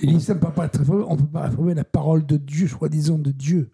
[0.03, 3.71] L'islam, on ne peut pas réformer la parole de Dieu, soi-disant de Dieu.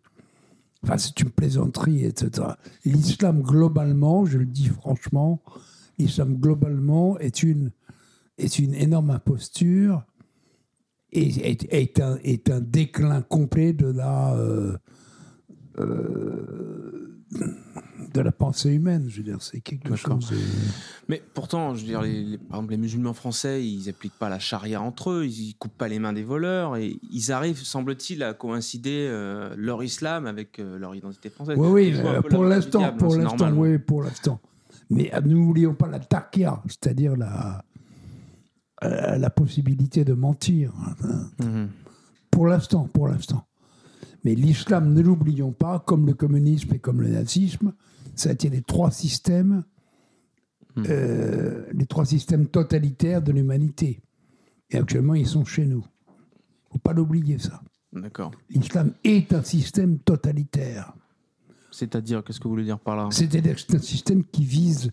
[0.85, 2.49] Enfin, c'est une plaisanterie, etc.
[2.85, 5.43] L'islam, globalement, je le dis franchement,
[5.99, 7.73] l'islam, globalement, est une
[8.39, 10.05] est une énorme imposture
[11.13, 14.77] et est, un, est un déclin complet de la, euh,
[15.79, 17.23] euh,
[18.13, 19.07] de la pensée humaine.
[19.09, 20.33] Je veux dire, c'est quelque chose.
[21.09, 24.41] Mais pourtant, je veux dire, les, par exemple, les musulmans français, ils n'appliquent pas la
[24.41, 28.35] charia entre eux, ils coupent pas les mains des voleurs et ils arrivent, semble-t-il, à
[28.35, 31.57] coïncider euh, leur islam avec leur identité française.
[31.57, 34.41] Oui, oui, pour l'instant, pour l'instant, oui, pour l'instant.
[34.91, 37.65] Mais n'oublions pas la takia, c'est-à-dire la
[38.85, 40.73] euh, la possibilité de mentir.
[41.41, 41.69] Mhm.
[42.31, 43.47] Pour l'instant, pour l'instant.
[44.25, 47.73] Mais l'islam, ne l'oublions pas, comme le communisme et comme le nazisme,
[48.15, 49.65] ça a été les trois systèmes,
[50.77, 50.85] mhm.
[50.89, 54.01] euh, les trois systèmes totalitaires de l'humanité.
[54.71, 55.85] Et actuellement, ils sont chez nous.
[56.09, 57.63] Il ne faut pas l'oublier, ça.
[57.93, 58.33] D'accord.
[58.51, 60.93] L'islam est un système totalitaire.
[61.71, 63.09] C'est-à-dire, qu'est-ce que vous voulez dire par là?
[63.11, 64.91] C'est-à-dire que c'est un système qui vise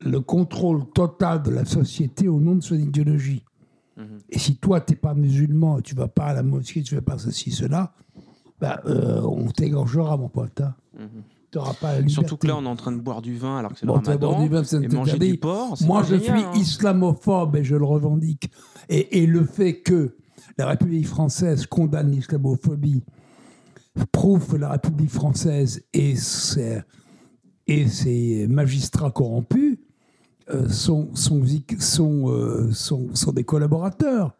[0.00, 3.44] le contrôle total de la société au nom de son idéologie.
[3.96, 4.18] Mhm.
[4.28, 7.00] Et si toi, tu n'es pas musulman, tu vas pas à la mosquée, tu ne
[7.00, 7.94] fais pas ceci, cela,
[8.60, 10.60] bah, euh, on t'égorgera, mon pote.
[10.60, 10.74] Hein.
[10.98, 11.22] Mhm.
[11.50, 12.14] Tu n'auras pas la liberté.
[12.14, 13.92] Surtout que là, on est en train de boire du vin alors que c'est le
[13.92, 14.42] ramadan.
[14.42, 16.50] Du vin, et manger du porc, Moi, je suis hein.
[16.54, 18.50] islamophobe et je le revendique.
[18.88, 20.16] Et, et, le fait que
[20.58, 23.02] la République française condamne l'islamophobie
[24.12, 26.82] prouve que la République française et ses,
[27.66, 29.75] et ses magistrats corrompus
[30.48, 30.68] euh, euh,
[32.72, 34.36] sont, sont, des collaborateurs,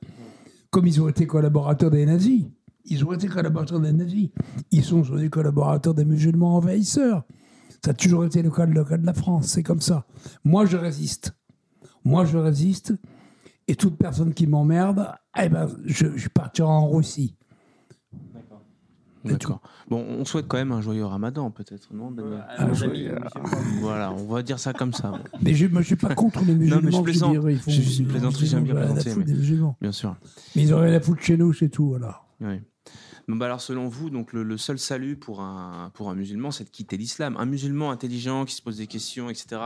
[0.70, 2.44] comme ils ont été collaborateurs des nazis.
[2.84, 4.30] Ils ont été collaborateurs des nazis.
[4.70, 7.24] Ils sont des collaborateurs des musulmans envahisseurs.
[7.84, 9.48] Ça a toujours été le cas, de la France.
[9.48, 10.06] C'est comme ça.
[10.44, 11.32] Moi, je résiste.
[12.04, 12.94] Moi, je résiste.
[13.68, 17.35] Et toute personne qui m'emmerde, eh ben, je partirai en Russie.
[19.32, 19.60] D'accord.
[19.88, 23.18] Bon, on souhaite quand même un joyeux ramadan, peut-être, non, Daniel
[23.80, 25.12] Voilà, on va dire ça comme ça.
[25.40, 26.80] Mais je ne suis pas contre les musulmans.
[26.80, 27.36] non, mais je plaisante.
[27.66, 29.14] Je, je suis plaisanterie, j'aime bien plaisanter.
[29.16, 29.24] Mais...
[29.80, 30.16] Bien sûr.
[30.54, 32.22] Mais ils auraient la foutre chez nous, c'est tout, voilà.
[32.40, 32.60] Oui.
[33.34, 36.70] Bah alors selon vous, donc le, seul salut pour un, pour un musulman, c'est de
[36.70, 37.36] quitter l'islam.
[37.38, 39.60] Un musulman intelligent qui se pose des questions, etc.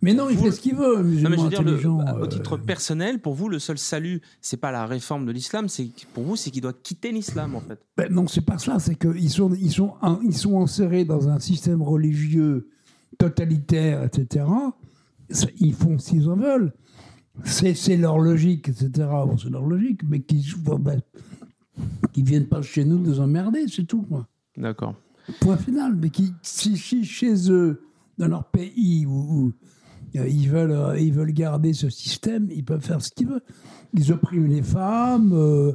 [0.00, 2.26] Mais non, il fait ce qu'il veut, un musulman non, mais je veux dire, Au
[2.26, 6.24] titre personnel, pour vous, le seul salut, c'est pas la réforme de l'islam, c'est pour
[6.24, 7.78] vous, c'est qu'il doit quitter l'islam en fait.
[7.98, 8.78] Ben non, c'est pas ça.
[8.78, 9.92] C'est qu'ils sont, ils sont,
[10.24, 12.70] ils sont insérés dans un système religieux
[13.18, 14.46] totalitaire, etc.
[15.58, 16.72] Ils font s'ils en veulent.
[17.44, 18.90] C'est leur logique, etc.
[18.96, 20.46] Bon, c'est leur logique, mais qui
[20.80, 21.00] ben,
[22.12, 24.06] qui viennent pas chez nous nous emmerder, c'est tout.
[24.56, 24.94] D'accord.
[25.40, 25.94] Point final.
[25.94, 27.82] Mais qui, si, chez eux,
[28.18, 29.52] dans leur pays, où,
[30.16, 33.42] euh, ils, veulent, euh, ils veulent garder ce système, ils peuvent faire ce qu'ils veulent.
[33.94, 35.72] Ils oppriment les femmes, euh,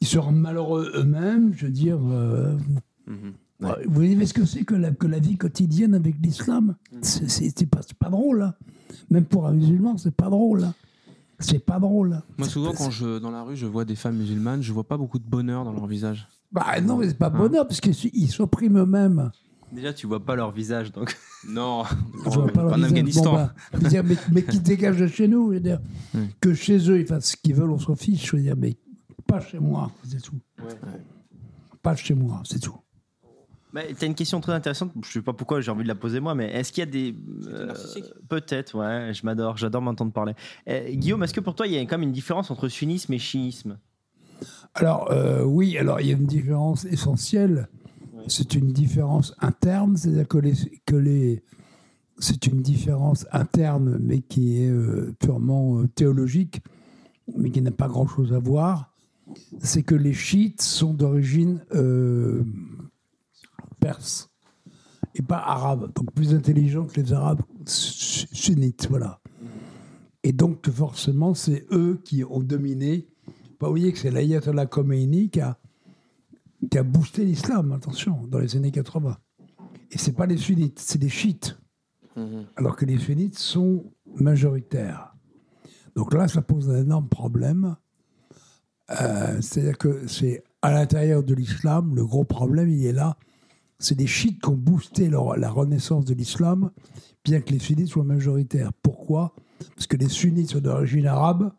[0.00, 1.98] ils se rendent malheureux eux-mêmes, je veux dire.
[1.98, 3.32] Mhm.
[3.60, 7.00] Vous voyez ce que c'est que la, que la vie quotidienne avec l'islam mhm.
[7.02, 8.42] C'est pas, pas drôle.
[8.42, 8.54] Hein.
[9.10, 10.64] Même pour un musulman, c'est pas drôle.
[10.64, 10.74] Hein.
[11.38, 12.20] C'est pas drôle.
[12.38, 14.96] Moi, souvent, quand je dans la rue, je vois des femmes musulmanes, je vois pas
[14.96, 16.28] beaucoup de bonheur dans leur visage.
[16.52, 19.30] Bah non, mais c'est pas hein bonheur, parce qu'ils s'oppriment eux-mêmes.
[19.72, 21.16] Déjà, tu vois pas leur visage, donc.
[21.48, 21.84] Non,
[22.24, 23.34] je vois pas en Afghanistan.
[23.34, 23.54] Bah,
[24.32, 25.80] mais, qui dégagent de chez nous, je veux dire.
[26.40, 28.30] Que chez eux, ils fassent ce qu'ils veulent, on s'en fiche.
[28.30, 28.76] Je veux dire, mais
[29.26, 30.38] pas chez moi, c'est tout.
[31.82, 32.76] Pas chez moi, c'est tout.
[33.76, 35.94] Bah, tu as une question très intéressante, je sais pas pourquoi j'ai envie de la
[35.94, 37.14] poser moi, mais est-ce qu'il y a des...
[37.46, 37.74] Euh,
[38.26, 40.32] peut-être, ouais, je m'adore, j'adore m'entendre parler.
[40.66, 43.12] Euh, Guillaume, est-ce que pour toi, il y a quand même une différence entre sunnisme
[43.12, 43.76] et chiisme
[44.72, 47.68] Alors, euh, oui, alors il y a une différence essentielle.
[48.28, 50.54] C'est une différence interne, c'est-à-dire que les...
[50.86, 51.42] Que les
[52.18, 54.72] c'est une différence interne, mais qui est
[55.18, 56.62] purement théologique,
[57.36, 58.94] mais qui n'a pas grand-chose à voir.
[59.58, 61.60] C'est que les chiites sont d'origine
[63.86, 64.30] perse
[65.14, 69.20] et pas arabe, donc plus intelligent que les arabes sunnites, voilà.
[70.22, 73.08] Et donc forcément, c'est eux qui ont dominé.
[73.58, 75.58] Pas oublier que c'est l'ayatollah Khomeini qui a,
[76.70, 79.16] qui a boosté l'islam, attention, dans les années 80.
[79.92, 81.56] Et c'est pas les sunnites, c'est les chiites.
[82.16, 82.46] Mhm.
[82.56, 83.84] Alors que les sunnites sont
[84.16, 85.14] majoritaires.
[85.94, 87.76] Donc là, ça pose un énorme problème.
[88.90, 93.16] Euh, c'est-à-dire que c'est à l'intérieur de l'islam, le gros problème, il est là,
[93.78, 96.70] c'est des chiites qui ont boosté la renaissance de l'islam,
[97.24, 98.72] bien que les sunnites soient majoritaires.
[98.82, 99.34] Pourquoi?
[99.74, 101.52] Parce que les sunnites sont d'origine arabe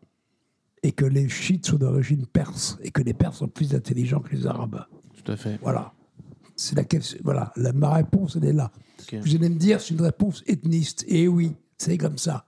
[0.82, 4.34] et que les chiites sont d'origine perse et que les perses sont plus intelligents que
[4.34, 4.84] les arabes.
[5.24, 5.58] Tout à fait.
[5.62, 5.92] Voilà.
[6.56, 6.84] C'est la,
[7.22, 8.72] voilà, ma réponse, elle est là.
[9.12, 11.04] Vous allez me dire, c'est une réponse ethniste.
[11.06, 12.46] Et eh oui, c'est comme ça.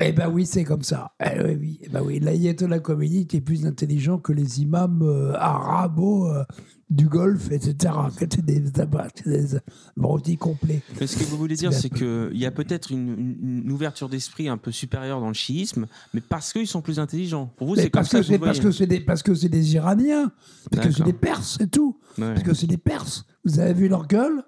[0.00, 1.12] Eh ben oui, c'est comme ça.
[1.20, 1.80] Eh oui, oui.
[1.82, 2.18] Eh ben oui.
[2.18, 6.44] L'ayatollah Khomeini est plus intelligent que les imams euh, arabes euh,
[6.90, 7.94] du golf, etc.
[8.18, 10.82] C'est des, des complets.
[11.00, 14.70] Ce que vous voulez dire, c'est qu'il y a peut-être une, ouverture d'esprit un peu
[14.70, 17.52] supérieure dans le chiisme, mais parce qu'ils sont plus intelligents.
[17.56, 20.30] Pour vous, c'est comme ça que, parce que c'est des Parce que c'est des Iraniens,
[20.70, 21.98] parce que c'est des Perses, c'est tout.
[22.16, 23.24] Parce que c'est des Perses.
[23.44, 24.42] Vous avez vu leur gueule?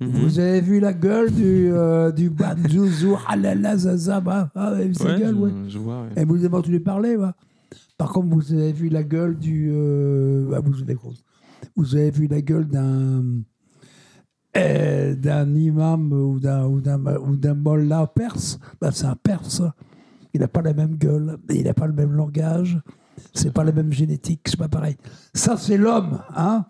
[0.00, 0.10] Mhm.
[0.10, 5.34] Vous avez vu la gueule du, euh, du Banjouzou ah, Vous avez vu sa gueule,
[5.36, 5.50] ouais.
[5.68, 7.28] Je vois, Et vous avez entendu parler, ouais.
[7.96, 9.70] Par contre, vous avez vu la gueule du.
[9.72, 10.82] Euh, bah, vous
[11.76, 13.22] vous avez vu la gueule d'un
[14.56, 19.62] euh, d'un imam ou d'un ou d'un mollah perse, ben c'est un perse.
[20.32, 22.78] Il n'a pas la même gueule, il n'a pas le même langage,
[23.32, 24.96] c'est pas la même génétique, c'est pas pareil.
[25.32, 26.66] Ça c'est l'homme, hein?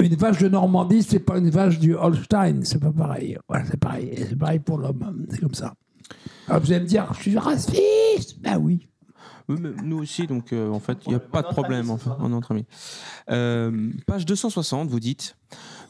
[0.00, 3.38] Une vache de Normandie, c'est pas une vache du Holstein, c'est pas pareil.
[3.48, 5.74] Voilà, c'est pareil, c'est pareil pour l'homme, c'est comme ça.
[6.48, 8.86] Alors vous allez me dire, je suis raciste, ben oui.
[9.48, 12.16] Oui, mais nous aussi, donc euh, en fait, il n'y a pas de problème, enfin,
[12.20, 12.64] on est entre amis.
[13.30, 15.36] Euh, page 260, vous dites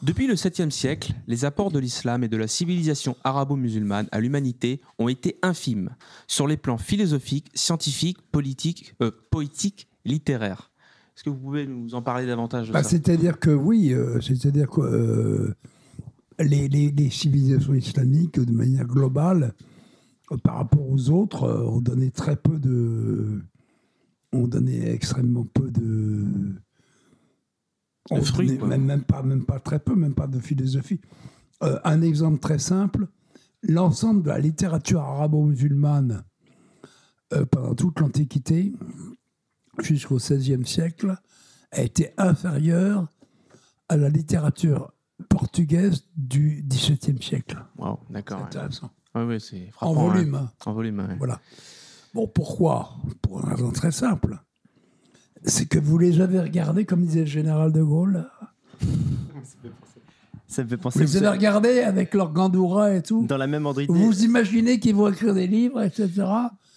[0.03, 4.81] Depuis le 7e siècle, les apports de l'islam et de la civilisation arabo-musulmane à l'humanité
[4.99, 5.91] ont été infimes,
[6.27, 10.71] sur les plans philosophiques, scientifiques, politiques, euh, poétiques, littéraires.
[11.15, 15.55] Est-ce que vous pouvez nous en parler davantage bah, C'est-à-dire que oui, c'est-à-dire que
[16.39, 19.53] les, les, civilisations islamiques, de manière globale,
[20.43, 23.43] par rapport aux autres, euh, on donnait très peu de.
[24.31, 26.25] On donnait extrêmement peu de.
[28.11, 31.01] On fruits, même, même, pas, même pas très peu, même pas de philosophie.
[31.63, 33.07] Euh, un exemple très simple
[33.67, 36.23] l'ensemble de la littérature arabo-musulmane
[37.33, 38.73] euh, pendant toute l'Antiquité,
[39.79, 41.15] jusqu'au XVIe siècle,
[41.71, 43.07] a été inférieure
[43.89, 44.93] à la littérature
[45.29, 47.57] portugaise du XVIIe siècle.
[47.77, 48.39] Wow, d'accord.
[48.39, 48.91] C'est intéressant.
[49.15, 50.49] Oui, c'est En volume.
[50.65, 51.39] En volume, Voilà.
[52.13, 52.91] Bon, pourquoi?
[53.21, 54.39] Pour une raison très simple.
[55.43, 58.27] C'est que vous les avez regardés, comme disait le général de Gaulle.
[60.47, 60.99] Ça me fait penser.
[60.99, 63.25] Vous les avez regardés avec leur gandoura et tout.
[63.25, 63.85] Dans la même André.
[63.89, 66.09] Vous imaginez qu'ils vont écrire des livres, etc.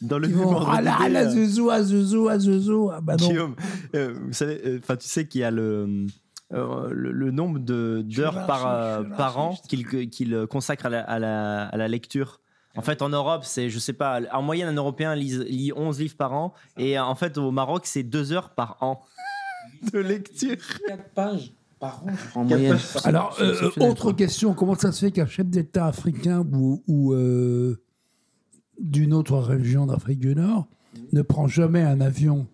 [0.01, 2.91] Dans le même vont, Ah là, ah là, zouzou, ah zouzou, ah zouzou.
[2.93, 3.29] Ah bah non.
[3.29, 3.55] Guillaume,
[3.95, 6.07] euh, vous savez, euh, enfin, tu sais qu'il y a le
[6.51, 12.41] le, nombre d'heures par, par an qu'il consacre à la, à, la, à la, lecture.
[12.77, 15.99] En fait, en Europe, c'est, je sais pas, en moyenne, un Européen lit, lit 11
[16.01, 16.55] livres par an.
[16.77, 19.03] Et en fait, au Maroc, c'est 2 heures par an
[19.93, 20.57] de lecture.
[20.87, 22.79] 4 pages par an en moyenne.
[23.05, 27.81] Alors, euh, autre question comment ça se fait qu'un chef d'État africain ou, ou euh,
[28.81, 30.67] d'une autre région d'Afrique du Nord
[31.13, 32.47] ne prend jamais un avion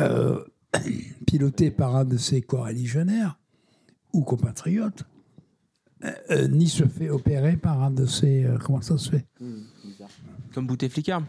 [0.00, 0.42] euh,
[1.26, 3.38] piloté par un de ses coreligionnaires
[4.12, 5.04] ou compatriotes,
[6.50, 8.46] ni se fait opérer par un de ses.
[8.64, 9.26] comment ça se fait?
[10.52, 11.22] Comme Bouteflika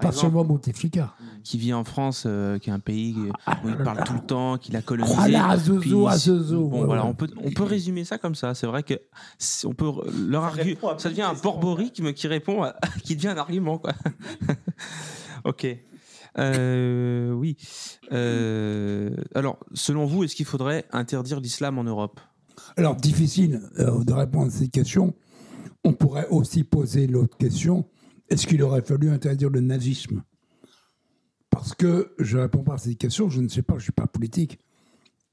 [0.00, 1.14] pas seulement Bouteflika.
[1.42, 3.16] Qui vit en France, euh, qui est un pays
[3.64, 5.14] où il parle tout le temps, qu'il a colonisé.
[5.14, 8.54] Voilà, à Zozo, Bon, voilà, on peut, on peut résumer ça comme ça.
[8.54, 8.94] C'est vrai que
[9.64, 9.90] on peut
[10.26, 12.74] leur argument, ça devient un borborisme qui répond, à,
[13.04, 13.92] qui devient un argument, quoi.
[15.44, 15.66] ok.
[16.38, 17.56] Euh, oui.
[18.12, 22.20] Euh, alors, selon vous, est-ce qu'il faudrait interdire l'islam en Europe?
[22.76, 25.14] Alors, difficile de répondre à cette question.
[25.84, 27.86] On pourrait aussi poser l'autre question
[28.28, 30.22] est-ce qu'il aurait fallu interdire le nazisme?
[31.50, 33.82] Parce que je ne réponds pas à cette question, je ne sais pas, je ne
[33.82, 34.58] suis pas politique.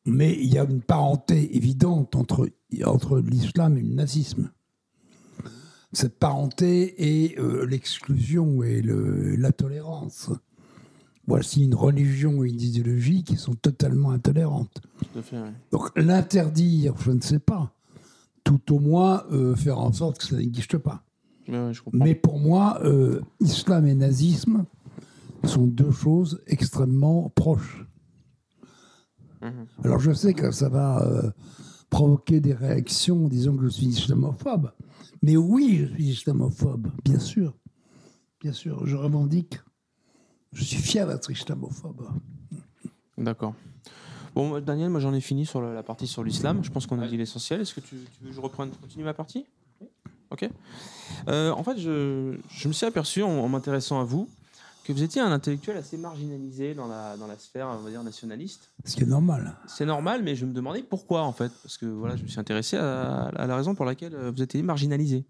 [0.06, 4.52] Mais il y a une parenté évidente entre, l'islam et le nazisme.
[5.92, 10.32] Cette parenté euh, l'exclusion et la tolérance.
[11.26, 14.82] Voici une religion et une idéologie qui sont totalement intolérantes.
[15.72, 17.74] Donc l'interdire, je ne sais pas.
[18.44, 21.04] Tout au moins euh, faire en sorte que ça n'existe pas.
[21.94, 24.66] Mais pour moi, euh, islam et nazisme
[25.46, 27.86] sont deux choses extrêmement proches.
[29.42, 29.66] Mhm.
[29.84, 31.32] Alors je sais que ça va euh,
[31.90, 34.72] provoquer des réactions en disant que je suis islamophobe.
[35.22, 37.54] Mais oui, je suis islamophobe, bien sûr.
[38.42, 39.60] Bien sûr, je revendique.
[40.54, 42.08] Je suis fier d'être islamophobe.
[43.18, 43.56] D'accord.
[44.36, 46.64] Bon, Daniel, moi j'en ai fini sur la, partie sur l'islam.
[46.64, 47.62] Je pense qu'on a dit l'essentiel.
[47.62, 49.46] Est-ce que tu, veux que je reprenne, continue ma partie?
[50.32, 50.50] Ok.
[51.28, 54.28] Euh, en fait, je, je, me suis aperçu en, m'intéressant à vous
[54.84, 58.04] que vous étiez un intellectuel assez marginalisé dans la, dans la sphère, on va dire,
[58.04, 58.72] nationaliste.
[58.84, 59.56] Ce qui est normal.
[59.68, 61.52] C'est normal, mais je me demandais pourquoi, en fait.
[61.62, 64.64] Parce que voilà, je me suis intéressé à, à la raison pour laquelle vous étiez
[64.64, 65.24] marginalisé.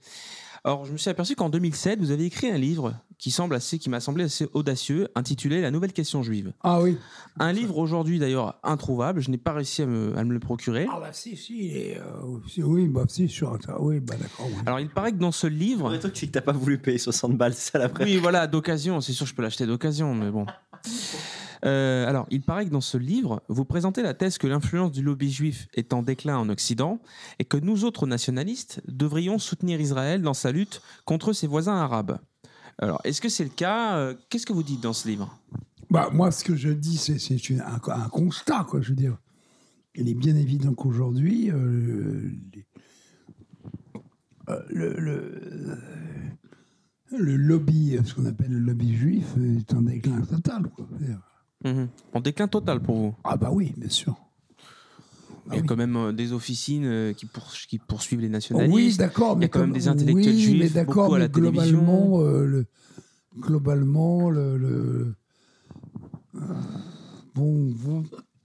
[0.65, 3.79] Alors, je me suis aperçu qu'en 2007, vous avez écrit un livre qui semble assez,
[3.79, 6.53] qui m'a semblé assez audacieux, intitulé La nouvelle question juive.
[6.63, 6.97] Ah oui.
[7.37, 9.19] Un livre aujourd'hui d'ailleurs introuvable.
[9.19, 10.87] Je n'ai pas réussi à me, à me, le procurer.
[10.89, 14.47] Ah bah si, si, euh, oui, bah si, sur oui, bah d'accord.
[14.65, 15.89] Alors, il paraît que dans ce livre.
[15.89, 19.01] Mais toi, tu n'as pas voulu payer 60 balles, c'est ça la Oui, voilà, d'occasion.
[19.01, 20.45] C'est sûr, je peux l'acheter d'occasion, mais bon.
[21.65, 25.01] Euh, alors, il paraît que dans ce livre, vous présentez la thèse que l'influence du
[25.01, 26.99] lobby juif est en déclin en Occident
[27.39, 32.17] et que nous autres nationalistes devrions soutenir Israël dans sa lutte contre ses voisins arabes.
[32.79, 35.37] Alors, est-ce que c'est le cas euh, Qu'est-ce que vous dites dans ce livre?
[35.89, 37.17] Bah, Moi, ce que je dis, c'est
[37.59, 39.17] un, un, constat, quoi, je veux dire.
[39.95, 42.31] Il est bien évident qu'aujourd'hui, euh,
[44.69, 45.79] le,
[47.11, 50.63] le, lobby, ce qu'on appelle le lobby juif, est en déclin total.
[50.75, 50.87] Quoi.
[51.63, 51.87] Mhm.
[52.13, 54.15] En déclin total pour vous Ah bah oui, bien sûr.
[55.47, 57.27] Il y a ah quand même euh, des officines euh, qui,
[57.67, 58.73] qui, poursuivent les nationalistes.
[58.73, 59.35] Oui, d'accord.
[59.37, 62.65] Il y a quand même des intellectuels juifs mais d'accord, mais globalement, euh, le,
[63.37, 65.15] globalement, le,
[67.35, 67.75] bon,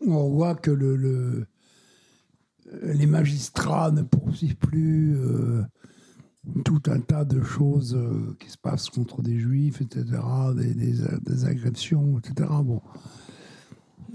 [0.07, 1.47] on voit que le,
[2.83, 5.17] les magistrats ne poursuivent plus
[6.65, 10.05] tout un tas de choses euh, qui se passent contre des juifs, etc.,
[10.57, 12.49] des, des, agressions, etc.
[12.63, 12.81] Bon.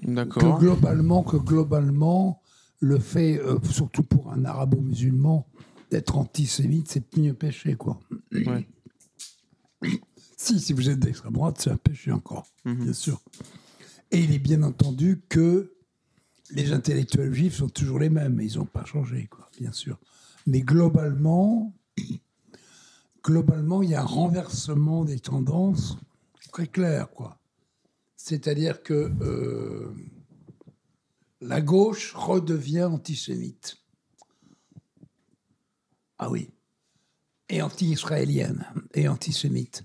[0.03, 0.57] D'accord.
[0.57, 2.41] Que globalement, que globalement,
[2.79, 5.47] le fait, euh, surtout pour un arabo-musulman,
[5.91, 7.99] d'être antisémite, c'est mieux péché, quoi.
[10.37, 12.83] si, si vous êtes d'extrême droite, c'est un péché encore, mhm.
[12.83, 13.21] bien sûr.
[14.11, 15.73] Et il est bien entendu que
[16.51, 19.99] les intellectuels juifs sont toujours les mêmes, ils n'ont pas changé, quoi, bien sûr.
[20.45, 21.73] Mais globalement,
[23.23, 25.97] globalement, il y a un renversement des tendances
[26.51, 27.39] très clair, quoi.
[28.15, 29.91] C'est-à-dire que euh,
[31.41, 33.77] la gauche redevient antisémite.
[36.19, 36.51] Ah oui.
[37.49, 39.83] Et anti-israélienne, et antisémite.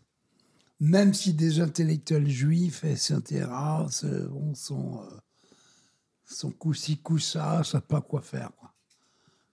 [0.79, 3.47] Même si des intellectuels juifs, etc.,
[4.31, 5.17] bon, sont, euh,
[6.25, 8.53] sont coup-ci, coup-ça, savent pas quoi faire.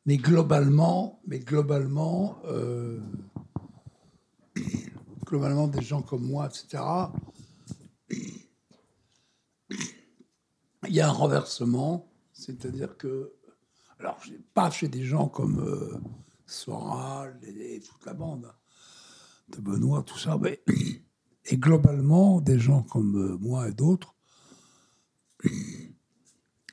[0.06, 3.00] Mais globalement, mais globalement, euh,
[5.26, 6.84] globalement des gens comme moi, etc.,
[10.88, 13.34] il y a un renversement, c'est-à-dire que,
[14.00, 14.20] alors
[14.54, 15.98] pas chez des gens comme euh,
[16.46, 18.54] Soral toute la bande
[19.50, 20.64] de Benoît, tout ça, mais
[21.46, 24.16] et globalement des gens comme euh, moi et d'autres,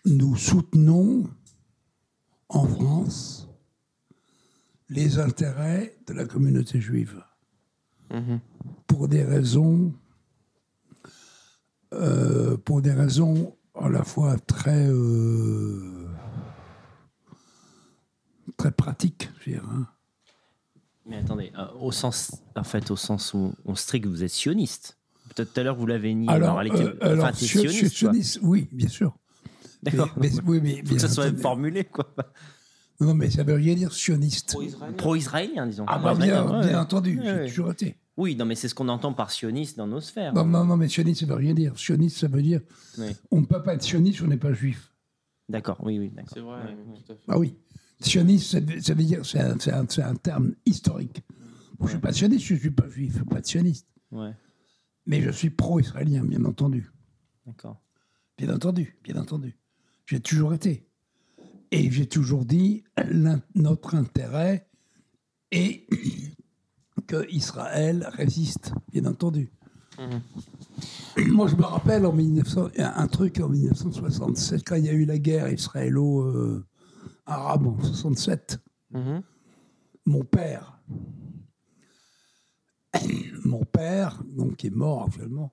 [0.04, 1.30] nous soutenons
[2.52, 3.48] en France
[4.88, 7.22] les intérêts de la communauté juive.
[8.10, 8.40] Mhm.
[8.86, 9.92] Pour des raisons,
[11.94, 16.06] euh, pour des raisons à la fois très, euh,
[18.58, 19.86] très pratiques, je dire, hein.
[21.04, 24.98] Mais attendez, euh, au sens, en fait, au sens où on strict, vous êtes sioniste.
[25.34, 26.28] Peut-être tout à l'heure vous l'avez nié.
[26.28, 29.16] Alors, alors, enfin, sioniste, sioniste oui, bien sûr.
[29.82, 30.10] D'accord.
[30.16, 32.14] Mais, oui, mais, faut que ça soit formulé, quoi.
[33.00, 34.56] Non, mais ça veut rien dire sioniste.
[34.96, 35.84] Pro-israélien, disons.
[35.88, 37.96] Ah, bah, bien, entendu, j'ai toujours été.
[38.16, 40.34] Oui, non, mais c'est ce qu'on entend par sioniste dans nos sphères.
[40.34, 41.76] Non, non, non, mais sioniste, ça veut rien dire.
[41.78, 42.60] Sioniste, ça veut dire.
[43.30, 44.92] On ne peut pas être sioniste si on n'est pas juif.
[45.48, 46.30] D'accord, oui, oui, d'accord.
[46.32, 46.76] C'est vrai,
[47.28, 47.56] Ah oui.
[48.00, 48.50] Sioniste,
[48.80, 51.22] ça veut, dire, c'est un, un, terme historique.
[51.78, 53.86] je ne suis pas sioniste, je ne suis pas juif, je ne suis pas sioniste.
[54.10, 54.32] Ouais.
[55.06, 56.90] Mais je suis pro-israélien, bien entendu.
[57.46, 57.80] D'accord.
[58.38, 59.56] Bien entendu, bien entendu.
[60.06, 60.86] J'ai toujours été.
[61.70, 62.84] Et j'ai toujours dit,
[63.54, 64.68] notre intérêt
[65.50, 65.86] est
[67.06, 69.50] que Israël résiste, bien entendu.
[69.98, 70.20] Mhm.
[71.28, 75.04] Moi, je me rappelle en 1900, un truc en 1967, quand il y a eu
[75.04, 78.58] la guerre israélo-arabe en 67.
[78.90, 79.22] Mhm.
[80.06, 80.80] Mon père,
[83.44, 85.52] mon père, donc qui est mort actuellement,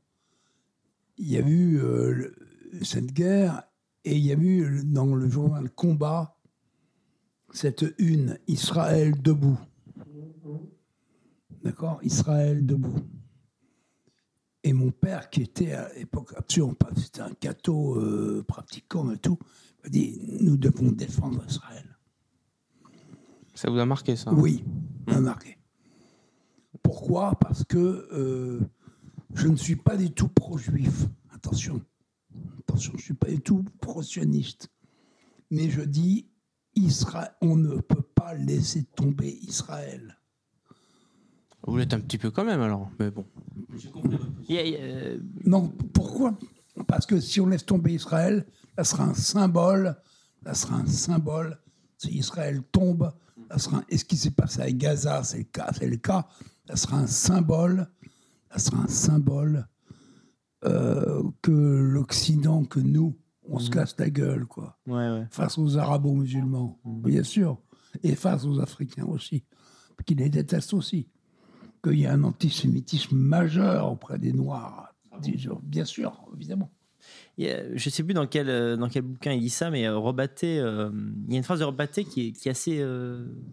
[1.17, 2.33] il y a eu euh,
[2.81, 3.63] cette guerre
[4.05, 6.35] et il y a eu dans le journal Combat
[7.51, 9.59] cette une Israël debout.
[11.63, 11.99] D'accord?
[12.03, 12.99] Israël debout.
[14.63, 19.17] Et mon père, qui était à l'époque absolument pas, c'était un catho euh, pratiquant et
[19.17, 19.37] tout,
[19.83, 21.97] m'a dit Nous devons défendre Israël.
[23.55, 24.63] Ça vous a marqué, ça Oui,
[25.07, 25.57] ça m'a marqué.
[26.83, 27.35] Pourquoi?
[27.39, 28.59] Parce que euh,
[29.33, 31.05] je ne suis pas du tout pro-juif.
[31.33, 31.81] Attention.
[32.59, 34.69] Attention, je ne suis pas du tout pro-sioniste.
[35.51, 36.27] Mais je dis
[36.75, 40.17] Israël, on ne peut pas laisser tomber Israël.
[41.63, 43.25] Vous l'êtes un petit peu quand même alors, mais bon.
[45.45, 46.37] Non, pourquoi?
[46.87, 48.45] Parce que si on laisse tomber Israël,
[48.77, 49.97] ça sera un symbole,
[50.45, 51.59] ça sera un symbole.
[51.97, 53.11] Si Israël tombe,
[53.51, 56.27] ça sera et ce qui s'est passé à Gaza, c'est le cas, c'est le cas.
[56.69, 57.89] Ça sera un symbole,
[58.51, 59.67] ça sera un symbole
[60.65, 63.17] euh, que l'Occident, que nous,
[63.47, 63.73] on se mhm.
[63.73, 64.77] casse la gueule, quoi.
[65.31, 67.01] Face aux arabo-musulmans, mhm.
[67.01, 67.59] bien sûr,
[68.03, 69.43] et face aux Africains aussi,
[70.05, 71.07] qui les détestent aussi
[71.83, 74.93] qu'il y a un antisémitisme majeur auprès des Noirs.
[75.63, 76.71] Bien sûr, évidemment.
[77.37, 79.97] je ne sais plus dans quel, euh, dans quel bouquin il dit ça, mais euh,
[79.97, 80.89] Robaté, euh,
[81.27, 82.85] il y a une phrase de Robaté qui est, qui est assez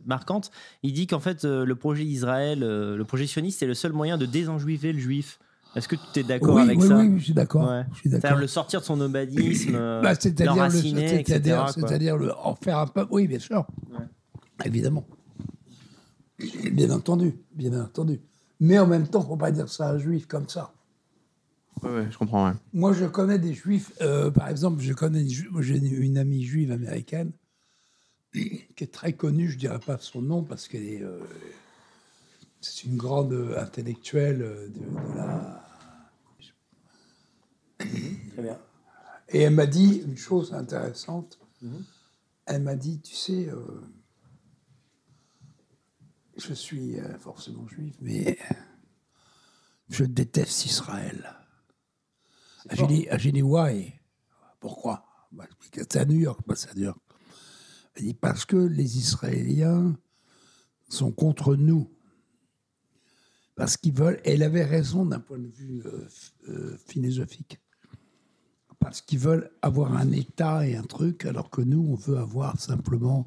[0.05, 0.51] marquante.
[0.83, 4.27] Il dit qu'en fait, le projet d'Israël, le projet sioniste, c'est le seul moyen de
[4.27, 5.39] désenjuiver le juif.
[5.77, 7.71] Est-ce que tu es d'accord avec ça Oui, je suis d'accord.
[8.03, 9.73] C'est-à-dire le sortir de son nomadisme,
[10.03, 13.07] bah, c'est-à-dire le, c'est-à-dire le en faire un peu.
[13.11, 13.67] Oui, bien sûr.
[14.65, 15.07] Évidemment.
[16.73, 18.21] Bien entendu, bien entendu.
[18.61, 20.73] Mais en même temps, il ne faut pas dire ça à un juif comme ça.
[21.83, 22.53] Oui, je comprends.
[22.73, 27.33] Moi, je connais des juifs, euh, par exemple, je connais j'ai une amie juive américaine
[28.33, 31.03] qui est très connue, je ne dirais pas son nom parce qu'elle est.
[31.03, 31.21] Euh,
[32.61, 35.66] c'est une grande intellectuelle de, la.
[37.79, 38.59] Très bien.
[39.29, 41.39] Et elle m'a dit une chose intéressante.
[41.63, 41.85] Mhm.
[42.47, 43.81] Elle m'a dit, tu sais, euh,
[46.37, 48.39] je suis euh, forcément juif, mais
[49.89, 51.35] je déteste Israël.
[52.71, 53.95] J'ai dit, j'ai dit, why?
[54.61, 55.07] Pourquoi?
[55.33, 57.01] Bah, C'est à New York, pas à New York.
[57.95, 59.97] Elle dit, parce que les Israéliens
[60.89, 61.93] sont contre nous.
[63.55, 65.83] Parce qu'ils veulent, elle avait raison d'un point de vue
[66.49, 67.59] euh, philosophique.
[68.79, 72.61] Parce qu'ils veulent avoir un État et un truc, alors que nous, on veut avoir
[72.61, 73.27] simplement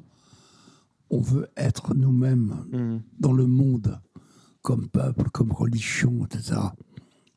[1.10, 2.98] on veut être nous-mêmes mm.
[3.18, 4.00] dans le monde,
[4.62, 6.60] comme peuple, comme religion, etc.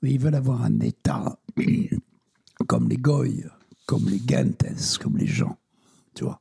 [0.01, 1.39] Mais ils veulent avoir un État
[2.67, 3.45] comme les Goy,
[3.85, 5.57] comme les Gentes, comme les gens,
[6.13, 6.39] tu vois.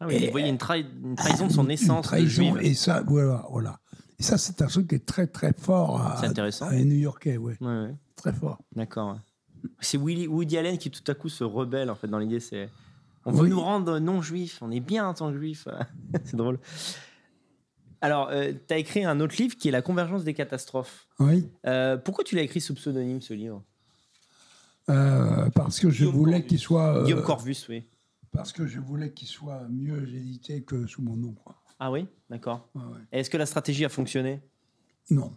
[0.00, 1.98] Ah oui, et, vous voyez une, trahison de son essence.
[1.98, 3.80] Une trahison, et ça, voilà, voilà.
[4.18, 7.56] Et ça, c'est un truc qui est très, très fort à, à New-Yorkais, ouais.
[7.60, 8.58] ouais, Très fort.
[8.74, 9.18] D'accord.
[9.80, 12.68] C'est Woody Allen qui tout à coup se rebelle, en fait, dans l'idée, c'est
[13.26, 14.58] on veut nous rendre non juifs.
[14.60, 15.66] On est bien en tant que juifs.
[16.24, 16.58] c'est drôle.
[18.00, 21.08] Alors, euh, tu as écrit un autre livre qui est La convergence des catastrophes.
[21.18, 21.48] Oui.
[21.66, 23.62] Euh, pourquoi tu l'as écrit sous pseudonyme, ce livre?
[24.90, 27.02] Euh, Parce que je voulais qu'il soit.
[27.04, 27.84] Guillaume Corvus, oui.
[28.30, 31.34] Parce que je voulais qu'il soit mieux édité que sous mon nom.
[31.78, 32.06] Ah oui?
[32.28, 32.68] D'accord.
[33.10, 34.42] Est-ce que la stratégie a fonctionné?
[35.10, 35.32] Non.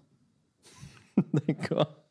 [1.48, 2.07] D'accord.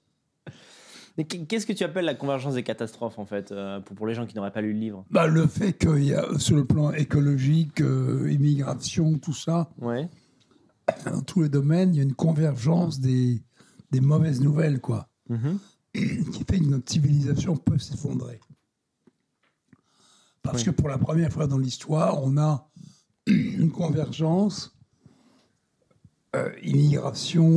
[1.17, 4.27] Mais qu'est-ce que tu appelles la convergence des catastrophes, en fait, euh, pour, les gens
[4.27, 5.05] qui n'auraient pas lu le livre?
[5.11, 10.09] Bah, Le fait qu'il y a, sur le plan écologique, euh, immigration, tout ça, ouais.
[11.07, 13.43] dans tous les domaines, il y a une convergence des,
[13.91, 15.09] des mauvaises nouvelles, quoi.
[15.31, 15.59] Mm-hmm.
[16.33, 18.39] Qui fait que notre civilisation peut s'effondrer.
[20.43, 22.69] Parce que pour la première fois dans l'histoire, on a
[23.27, 24.77] une convergence,
[26.37, 27.51] euh, immigration,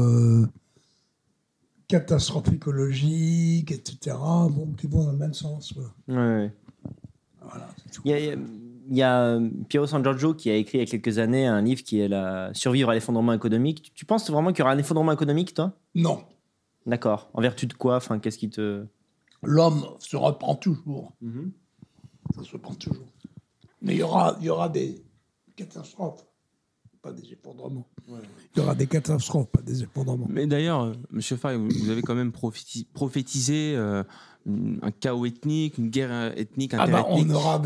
[0.00, 0.46] euh,
[1.88, 4.16] catastrophe écologique, etc.,
[4.50, 5.74] bon, qui vont dans le même sens.
[6.06, 6.50] Voilà,
[8.04, 8.18] il, y a,
[8.88, 11.46] il y a euh, Piero San Giorgio qui a écrit il y a quelques années
[11.46, 13.92] un livre qui est la Survivre à l'effondrement économique.
[13.94, 15.72] Tu penses vraiment qu'il y aura un effondrement économique, toi?
[15.94, 16.24] Non.
[16.86, 17.30] D'accord.
[17.34, 17.96] En vertu de quoi?
[17.96, 18.84] Enfin, qu'est-ce qui te
[19.42, 21.12] L'homme se reprend toujours.
[21.20, 21.52] Mhm.
[22.34, 23.06] Ça se reprend toujours.
[23.82, 25.04] Mais il y aura, il y aura des
[25.54, 26.26] catastrophes,
[27.06, 27.86] pas des effondrements.
[28.08, 30.26] Il y aura des catastrophes, pas des effondrements.
[30.28, 34.02] Mais d'ailleurs, euh, Monsieur Fay, vous avez quand même prophétisé euh,
[34.46, 37.62] un chaos ethnique, une guerre ethnique, ah bah, on aura,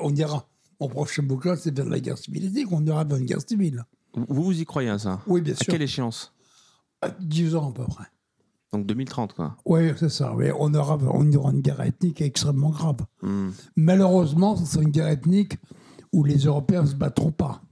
[0.00, 0.48] on, ira.
[0.80, 3.84] Mon prochain bouquin, c'est vers la guerre civile on ira vers une guerre civile.
[4.14, 5.20] Vous, vous y croyez à ça?
[5.26, 5.64] Oui, bien sûr.
[5.68, 6.32] À quelle échéance?
[7.00, 8.04] À 10 ans à peu près.
[8.72, 9.56] Donc 2030, quoi.
[9.64, 10.34] Oui, c'est ça.
[10.36, 12.98] Mais on, aura, on aura une guerre ethnique extrêmement grave.
[13.22, 13.50] Hmm.
[13.74, 15.56] Malheureusement, ce sera une guerre ethnique
[16.12, 17.62] où les Européens ne se battront pas.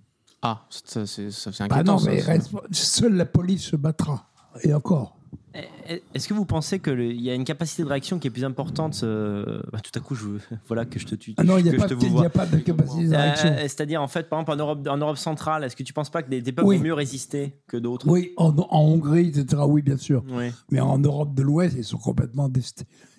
[0.44, 1.66] Ah, ça, c'est inquiétant.
[1.68, 2.22] Bah non, mais
[2.70, 4.28] seule la police se battra.
[4.62, 5.16] Et encore.
[5.54, 8.44] Eh, est-ce que vous pensez qu'il y a une capacité de réaction qui est plus
[8.44, 10.26] importante euh, bah, Tout à coup, je,
[10.68, 11.32] voilà que je te tue.
[11.38, 13.48] Ah non, il n'y a, pas de capacité de réaction.
[13.48, 15.94] Euh, c'est-à-dire, en fait, par exemple, en Europe, en Europe centrale, est-ce que tu ne
[15.94, 18.06] penses pas que des, peuples ont mieux résisté que d'autres?
[18.06, 20.24] Oui, en, Hongrie, etc., oui, bien sûr.
[20.70, 22.50] Mais en Europe de l'Ouest, ils sont complètement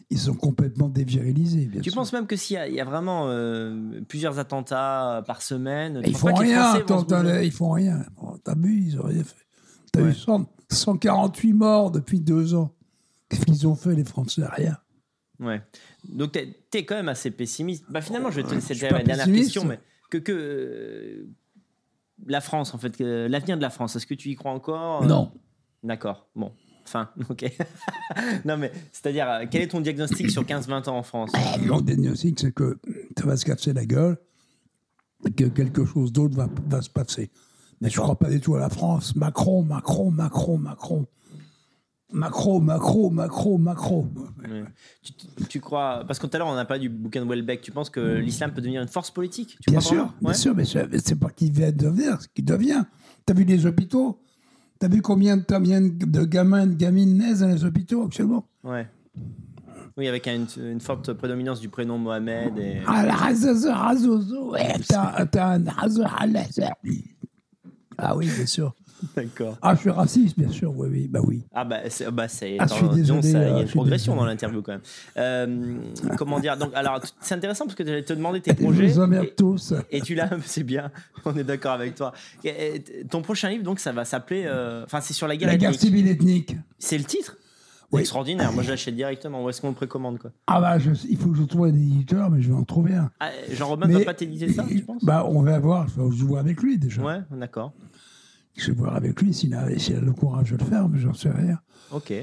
[0.09, 1.69] ils sont complètement dévirilisés.
[1.81, 6.33] tu penses même que s'il y, a vraiment euh, plusieurs attentats par semaine, ils font,
[6.33, 6.75] rien,
[7.41, 8.05] ils font rien.
[8.43, 9.45] T'abuses, ils ont rien fait.
[9.91, 10.13] T'as eu
[10.69, 12.71] 148 morts depuis deux ans.
[13.29, 14.77] Qu'est-ce qu'ils ont fait, les Français Rien.
[15.39, 15.61] Ouais.
[16.07, 17.85] Donc, tu es, quand même assez pessimiste.
[17.89, 19.79] Bah, finalement, je vais te laisser la dernière question, mais
[20.09, 21.27] que, que euh,
[22.27, 25.07] la France, en fait, l'avenir de la France, est-ce que tu y crois encore euh?
[25.07, 25.31] Non.
[25.83, 26.27] D'accord.
[26.35, 26.51] Bon.
[26.85, 27.51] Enfin, ok.
[28.45, 31.31] non, mais c'est-à-dire, euh, quel est ton diagnostic sur 15-20 ans en France?
[31.65, 32.77] Mon diagnostic, c'est que
[33.17, 34.17] ça va se casser la gueule,
[35.35, 37.31] que quelque chose d'autre va, va se passer.
[37.81, 39.15] Mais je ne crois pas du tout à la France.
[39.15, 41.07] Macron, Macron, Macron, Macron.
[42.13, 44.09] Macron, Macron, Macron, Macron.
[45.49, 47.71] Tu, crois, parce que tout à l'heure on n'a pas du bouquin de Welbeck, tu
[47.71, 49.57] penses que l'islam peut devenir une force politique?
[49.67, 52.83] Bien sûr, bien sûr, mais c'est pas qu'il va devenir, ce qu'il devient.
[53.25, 54.21] Tu as vu les hôpitaux?
[54.79, 58.87] Tu as vu combien, de gamins, de gamines naissent dans les hôpitaux actuellement Ouais.
[59.97, 62.57] Oui, avec une, une, forte prédominance du prénom Mohamed.
[62.57, 62.81] Et...
[62.85, 63.31] Ah,
[65.31, 65.57] t'as
[67.97, 68.75] ah oui, bien sûr.
[69.15, 69.57] D'accord.
[69.61, 71.43] Ah, je suis raciste, bien sûr, oui, oui, bah oui.
[71.53, 74.73] Ah bah c'est, bah c'est, ah, il y a euh, une progression dans l'interview quand
[74.73, 74.81] même.
[75.17, 75.77] Euh,
[76.17, 78.89] comment dire Donc alors, c'est intéressant parce que j'allais te demander tes projets.
[78.89, 79.73] Je vous tous.
[79.91, 80.91] Et tu l'as, c'est bien.
[81.25, 82.13] On est d'accord avec toi.
[83.09, 84.43] ton prochain livre, donc, ça va s'appeler.
[84.45, 85.49] Euh, enfin, c'est sur la guerre.
[85.49, 86.55] La guerre civile ethnique.
[86.79, 87.37] C'est le titre?
[87.97, 88.51] Extraordinaire.
[88.51, 89.43] Moi, je l'achète directement.
[89.43, 90.31] Où est-ce qu'on le précommande quoi?
[90.47, 90.77] Ah bah,
[91.09, 93.09] il faut que je trouve un éditeur, mais je vais en trouver un.
[93.19, 95.03] Ah, Jean-Robin ne va pas t'éditer ça, tu penses?
[95.03, 95.87] Bah, on va voir.
[95.87, 97.01] Je vois avec lui déjà.
[97.01, 97.73] Ouais, d'accord.
[98.55, 101.13] Je vais voir avec lui s'il a, a, le courage de le faire, mais j'en
[101.13, 101.59] sais rien.
[101.91, 102.13] Ok.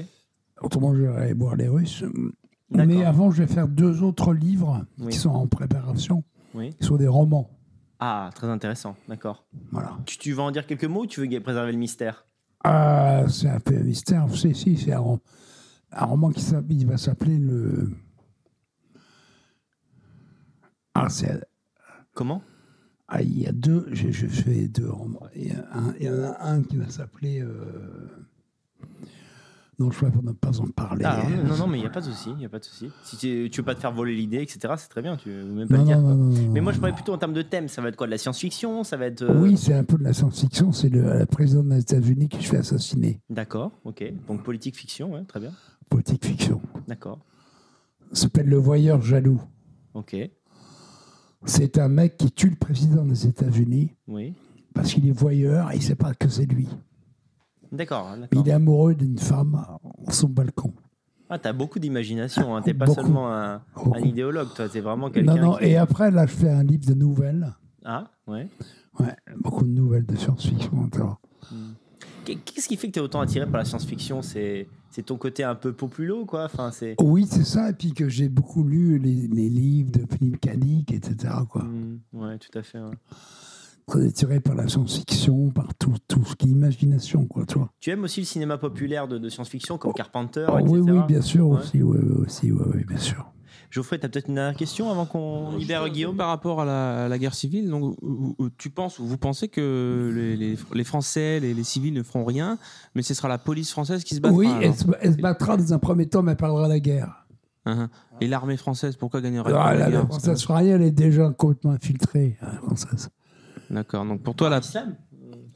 [0.61, 2.03] Autrement, je vais aller voir les Russes.
[2.69, 6.23] Mais avant, je vais faire deux autres livres qui sont en préparation.
[6.55, 6.73] Oui.
[6.79, 7.49] Qui sont des romans.
[7.99, 9.45] Ah, très intéressant, d'accord.
[9.71, 9.97] Voilà.
[10.05, 12.25] Tu, tu, vas en dire quelques mots ou tu veux préserver le mystère?
[12.63, 14.25] Ah, C'est un peu un mystère.
[14.35, 15.19] Si, si, c'est un,
[15.91, 17.91] un, roman qui va s'appeler le.
[20.93, 21.43] Ah, c'est.
[22.13, 22.41] Comment?
[23.15, 25.27] Ah, il y a deux, je, fais deux romans.
[25.35, 25.53] Il
[26.01, 27.41] y, en a un qui va s'appeler.
[27.41, 28.07] Euh...
[29.77, 31.05] Non, je ne pour ne pas en parler.
[31.05, 32.31] Ah, non, non, mais il n'y a pas de souci.
[32.39, 32.89] Y a pas de souci.
[33.03, 35.15] Si tu ne veux pas te faire voler l'idée, etc., c'est très bien.
[35.17, 35.99] Tu veux même pas le dire.
[35.99, 37.67] mais moi, je parlais plutôt en termes de thème.
[37.67, 39.21] Ça va être quoi De la science-fiction Ça va être.
[39.21, 40.71] Euh, oui, c'est un peu de la science-fiction.
[40.71, 43.21] C'est le, président des États-Unis qui se fait assassiner.
[43.29, 44.03] D'accord, ok.
[44.27, 45.51] Donc politique-fiction, ouais, très bien.
[45.87, 46.59] Politique-fiction.
[46.87, 47.19] D'accord.
[48.11, 49.41] Ça s'appelle Le Voyeur Jaloux.
[49.93, 50.15] Ok.
[51.45, 54.33] C'est un mec qui tue le président des États-Unis oui.
[54.73, 56.67] parce qu'il est voyeur et il ne sait pas que c'est lui.
[57.71, 58.15] D'accord.
[58.31, 60.73] Il est amoureux d'une femme en son balcon.
[61.29, 62.55] Ah, t'as beaucoup d'imagination.
[62.55, 62.61] Hein.
[62.61, 63.61] T'es pas seulement un,
[64.03, 64.69] idéologue, toi.
[64.69, 65.35] T'es vraiment quelqu'un.
[65.35, 65.59] Non, non.
[65.59, 67.51] Et après, là, je fais un livre de nouvelles.
[67.83, 68.47] Ah, ouais.
[68.99, 70.69] Ouais, beaucoup de nouvelles de science-fiction.
[70.71, 71.73] Hmm.
[72.23, 74.21] Qu'est-ce qui fait que tu es autant attiré par la science-fiction?
[74.21, 76.45] C'est c'est ton côté un peu populo, quoi?
[76.45, 76.95] Enfin, c'est.
[77.01, 77.71] Oui, c'est ça.
[77.71, 81.33] Et puis que j'ai beaucoup lu les, livres de Philippe Cadic, etc.
[81.49, 81.63] Quoi.
[81.63, 82.77] Mmh, ouais, tout à fait.
[83.87, 87.71] très attiré par la science-fiction, par tout, tout ce qui est imagination, quoi, tu vois.
[87.79, 91.47] Tu aimes aussi le cinéma populaire de, science-fiction comme Carpenter, oh, Oui, oui, bien sûr,
[91.47, 93.25] aussi, oui, oui, aussi, oui, oui, bien sûr.
[93.69, 97.17] Geoffrey, tu as peut-être une dernière question avant qu'on libère Guillaume Par rapport à la,
[97.17, 97.97] guerre civile, donc,
[98.57, 100.11] tu penses ou vous pensez que
[100.73, 102.57] les, Français, les, civils ne feront rien,
[102.95, 105.79] mais ce sera la police française qui se battra Oui, elle, se battra dans un
[105.79, 107.25] premier temps, mais elle parlera de la guerre.
[107.65, 107.87] Uh-huh.
[108.19, 111.29] Et l'armée française, pourquoi gagnerait elle ah, la, guerre française fera rien, elle est déjà
[111.31, 113.09] complètement infiltrée, la française.
[113.69, 114.61] D'accord, donc pour toi, la...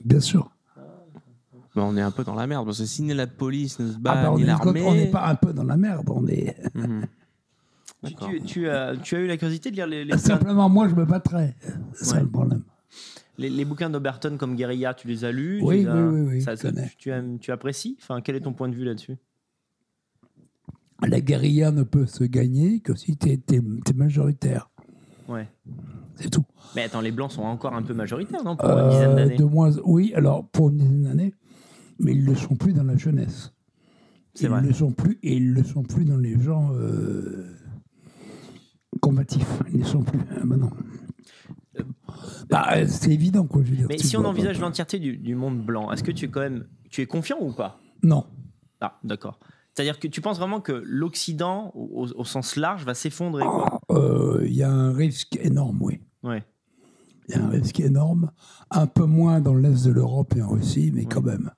[0.03, 0.49] Bien sûr.
[1.76, 3.91] Bah, on est un peu dans la merde, parce que si ni la police ne
[3.91, 4.82] se bat, ah, bah, ni l'armée...
[4.82, 6.56] On n'est pas un peu dans la merde, on est...
[6.74, 7.06] Mhm.
[8.45, 11.55] Tu, as, eu la curiosité de lire les, les Simplement, moi, je me battrais.
[11.93, 12.64] C'est ça le problème.
[13.38, 16.45] Les, bouquins d'Oberton comme Guérilla, tu les as lus Oui, oui, oui,
[16.97, 17.97] tu, tu, apprécies?
[18.01, 19.18] Enfin, Quel est ton point de vue là-dessus?
[21.07, 24.72] La guérilla ne peut se gagner que si tu es, majoritaire.
[25.27, 25.47] Ouais.
[26.15, 26.45] C'est tout.
[26.76, 29.35] Mais attends, les Blancs sont encore un peu majoritaires, non Pour une dizaine d'années?
[29.35, 31.34] de moins, Oui, alors pour une dizaine d'années,
[31.99, 33.53] mais ils ne le sont plus dans la jeunesse.
[34.39, 36.72] Ils ne le sont plus, et ils ne le sont plus dans les gens.
[36.73, 37.57] Euh,
[38.98, 39.61] combatifs.
[39.72, 40.72] Ils ne sont plus maintenant.
[42.49, 43.61] Bah, c'est évident, quoi.
[43.64, 46.28] Je veux dire, Mais si on envisage l'entièreté du, monde blanc, est-ce que tu es
[46.30, 47.80] quand même, tu es confiant ou pas?
[48.03, 48.26] Non.
[48.82, 49.40] Ah, d'accord.
[49.74, 53.44] C'est-à-dire que tu penses vraiment que l'Occident, au, sens large, va s'effondrer
[53.90, 55.99] Il euh, y a un risque énorme, oui.
[56.24, 56.44] Ouais.
[57.28, 58.32] Il y a un risque énorme,
[58.72, 61.52] un peu moins dans l'est de l'Europe et en Russie, mais quand même.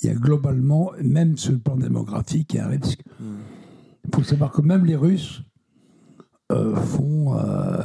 [0.00, 3.00] Il y a globalement, même sur le plan démographique, il y a un risque.
[3.18, 3.36] Hmm.
[4.06, 5.53] Il faut savoir que même les Russes, euh,
[6.74, 7.82] font, euh,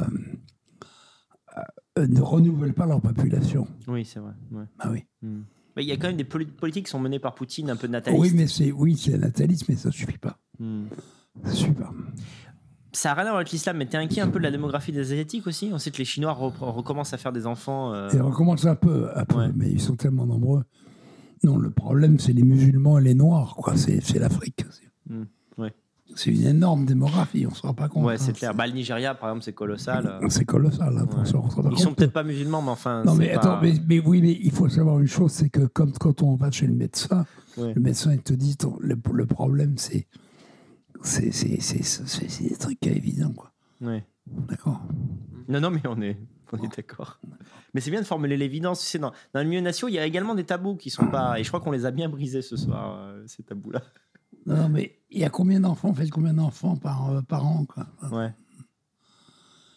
[1.98, 3.66] euh, ne renouvellent pas leur population.
[3.88, 4.32] Oui, c'est vrai.
[4.78, 5.04] Ah oui.
[5.22, 5.42] Hmm.
[5.76, 8.22] il y a quand même des politiques qui sont menées par Poutine, un peu natalistes.
[8.22, 10.38] Oui, mais c'est oui, c'est nataliste, mais ça ne suffit pas.
[10.58, 10.84] Hmm.
[11.44, 11.92] Ça suffit pas.
[12.92, 14.50] Ça n'a rien à voir avec l'islam, mais tu es inquiet un peu de la
[14.50, 15.70] démographie des Asiatiques aussi?
[15.72, 17.94] On sait que les Chinois recommencent à faire des enfants.
[18.12, 19.08] Ils recommencent un peu,
[19.54, 20.64] mais ils sont tellement nombreux.
[21.42, 23.74] Non, le problème, c'est les musulmans et les noirs, quoi.
[23.76, 24.64] C'est l'Afrique.
[25.08, 25.24] Hmm.
[26.10, 26.16] Ouais.
[26.16, 28.04] C'est une énorme démographie, on ne se rend pas compte.
[28.04, 28.34] Ouais, c'est hein.
[28.34, 28.54] clair.
[28.54, 30.20] Bah, le Nigeria, par exemple, c'est colossal.
[30.28, 31.44] C'est colossal, attention.
[31.70, 33.04] Ils sont peut-être pas musulmans, mais enfin.
[33.04, 36.22] Non, mais attends, mais, oui, mais il faut savoir une chose c'est que comme, quand
[36.22, 37.24] on va chez le médecin,
[37.56, 40.06] le médecin, il te dit le, le problème, c'est.
[41.02, 43.52] C'est des trucs évidents, quoi.
[43.80, 44.02] Oui.
[44.26, 44.82] D'accord.
[45.48, 46.18] Non, non, mais on est,
[46.52, 47.18] on est d'accord.
[47.72, 48.96] Mais c'est bien de formuler l'évidence.
[48.96, 51.40] Dans, dans le milieu nation, il y a également des tabous qui sont pas.
[51.40, 53.80] Et je crois qu'on les a bien brisés ce soir, euh, ces tabous-là.
[54.46, 57.86] Non, mais il y a combien d'enfants Faites combien d'enfants par, euh, par an quoi?
[58.10, 58.32] Ouais.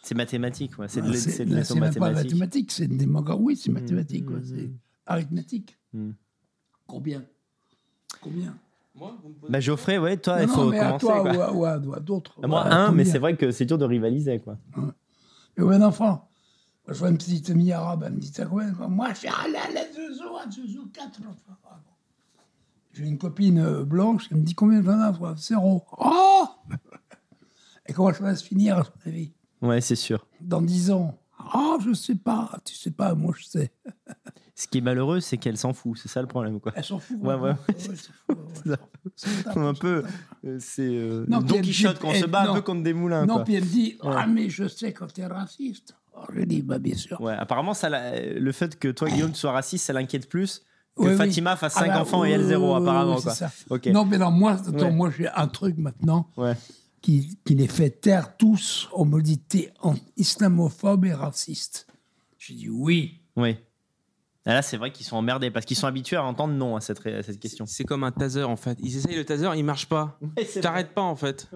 [0.03, 0.87] C'est mathématique, ouais.
[0.89, 3.41] c'est de, c'est de C'est pas mathématique, c'est une démographie.
[3.41, 4.77] Oui, c'est mmh, mathématique, mmh, c'est mmh.
[5.05, 5.77] arithmétique.
[6.85, 7.23] Combien?
[8.19, 8.57] Combien?
[8.95, 9.17] Moi,
[9.49, 10.95] bah Geoffrey, ouais, toi, il faut mais commencer.
[10.95, 12.45] À toi ou à, d'autres.
[12.45, 14.57] Moi, un, mais c'est vrai que c'est dur de rivaliser, quoi.
[14.77, 14.83] Ouais.
[15.57, 16.29] Mais combien d'enfants?
[16.85, 19.47] Moi, je vois une petite mi-arabe, elle me dit ça combien Moi, je fais à
[19.47, 21.57] la Zozo, à Zozo, 4 enfants.
[22.93, 25.83] J'ai une copine euh, blanche qui me dit combien j'en ai Zéro.
[25.97, 26.45] Oh
[27.87, 29.33] Et comment ça va se finir, à son avis?
[29.61, 30.27] Ouais, c'est sûr.
[30.39, 31.19] Dans dix ans.
[31.39, 32.51] Ah, oh, je sais pas.
[32.63, 33.71] Tu sais pas, moi je sais.
[34.55, 35.97] Ce qui est malheureux, c'est qu'elle s'en fout.
[35.97, 36.71] C'est ça le problème, quoi.
[36.75, 37.17] Elle s'en fout.
[37.19, 37.53] Ouais, ouais.
[39.55, 40.03] Un peu.
[40.45, 43.25] Euh, c'est euh, Don Quichotte, quand on se bat un peu contre des moulins.
[43.25, 45.95] Non, puis elle me dit Ah, mais je sais quand tu es raciste.
[46.13, 47.19] Alors, je dis Bah, bien sûr.
[47.19, 50.63] Ouais, apparemment, ça, le fait que toi, Guillaume, tu sois raciste, ça l'inquiète plus
[50.95, 53.19] que Fatima fasse 5 ah bah, enfants et elle 0, apparemment.
[53.19, 53.33] Quoi.
[53.33, 53.51] Ça.
[53.87, 54.57] Non, mais non, moi,
[54.91, 56.27] moi j'ai un truc maintenant
[57.01, 58.89] qui, qui, les fait taire tous.
[58.93, 59.73] On me dit t'es
[60.17, 61.87] islamophobe et raciste.
[62.37, 63.21] J'ai dit oui.
[63.35, 63.57] Oui.
[64.45, 67.01] là, c'est vrai qu'ils sont emmerdés parce qu'ils sont habitués à entendre non à cette,
[67.01, 67.65] cette question.
[67.65, 68.77] C'est comme un taser en fait.
[68.81, 70.19] Ils essayent le taser, il marche pas.
[70.61, 71.49] T'arrêtes pas en fait.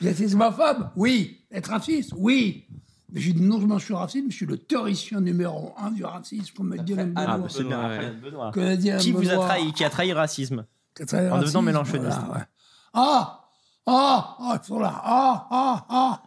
[0.00, 0.90] Vous êtes islamophobe?
[0.96, 1.46] Oui.
[1.50, 2.12] Être raciste?
[2.16, 2.66] Oui.
[3.14, 6.04] J'ai dit non seulement je suis raciste, mais je suis le théoricien numéro un du
[6.04, 8.98] racisme, comme me dit Ah, c'est bien.
[8.98, 10.66] Qui vous a trahi Qui a trahi le racisme
[11.00, 12.18] En devenant mélanchoniste.
[12.92, 13.44] Ah
[13.86, 16.22] Ah Ah, ils sont là Ah Ah Ah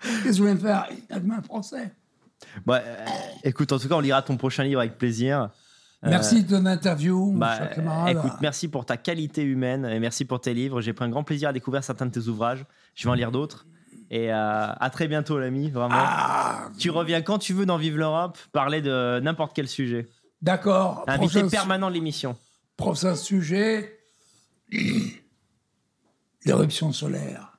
[0.00, 1.92] Qu'est-ce que je voulais me faire un français.
[2.64, 3.04] Bah, euh,
[3.44, 5.50] écoute, en tout cas, on lira ton prochain livre avec plaisir.
[6.02, 7.58] Merci euh, de ton interview, bah,
[8.08, 10.80] Écoute, merci pour ta qualité humaine et merci pour tes livres.
[10.80, 12.64] J'ai pris un grand plaisir à découvrir certains de tes ouvrages.
[12.94, 13.66] Je vais en lire d'autres.
[14.10, 15.94] Et euh, à très bientôt, l'ami, vraiment.
[15.98, 16.68] Ah.
[16.78, 20.08] tu reviens quand tu veux dans Vive l'Europe, parler de n'importe quel sujet.
[20.40, 21.04] D'accord.
[21.06, 22.36] Invité permanent de l'émission.
[22.76, 24.00] Prochain sujet
[26.44, 27.58] l'éruption solaire.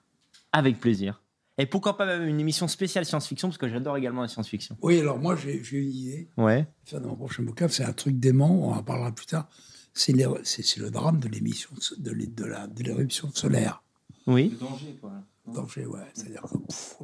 [0.51, 1.21] Avec plaisir.
[1.59, 4.77] Et pourquoi pas même une émission spéciale science-fiction, parce que j'adore également la science-fiction.
[4.81, 6.29] Oui, alors moi, j'ai une idée.
[6.37, 6.65] Ouais.
[6.93, 9.49] Dans mon prochain bouquin, c'est un truc dément, on en parlera plus tard.
[9.93, 13.83] C'est le drame de l'émission de, de l'éruption solaire.
[14.25, 14.51] Oui.
[14.53, 15.11] Le danger, quoi
[15.53, 16.01] danger, ouais.
[16.13, 16.57] C'est-à-dire que.
[16.57, 16.99] Pff,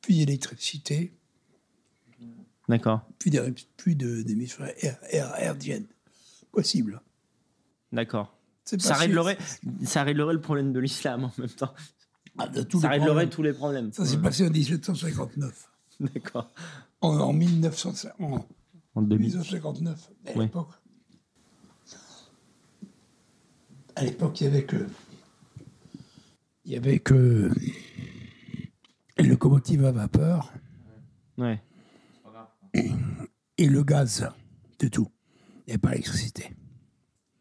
[0.00, 1.14] plus d'électricité.
[2.68, 3.02] D'accord.
[3.18, 3.30] Plus
[3.94, 4.64] d'émissions
[5.10, 5.86] herdiennes
[6.50, 7.00] possible.
[7.92, 8.36] D'accord.
[8.64, 9.38] Ça réglerait,
[9.84, 11.74] ça réglerait le problème de l'islam en même temps.
[12.38, 12.48] Ah,
[12.80, 13.92] ça réglerait tous les problèmes.
[13.92, 15.70] Ça s'est passé en 1859.
[16.00, 16.50] D'accord.
[17.00, 18.46] En, en, 1959, en,
[18.94, 20.68] en 1959, à l'époque.
[23.94, 24.86] À l'époque, il y avait que.
[26.64, 27.50] Il y avait que.
[29.18, 30.52] Les locomotives à vapeur.
[31.38, 31.60] Ouais.
[33.58, 34.28] Et le gaz,
[34.80, 35.08] c'est tout.
[35.66, 36.50] Il n'y avait pas l'électricité.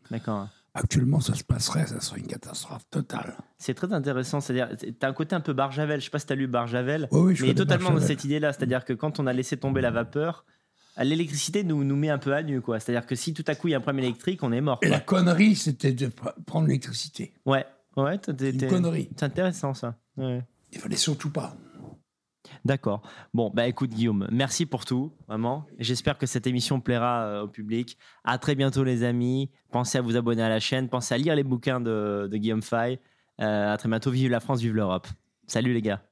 [0.10, 0.50] D'accord.
[0.74, 3.36] Actuellement, ça se passerait, ça serait une catastrophe totale.
[3.58, 4.40] C'est très intéressant.
[4.40, 6.00] C'est-à-dire, tu as un côté un peu Barjavel.
[6.00, 7.08] Je sais pas si tu as lu Barjavel.
[7.12, 8.54] Oui, oui, je mais il est totalement dans cette idée-là.
[8.54, 10.46] C'est-à-dire que quand on a laissé tomber la vapeur,
[10.98, 12.62] l'électricité nous, nous met un peu à nu.
[12.62, 12.80] quoi.
[12.80, 14.80] C'est-à-dire que si tout à coup il y a un problème électrique, on est mort.
[14.82, 16.10] Et la connerie, c'était de
[16.46, 17.34] prendre l'électricité.
[17.46, 17.66] Ouais,
[17.98, 18.20] ouais.
[18.24, 19.10] C'est une connerie.
[19.16, 19.96] C'est intéressant, ça.
[20.18, 20.44] Ouais.
[20.72, 21.56] Il fallait surtout pas.
[22.66, 23.02] D'accord.
[23.34, 25.66] Bon, bah écoute Guillaume, merci pour tout, vraiment.
[25.80, 27.98] J'espère que cette émission plaira euh, au public.
[28.24, 29.50] À très bientôt les amis.
[29.72, 33.00] Pensez à vous abonner à la chaîne, pensez à lire les bouquins de, Guillaume Fay.
[33.40, 34.12] Euh, à très bientôt.
[34.12, 35.08] Vive la France, vive l'Europe.
[35.48, 36.04] Salut les gars.